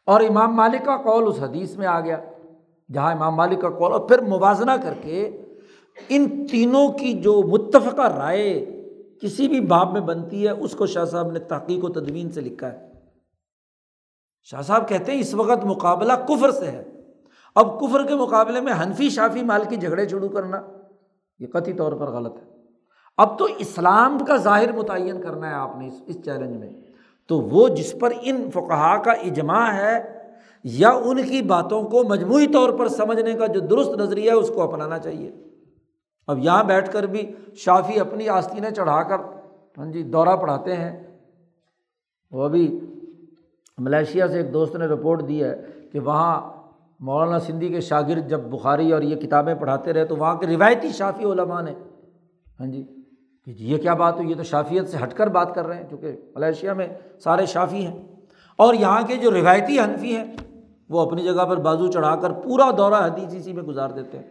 [0.06, 2.16] اور امام مالک کا قول اس حدیث میں آ گیا،
[2.92, 5.42] جہاں امام مالک کا قول۔ اور پھر موازنہ کر کے
[6.08, 8.66] ان تینوں کی جو متفقہ رائے
[9.22, 12.40] کسی بھی باب میں بنتی ہے، اس کو شاہ صاحب نے تحقیق و تدوین سے
[12.40, 12.95] لکھا ہے۔
[14.50, 16.84] شاہ صاحب کہتے ہیں اس وقت مقابلہ کفر سے ہے۔
[17.54, 20.62] اب کفر کے مقابلے میں حنفی شافی مال کی جھگڑے شروع کرنا،
[21.38, 22.56] یہ قطعی طور پر غلط ہے۔
[23.16, 26.70] اب تو اسلام کا ظاہر متعین کرنا ہے آپ نے اس چیلنج میں۔
[27.26, 30.18] تو وہ جس پر ان فقہا کا اجماع ہے
[30.64, 34.48] یا ان کی باتوں کو مجموعی طور پر سمجھنے کا جو درست نظریہ ہے، اس
[34.48, 35.32] کو اپنانا چاہیے۔
[36.26, 39.16] اب یہاں بیٹھ کر بھی شافی اپنی آستینیں چڑھا کر
[39.78, 41.18] ہاں جی دورہ پڑھاتے ہیں۔
[42.30, 42.80] وہ ابھی
[43.78, 45.62] ملیشیا سے ایک دوست نے رپورٹ دی ہے
[45.92, 46.50] کہ وہاں
[47.00, 50.88] مولانا سندھی کے شاگرد جب بخاری اور یہ کتابیں پڑھاتے رہے تو وہاں کے روایتی
[50.88, 51.74] شافی علماء نے
[52.60, 52.82] ہاں جی
[53.44, 55.76] کہ جی یہ کیا بات ہو یہ تو شافیت سے ہٹ کر بات کر رہے
[55.76, 56.88] ہیں، چونکہ ملیشیا میں
[57.24, 58.02] سارے شافی ہیں۔
[58.56, 60.36] اور یہاں کے جو روایتی حنفی ہیں،
[60.90, 64.24] وہ اپنی جگہ پر بازو چڑھا کر پورا دورہ حدیث اسی میں گزار دیتے ہیں۔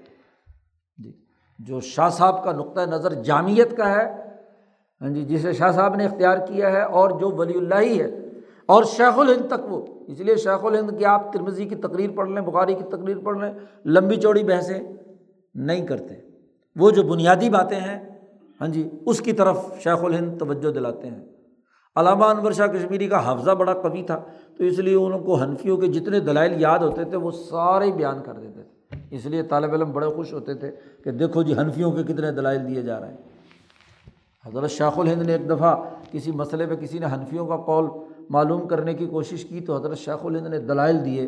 [0.97, 1.11] جی
[1.59, 4.05] جو شاہ صاحب کا نقطۂ نظر جامعت کا ہے
[5.01, 8.24] ہاں جی جسے شاہ صاحب نے اختیار کیا ہے اور جو ولی اللہ ہی ہے
[8.65, 12.29] اور شیخ الہند تک وہ۔ اس لیے شیخ الہند کی آپ ترمزی کی تقریر پڑھ
[12.29, 13.53] لیں، بخاری کی تقریر پڑھ لیں،
[13.85, 14.79] لمبی چوڑی بحثیں
[15.55, 16.15] نہیں کرتے۔
[16.75, 18.09] وہ جو بنیادی باتیں ہیں
[18.61, 21.25] ہاں جی اس کی طرف شیخ الہند توجہ دلاتے ہیں۔
[21.95, 24.21] علامہ انور شاہ کشمیری کا حفظہ بڑا قوی تھا،
[24.57, 28.23] تو اس لیے ان کو حنفیوں کے جتنے دلائل یاد ہوتے تھے، وہ سارے بیان
[28.23, 30.71] کر دیتے تھے۔ اس لیے طالب علم بڑے خوش ہوتے تھے
[31.03, 33.17] کہ دیکھو جی حنفیوں کے کتنے دلائل دیے جا رہے ہیں۔
[34.47, 35.75] حضرت شاخ الہند نے ایک دفعہ
[36.11, 37.85] کسی مسئلے پہ کسی نے حنفیوں کا قول
[38.30, 41.22] معلوم کرنے کی کوشش کی تو حضرت شاخ الہند نے دلائل دیے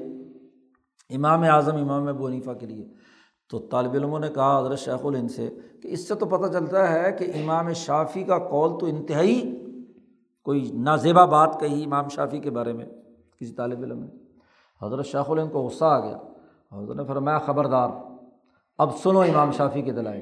[1.10, 2.88] امام اعظم، امام بنیفا کے لیے۔
[3.50, 5.50] تو طالب علموں نے کہا حضرت شیخ الہند سے
[5.84, 9.64] کہ اس سے تو پتہ چلتا ہے کہ امام شافی کا قول تو انتہائی
[10.44, 12.86] کوئی نازیبہ بات کہی امام شافی کے بارے میں
[13.40, 14.12] کسی طالب علم نے۔
[14.86, 16.18] حضرت شیخ الہند کو غصہ آ گیا۔
[16.78, 17.90] حضرت نے فرمایا، خبردار،
[18.78, 20.22] اب سنو امام شافی کے دلائل۔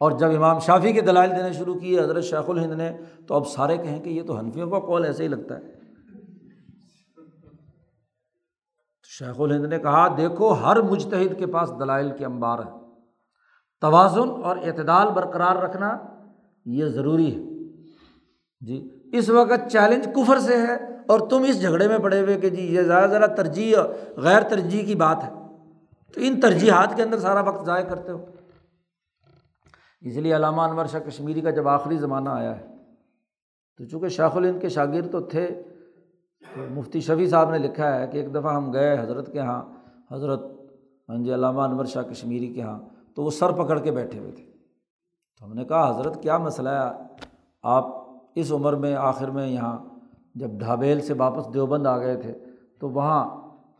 [0.00, 2.90] اور جب امام شافی کے دلائل دینے شروع کیے حضرت شیخ الہند نے
[3.26, 5.81] تو اب سارے کہیں کہ یہ تو حنفیوں کا قول ایسے ہی لگتا ہے۔
[9.18, 12.70] شیخ الہند نے کہا، دیکھو، ہر مجتہد کے پاس دلائل کے انبار ہے
[13.80, 15.98] توازن اور اعتدال برقرار رکھنا
[16.64, 17.40] یہ ضروری ہے۔
[18.60, 20.74] جی اس وقت چیلنج کفر سے ہے
[21.08, 23.86] اور تم اس جھگڑے میں پڑے ہوئے کہ جی یہ ذرا ذرا ترجیح اور
[24.16, 25.30] غیر ترجیح کی بات ہے۔
[26.14, 28.24] تو ان ترجیحات کے اندر سارا وقت ضائع کرتے ہو۔
[30.00, 32.66] اس لیے علامہ انور شاہ کشمیری کا جب آخری زمانہ آیا ہے،
[33.78, 35.62] تو چونکہ شیخ الہند کے شاگرد تو تھے
[36.56, 39.62] مفتی شفیع صاحب نے لکھا ہے کہ ایک دفعہ ہم گئے حضرت کے یہاں
[40.12, 40.42] حضرت
[41.08, 42.80] ہاں جی علامہ انور شاہ کشمیری کے یہاں
[43.14, 44.44] تو وہ سر پکڑ کے بیٹھے ہوئے تھے۔
[45.38, 47.02] تو ہم نے کہا، حضرت، کیا مسئلہ ہے؟
[47.62, 47.86] آپ
[48.34, 49.78] اس عمر میں، آخر میں یہاں
[50.34, 52.34] جب ڈھابیل سے واپس دیوبند آ گئے تھے،
[52.80, 53.24] تو وہاں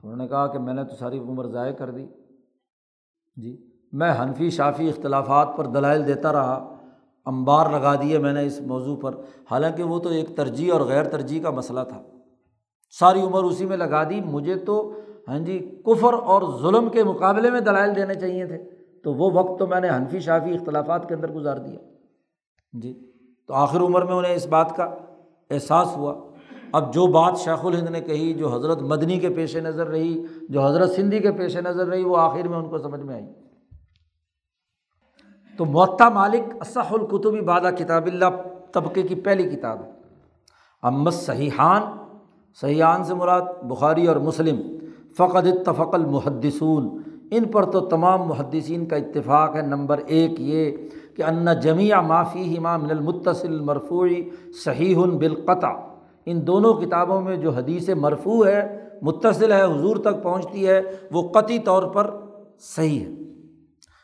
[0.03, 2.07] انہوں نے کہا کہ میں نے تو ساری عمر ضائع کر دی۔
[3.37, 6.77] جی میں حنفی شافی اختلافات پر دلائل دیتا رہا
[7.25, 9.15] امبار لگا دیے میں نے اس موضوع پر۔
[9.51, 12.03] حالانکہ وہ تو ایک ترجیح اور غیر ترجیح کا مسئلہ تھا۔
[12.99, 14.93] ساری عمر اسی میں لگا دی۔ مجھے تو
[15.29, 18.59] ہاں جی کفر اور ظلم کے مقابلے میں دلائل دینے چاہیے تھے۔
[19.05, 21.79] تو وہ وقت تو میں نے حنفی، شافی اختلافات کے اندر گزار دیا۔
[22.73, 23.13] جی
[23.49, 24.85] تو آخر عمر میں انہیں اس بات کا
[25.51, 26.15] احساس ہوا۔
[26.73, 30.67] اب جو بات شیخ الہند نے کہی، جو حضرت مدنی کے پیش نظر رہی، جو
[30.67, 33.27] حضرت سندھی کے پیش نظر رہی، وہ آخر میں ان کو سمجھ میں آئی۔
[35.59, 38.25] تو معطا مالک اسح القتبی بادہ کتاب اللہ،
[38.73, 39.91] طبقے کی پہلی کتاب ہے۔
[40.83, 41.83] امت صحیحان
[42.61, 44.61] سیان سے مراد بخاری اور مسلم.
[45.17, 47.03] فقد اتفق المحدثون.
[47.31, 49.63] ان پر تو تمام محدثین کا اتفاق ہے.
[49.63, 50.71] نمبر ایک یہ
[51.17, 54.29] کہ ان جمیع معافی ہما من المتصل مرفوعی
[54.65, 55.73] صحیح بالقطع.
[56.27, 60.81] ان دونوں کتابوں میں جو حدیث مرفوع ہے، متصل ہے، حضور تک پہنچتی ہے،
[61.11, 62.11] وہ قطعی طور پر
[62.59, 63.11] صحیح ہے.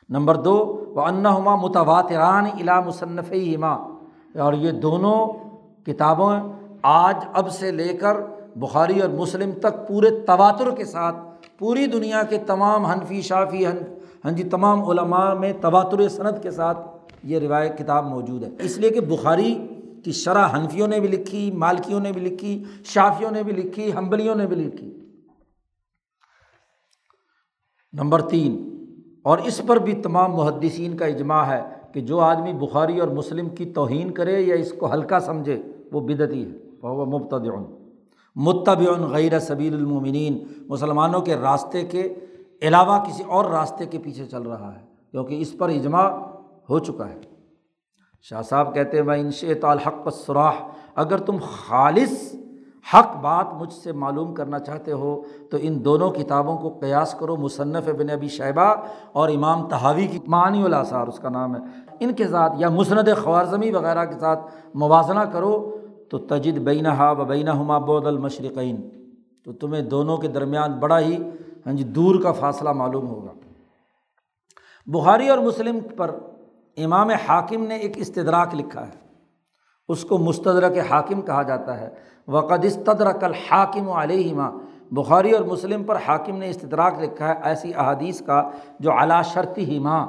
[0.09, 3.73] نمبر دو وہ انہما متواتران الا مصنف ہما
[4.41, 5.27] اور یہ دونوں
[5.87, 6.37] کتابوں
[6.83, 8.16] آج اب سے لے کر
[8.60, 11.16] بخاری اور مسلم تک پورے تواتر کے ساتھ،
[11.59, 16.78] پوری دنیا کے تمام حنفی، شافی، ہن جی تمام علماء میں تواتر صنعت کے ساتھ
[17.24, 19.55] یہ روایت، کتاب موجود ہے۔ اس لیے کہ بخاری
[20.05, 24.35] کی شرح حنفیوں نے بھی لکھی، مالکیوں نے بھی لکھی، شافیوں نے بھی لکھی ہمبلیوں
[24.35, 24.93] نے بھی لکھی۔
[27.93, 28.56] نمبر تین،
[29.22, 31.62] اور اس پر بھی تمام محدثین کا اجماع ہے
[31.93, 35.60] کہ جو آدمی بخاری اور مسلم کی توہین کرے یا اس کو ہلکا سمجھے،
[35.93, 36.52] وہ بدتی ہے
[36.82, 37.47] وہ مبتد
[38.39, 40.39] متبع غیر سبیل المومنین
[40.69, 42.15] مسلمانوں کے راستے کے
[42.62, 46.09] علاوہ کسی اور راستے کے پیچھے چل رہا ہے، کیونکہ اس پر اجماع
[46.70, 47.20] ہو چکا ہے۔
[48.23, 50.52] شاہ صاحب کہتے ہیں میں انشے الحق سراح
[50.94, 52.35] اگر تم خالص
[52.94, 57.36] حق بات مجھ سے معلوم کرنا چاہتے ہو، تو ان دونوں کتابوں کو قیاس کرو،
[57.36, 58.74] مصنف بن ابی شیبہ
[59.12, 61.60] اور امام تحاوی کی معنی الاثار اس کا نام ہے۔
[62.01, 64.40] ان کے ساتھ یا مسند خوارزمی وغیرہ کے ساتھ
[64.74, 65.78] موازنہ کرو
[66.10, 68.89] تو تجد بینہ ہا و بینہ ہما بود المشرقین۔
[69.44, 71.22] تو تمہیں دونوں کے درمیان بڑا ہی
[71.66, 73.32] ہاں جی دور کا فاصلہ معلوم ہوگا۔
[74.86, 76.18] بخاری اور مسلم پر
[76.76, 79.09] امام حاکم نے ایک استدراک لکھا ہے۔
[79.89, 81.89] اس کو مستدرک حاکم کہا جاتا ہے۔
[82.28, 84.51] وقد استدرک الحاکم علیہما
[84.90, 89.78] بخاری اور مسلم پر حاکم نے استدراک لکھا ہے ایسی احادیث کا جو علا شرطی
[89.78, 90.06] ہما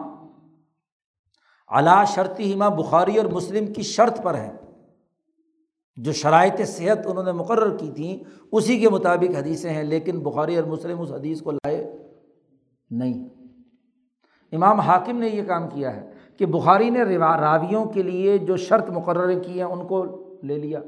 [1.68, 4.52] علا شرطی ہما بخاری اور مسلم کی شرط پر ہے
[6.00, 8.18] جو شرائط صحت انہوں نے مقرر کی تھیں،
[8.52, 11.98] اسی کے مطابق حدیثیں ہیں، لیکن بخاری اور مسلم اس حدیث کو لائے
[12.92, 13.30] نہیں۔
[14.52, 18.90] امام حاکم نے یہ کام کیا ہے کہ بخاری نے راویوں کے لیے جو شرط
[18.90, 20.06] مقرر کی ہیں ان کو
[20.44, 20.80] لے لیا۔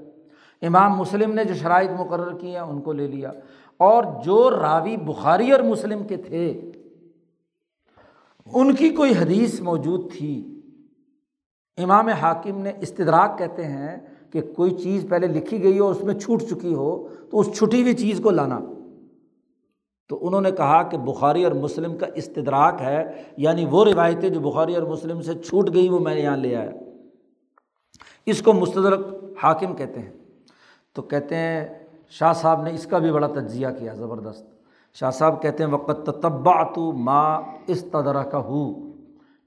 [0.62, 3.32] امام مسلم نے جو شرائط مقرر کی ہیں ان کو لے لیا۔
[3.78, 6.72] اور جو راوی بخاری اور مسلم کے تھے،
[8.54, 10.62] ان کی کوئی حدیث موجود تھی۔
[11.78, 13.98] امام حاکم نے استدراک کہتے ہیں
[14.32, 17.82] کہ کوئی چیز پہلے لکھی گئی ہو، اس میں چھوٹ چکی ہو، تو اس چھٹی
[17.82, 18.60] ہوئی چیز کو لانا۔
[20.10, 24.40] تو انہوں نے کہا کہ بخاری اور مسلم کا استدراک ہے یعنی وہ روایتیں جو
[24.40, 26.72] بخاری اور مسلم سے چھوٹ گئی، وہ میں نے یہاں لے آیا۔
[28.26, 29.08] اس کو مستدرک
[29.44, 30.14] حاکم کہتے ہیں۔
[30.94, 31.68] تو کہتے ہیں،
[32.10, 34.46] شاہ صاحب نے اس کا بھی بڑا تجزیہ کیا، زبردست۔
[34.94, 38.92] شاہ صاحب کہتے ہیں وقت تتبا تو ماں اس تدرا کا ہو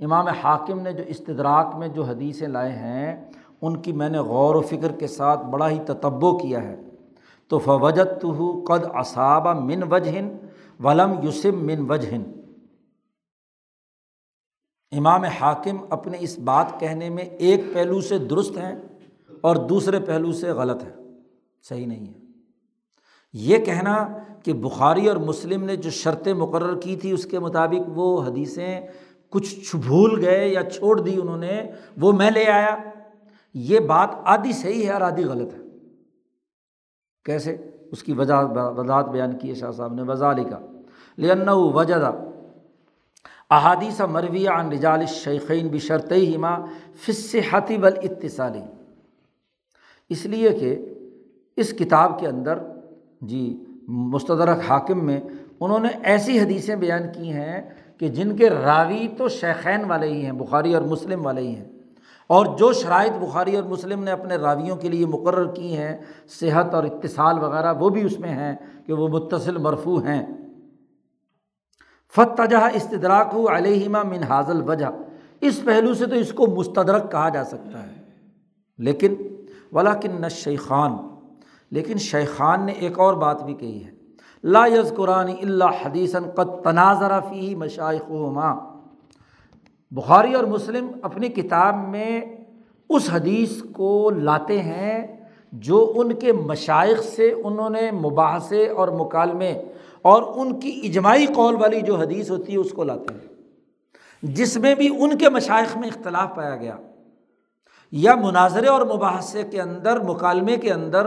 [0.01, 3.31] امام حاکم نے جو استدراک میں جو حدیثیں لائے ہیں
[3.66, 6.80] ان کی میں نے غور و فکر کے ساتھ بڑا ہی تتبو کیا ہے۔
[7.48, 10.36] تو فوجت تو ہو قد اصابہ من وجہن
[10.84, 12.22] ولم یوسم من وجہن۔
[14.92, 18.74] امام حاکم اپنے اس بات کہنے میں ایک پہلو سے درست ہیں
[19.40, 20.92] اور دوسرے پہلو سے غلط ہے
[21.62, 22.12] صحیح نہیں ہے۔
[23.32, 27.90] یہ کہنا کہ بخاری اور مسلم نے جو شرطیں مقرر کی تھی اس کے مطابق
[27.94, 28.80] وہ حدیثیں
[29.30, 31.70] کچھ بھول گئے یا چھوڑ دی انہوں نے،
[32.00, 32.76] وہ میں لے آیا۔
[33.55, 35.59] یہ بات آدھی صحیح ہے اور آدھی غلط ہے۔
[37.24, 37.56] کیسے؟
[37.93, 40.60] اس کی وجہ وضاحت بیان کی ہے شاہ صاحب نے۔ وضا لکھا
[41.18, 41.94] لن وجہ
[43.51, 46.59] احادیث مرویہ عن رجال شیخین بھی شرط ہما
[46.94, 48.62] فص حتیب الاتصالی
[50.09, 50.94] اس لیے کہ
[51.56, 52.59] اس کتاب کے اندر
[53.20, 55.20] جی مستدرک حاکم میں
[55.60, 60.24] انہوں نے ایسی حدیثیں بیان کی ہیں کہ جن کے راوی تو شیخین والے ہی
[60.24, 61.73] ہیں، بخاری اور مسلم والے ہی ہیں۔
[62.26, 65.96] اور جو شرائط بخاری اور مسلم نے اپنے راویوں کے لیے مقرر کی ہیں،
[66.40, 68.56] صحت اور اتصال وغیرہ، وہ بھی اس میں ہیں
[68.86, 70.26] کہ وہ متصل، مرفوع ہیں۔
[72.16, 74.86] فتجہ استدراک علیہما من حاضل وجہ
[75.40, 78.02] اس پہلو سے تو اس کو مستدرک کہا جا سکتا ہے۔
[78.78, 79.14] لیکن
[79.72, 80.96] ولاکن نہ شیخان
[81.70, 83.90] لیکن شیخان نے ایک اور بات بھی کہی ہے۔
[84.44, 88.73] لا یز قرآن اللہ حدیثاً قط تناظر فی مشائق ماں
[89.94, 92.20] بخاری اور مسلم اپنی کتاب میں
[92.88, 95.16] اس حدیث کو لاتے ہیں
[95.52, 99.62] جو ان کے مشائق سے انہوں نے مباحثے اور مکالمے
[100.02, 103.42] اور ان کی اجماعی قول والی جو حدیث ہوتی ہے اس کو لاتے ہیں۔
[104.22, 106.76] جس میں بھی ان کے مشائق میں اختلاف پایا گیا۔
[107.92, 111.06] یا مناظرے اور مباحثے کے اندر، مکالمے کے اندر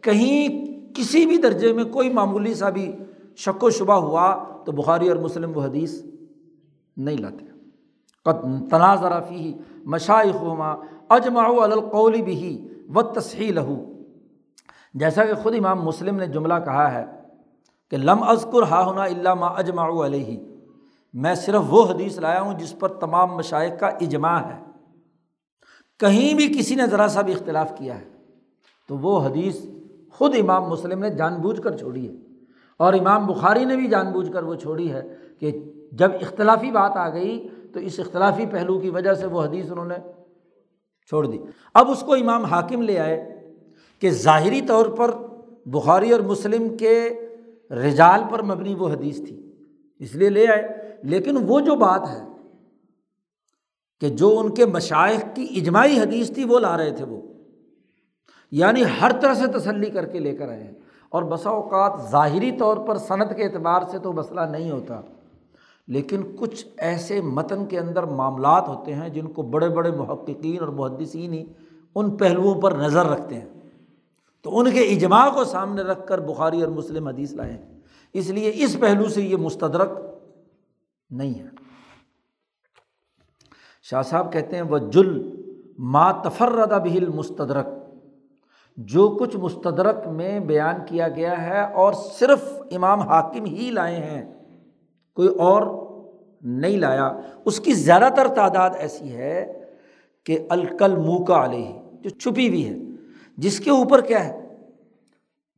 [0.00, 0.48] کہیں
[0.94, 2.92] کسی بھی درجے میں کوئی معمولی سا بھی
[3.36, 6.02] شک و شبہ ہوا تو بخاری اور مسلم وہ حدیث
[6.96, 7.53] نہیں لاتے۔
[8.70, 10.74] تنازع فی مشائق ہوما
[11.08, 13.92] اجماع القولی بھی و تصحیح لہو
[14.94, 17.04] جیسا کہ خود امام مسلم نے جملہ کہا ہے
[17.90, 20.38] کہ لم ازکر ہا ہونا اللہ ما اجماع علیہ۔
[21.12, 24.60] میں صرف وہ حدیث لایا ہوں جس پر تمام مشائق کا اجماع ہے۔
[25.98, 28.04] کہیں بھی کسی نے ذرا سا بھی اختلاف کیا ہے۔
[28.88, 29.56] تو وہ حدیث
[30.12, 32.23] خود امام مسلم نے جان بوجھ کر چھوڑی ہے۔
[32.76, 35.58] اور امام بخاری نے بھی جان بوجھ کر وہ چھوڑی ہے کہ
[35.92, 39.84] جب اختلافی بات آ گئی تو اس اختلافی پہلو کی وجہ سے وہ حدیث انہوں
[39.84, 39.94] نے
[41.06, 41.38] چھوڑ دی۔
[41.74, 43.48] اب اس کو امام حاکم لے آئے
[43.98, 45.10] کہ ظاہری طور پر
[45.66, 47.08] بخاری اور مسلم کے
[47.70, 49.52] رجال پر مبنی وہ حدیث تھی،
[49.98, 52.24] اس لیے لے آئے۔ لیکن وہ جو بات ہے
[54.00, 57.20] کہ جو ان کے مشائق کی اجماعی حدیث تھی وہ لا رہے تھے وہ
[58.50, 60.83] یعنی ہر طرح سے تسلی کر کے لے کر آئے ہیں۔
[61.14, 65.00] اور بسا اوقات ظاہری طور پر صنعت کے اعتبار سے تو مسئلہ نہیں ہوتا۔
[65.88, 70.68] لیکن کچھ ایسے متن کے اندر معاملات ہوتے ہیں جن کو بڑے بڑے محققین اور
[70.68, 71.44] محدثین ہی
[71.94, 73.48] ان پہلوؤں پر نظر رکھتے ہیں۔
[74.42, 77.80] تو ان کے اجماع کو سامنے رکھ کر بخاری اور مسلم حدیث لائے ہیں
[78.12, 79.90] اس لیے اس پہلو سے یہ مستدرک
[81.10, 81.46] نہیں ہے۔
[83.82, 85.30] شاہ صاحب کہتے ہیں وہ جل
[85.78, 87.66] ما تفرد بہل مستدرک
[88.76, 94.34] جو کچھ مستدرک میں بیان کیا گیا ہے اور صرف امام حاکم ہی لائے ہیں،
[95.14, 95.84] کوئی اور
[96.42, 99.52] نہیں لایا۔ اس کی زیادہ تر تعداد ایسی ہے
[100.24, 102.76] کہ الکل منہ کا علیہ، جو چھپی ہوئی ہے۔
[103.36, 104.48] جس کے اوپر کیا ہے؟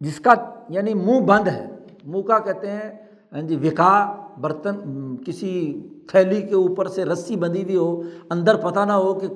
[0.01, 0.33] جس کا
[0.69, 1.67] یعنی منہ بند ہے۔
[2.05, 7.63] منہ کا کہتے ہیں ہاں جی وکا برتن، کسی تھیلی کے اوپر سے رسی بندھی
[7.63, 9.27] ہوئی ہو، اندر پتہ نہ ہو کہ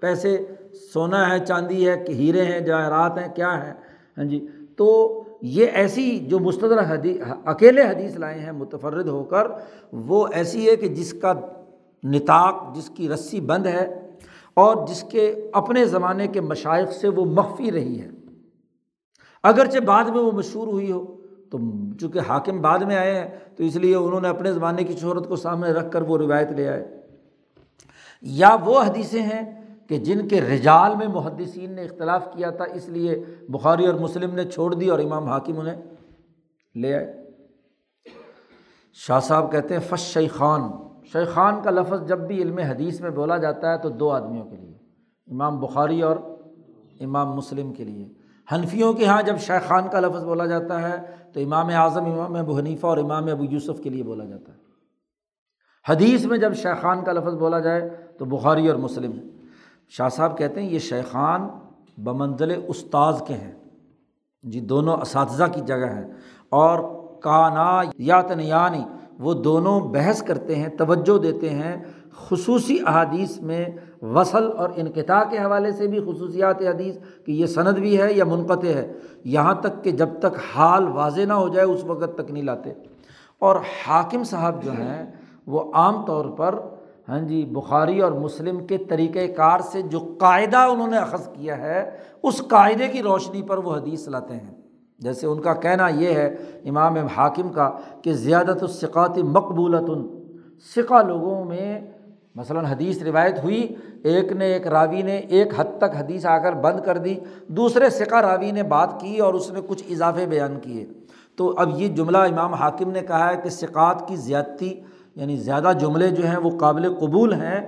[0.00, 0.38] پیسے
[0.74, 3.72] سونا ہے، چاندی ہے کہ ہیرے ہیں، جواہرات ہیں، کیا ہے
[4.18, 4.46] ہاں جی۔
[4.76, 9.46] تو یہ ایسی جو مستدر حدیث اکیلے حدیث لائے ہیں، متفرد ہو کر،
[9.92, 11.32] وہ ایسی ہے کہ جس کا
[12.04, 14.10] نتاق جس کی رسی بند ہے
[14.54, 18.08] اور جس کے اپنے زمانے کے مشائق سے وہ مخفی رہی ہے۔
[19.42, 21.16] اگرچہ بعد میں وہ مشہور ہوئی ہو،
[21.50, 21.58] تو
[22.00, 25.28] چونکہ حاکم بعد میں آئے ہیں، تو اس لیے انہوں نے اپنے زمانے کی شہرت
[25.28, 27.00] کو سامنے رکھ کر وہ روایت لے آئے۔
[28.22, 32.88] یا وہ حدیثیں ہیں کہ جن کے رجال میں محدثین نے اختلاف کیا تھا، اس
[32.88, 35.82] لیے بخاری اور مسلم نے چھوڑ دی اور امام حاکم انہیں
[36.74, 37.24] لے آئے۔
[38.92, 40.60] شاہ صاحب کہتے ہیں، فش شیخان۔
[41.12, 44.56] شیخان کا لفظ جب بھی علم حدیث میں بولا جاتا ہے تو دو آدمیوں کے
[44.56, 44.78] لیے،
[45.26, 46.16] امام بخاری اور
[47.00, 48.08] امام مسلم کے لیے۔
[48.52, 50.96] حنفیوں کے یہاں جب شیخان کا لفظ بولا جاتا ہے
[51.32, 54.58] تو امام اعظم، امام ابو حنیفہ اور امام ابو یوسف کے لیے بولا جاتا ہے۔
[55.88, 59.33] حدیث میں جب شیخان کا لفظ بولا جائے تو بخاری اور مسلم۔
[59.88, 61.48] شاہ صاحب کہتے ہیں یہ شیخان
[61.98, 63.52] بمنزل استاذ کے ہیں۔
[64.42, 66.12] جی دونوں اساتذہ کی جگہ ہیں۔
[66.48, 68.84] اور کانا یا تنیانی
[69.18, 71.84] وہ دونوں بحث کرتے ہیں، توجہ دیتے ہیں۔
[72.16, 73.64] خصوصی احادیث میں
[74.02, 78.24] وصل اور انقطاع کے حوالے سے بھی خصوصیات حدیث کہ یہ سند بھی ہے یا
[78.24, 78.92] منقطع ہے۔
[79.24, 82.72] یہاں تک کہ جب تک حال واضح نہ ہو جائے، اس وقت تک نہیں لاتے۔
[83.38, 85.12] اور حاکم صاحب جو ہیں،
[85.46, 86.58] وہ عام طور پر
[87.08, 91.58] ہاں جی بخاری اور مسلم کے طریقۂ کار سے جو قاعدہ انہوں نے اخذ کیا
[91.58, 91.90] ہے،
[92.22, 94.54] اس قاعدے کی روشنی پر وہ حدیث لاتے ہیں۔
[94.98, 97.70] جیسے ان کا کہنا یہ ہے، امام حاکم کا،
[98.02, 99.90] کہ زیادت الثقات مقبولت
[100.76, 101.80] سقہ لوگوں میں
[102.34, 103.74] مثلاً حدیث روایت ہوئی،
[104.04, 107.14] ایک نے ایک راوی نے ایک حد تک حدیث آ کر بند کر دی،
[107.48, 110.86] دوسرے سکہ راوی نے بات کی اور اس نے کچھ اضافے بیان کیے۔
[111.36, 114.80] تو اب یہ جملہ امام حاکم نے کہا ہے کہ ثقات کی زیادتی
[115.16, 117.60] یعنی زیادہ جملے جو ہیں وہ قابل قبول ہیں،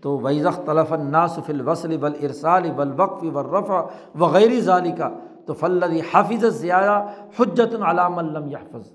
[0.00, 3.80] تو ویزخ طلف الناصف الوصل بل ارسال بل وقف رفع
[4.20, 5.08] وغیرہ ظالی کا
[5.46, 6.96] تو فلدی حافظ زیادہ
[7.38, 8.90] حجت العلام علم یافظ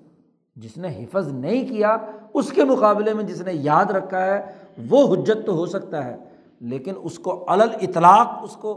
[0.55, 1.95] جس نے حفظ نہیں کیا،
[2.33, 4.41] اس کے مقابلے میں جس نے یاد رکھا ہے،
[4.89, 6.15] وہ حجت تو ہو سکتا ہے،
[6.61, 8.71] لیکن اس کو علل اطلاق اس کو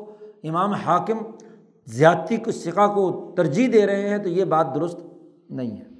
[0.44, 1.18] امام حاکم
[1.86, 4.98] زیادتی کو سکا کو ترجیح دے رہے ہیں، تو یہ بات درست
[5.50, 5.90] نہیں ہے۔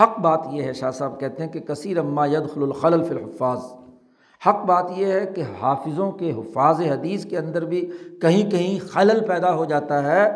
[0.00, 3.58] حق بات یہ ہے شاہ صاحب کہتے ہیں کہ کثیر اما ید الخل فی الحفاظ۔
[4.48, 7.90] حق بات یہ ہے کہ حافظوں کے حفاظ حدیث کے اندر بھی
[8.20, 10.32] کہیں کہیں خلل پیدا ہو جاتا ہے،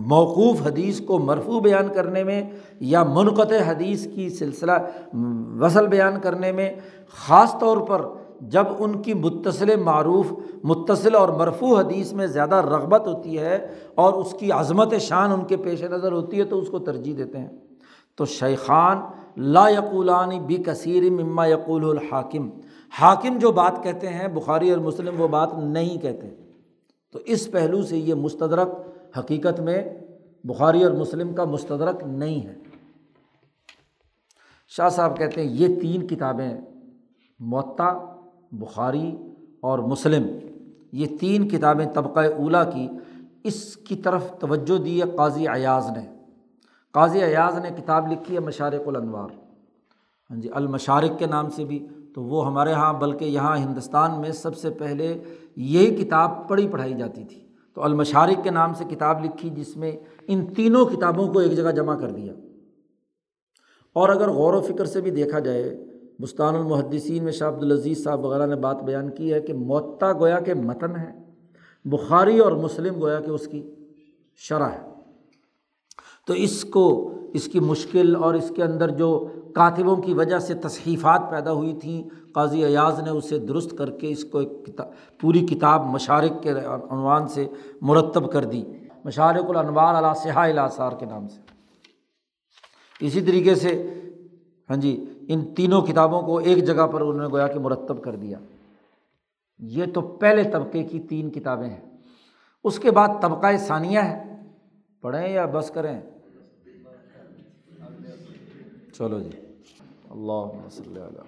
[0.00, 2.42] موقوف حدیث کو مرفوع بیان کرنے میں
[2.80, 4.72] یا منقطع حدیث کی سلسلہ
[5.60, 6.70] وصل بیان کرنے میں۔
[7.08, 8.02] خاص طور پر
[8.40, 10.32] جب ان کی متصل معروف،
[10.64, 15.44] متصل اور مرفوع حدیث میں زیادہ رغبت ہوتی ہے اور اس کی عظمت شان ان
[15.44, 17.48] کے پیش نظر ہوتی ہے تو اس کو ترجیح دیتے ہیں۔
[18.16, 18.98] تو شیخان
[19.36, 22.50] لا یقولانی بی کثیر مما یقول الحاکم۔
[23.00, 26.28] حاکم جو بات کہتے ہیں، بخاری اور مسلم وہ بات نہیں کہتے۔
[27.12, 28.68] تو اس پہلو سے یہ مستدرک
[29.18, 29.84] حقیقت میں
[30.44, 32.54] بخاری اور مسلم کا مستدرک نہیں ہے۔
[34.68, 36.54] شاہ صاحب کہتے ہیں، یہ تین کتابیں
[37.38, 38.16] معطا
[38.52, 39.16] بخاری
[39.60, 40.26] اور مسلم۔
[40.92, 42.88] یہ تین کتابیں طبقۂ اولا کی۔
[43.44, 46.13] اس کی طرف توجہ دی ہے، قاضی ایاز نے۔
[46.94, 49.28] قاضی ایاز نے کتاب لکھی ہے مشارق الانوار۔
[50.30, 54.32] ہاں جی المشارق کے نام سے بھی۔ تو وہ ہمارے یہاں بلکہ یہاں ہندوستان میں
[54.32, 55.22] سب سے پہلے
[55.56, 59.92] یہی کتاب پڑھی پڑھائی جاتی تھی۔ تو المشارق کے نام سے کتاب لکھی، جس میں
[60.26, 62.32] ان تینوں کتابوں کو ایک جگہ جمع کر دیا۔
[63.92, 65.84] اور اگر غور و فکر سے بھی دیکھا جائے،
[66.20, 70.40] بستان المحدثین میں شاہ عبدالعزیز صاحب وغیرہ نے بات بیان کی ہے کہ معطا گویا
[70.40, 71.12] کے متن ہے
[71.84, 73.74] بخاری اور مسلم گویا کہ اس کی
[74.36, 74.93] شرح ہے۔
[76.26, 80.54] تو اس کو، اس کی مشکل اور اس کے اندر جو کاتبوں کی وجہ سے
[80.54, 82.02] تصحیفات پیدا ہوئی تھیں،
[82.32, 84.86] قاضی ایاز نے اسے درست کر کے اس کو ایک کتاب
[85.20, 86.50] پوری کتاب مشارق کے
[86.90, 87.46] عنوان سے
[87.80, 88.64] مرتب کر دی۔
[89.04, 91.40] مشارق الانوار علیٰ سہا الاثار کے نام سے۔
[93.00, 93.90] اسی طریقے سے
[94.70, 98.16] ہاں جی ان تینوں کتابوں کو ایک جگہ پر انہوں نے گویا کہ مرتب کر
[98.16, 98.38] دیا۔
[99.58, 101.96] یہ تو پہلے طبقے کی تین کتابیں ہیں۔
[102.64, 104.40] اس کے بعد طبقۂ ثانیہ ہے۔
[105.00, 106.00] پڑھیں یا بس کریں؟
[108.94, 109.38] چلو جی۔
[110.10, 111.20] اللہ صلی اللہ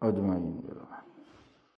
[0.00, 0.91] اجمعین۔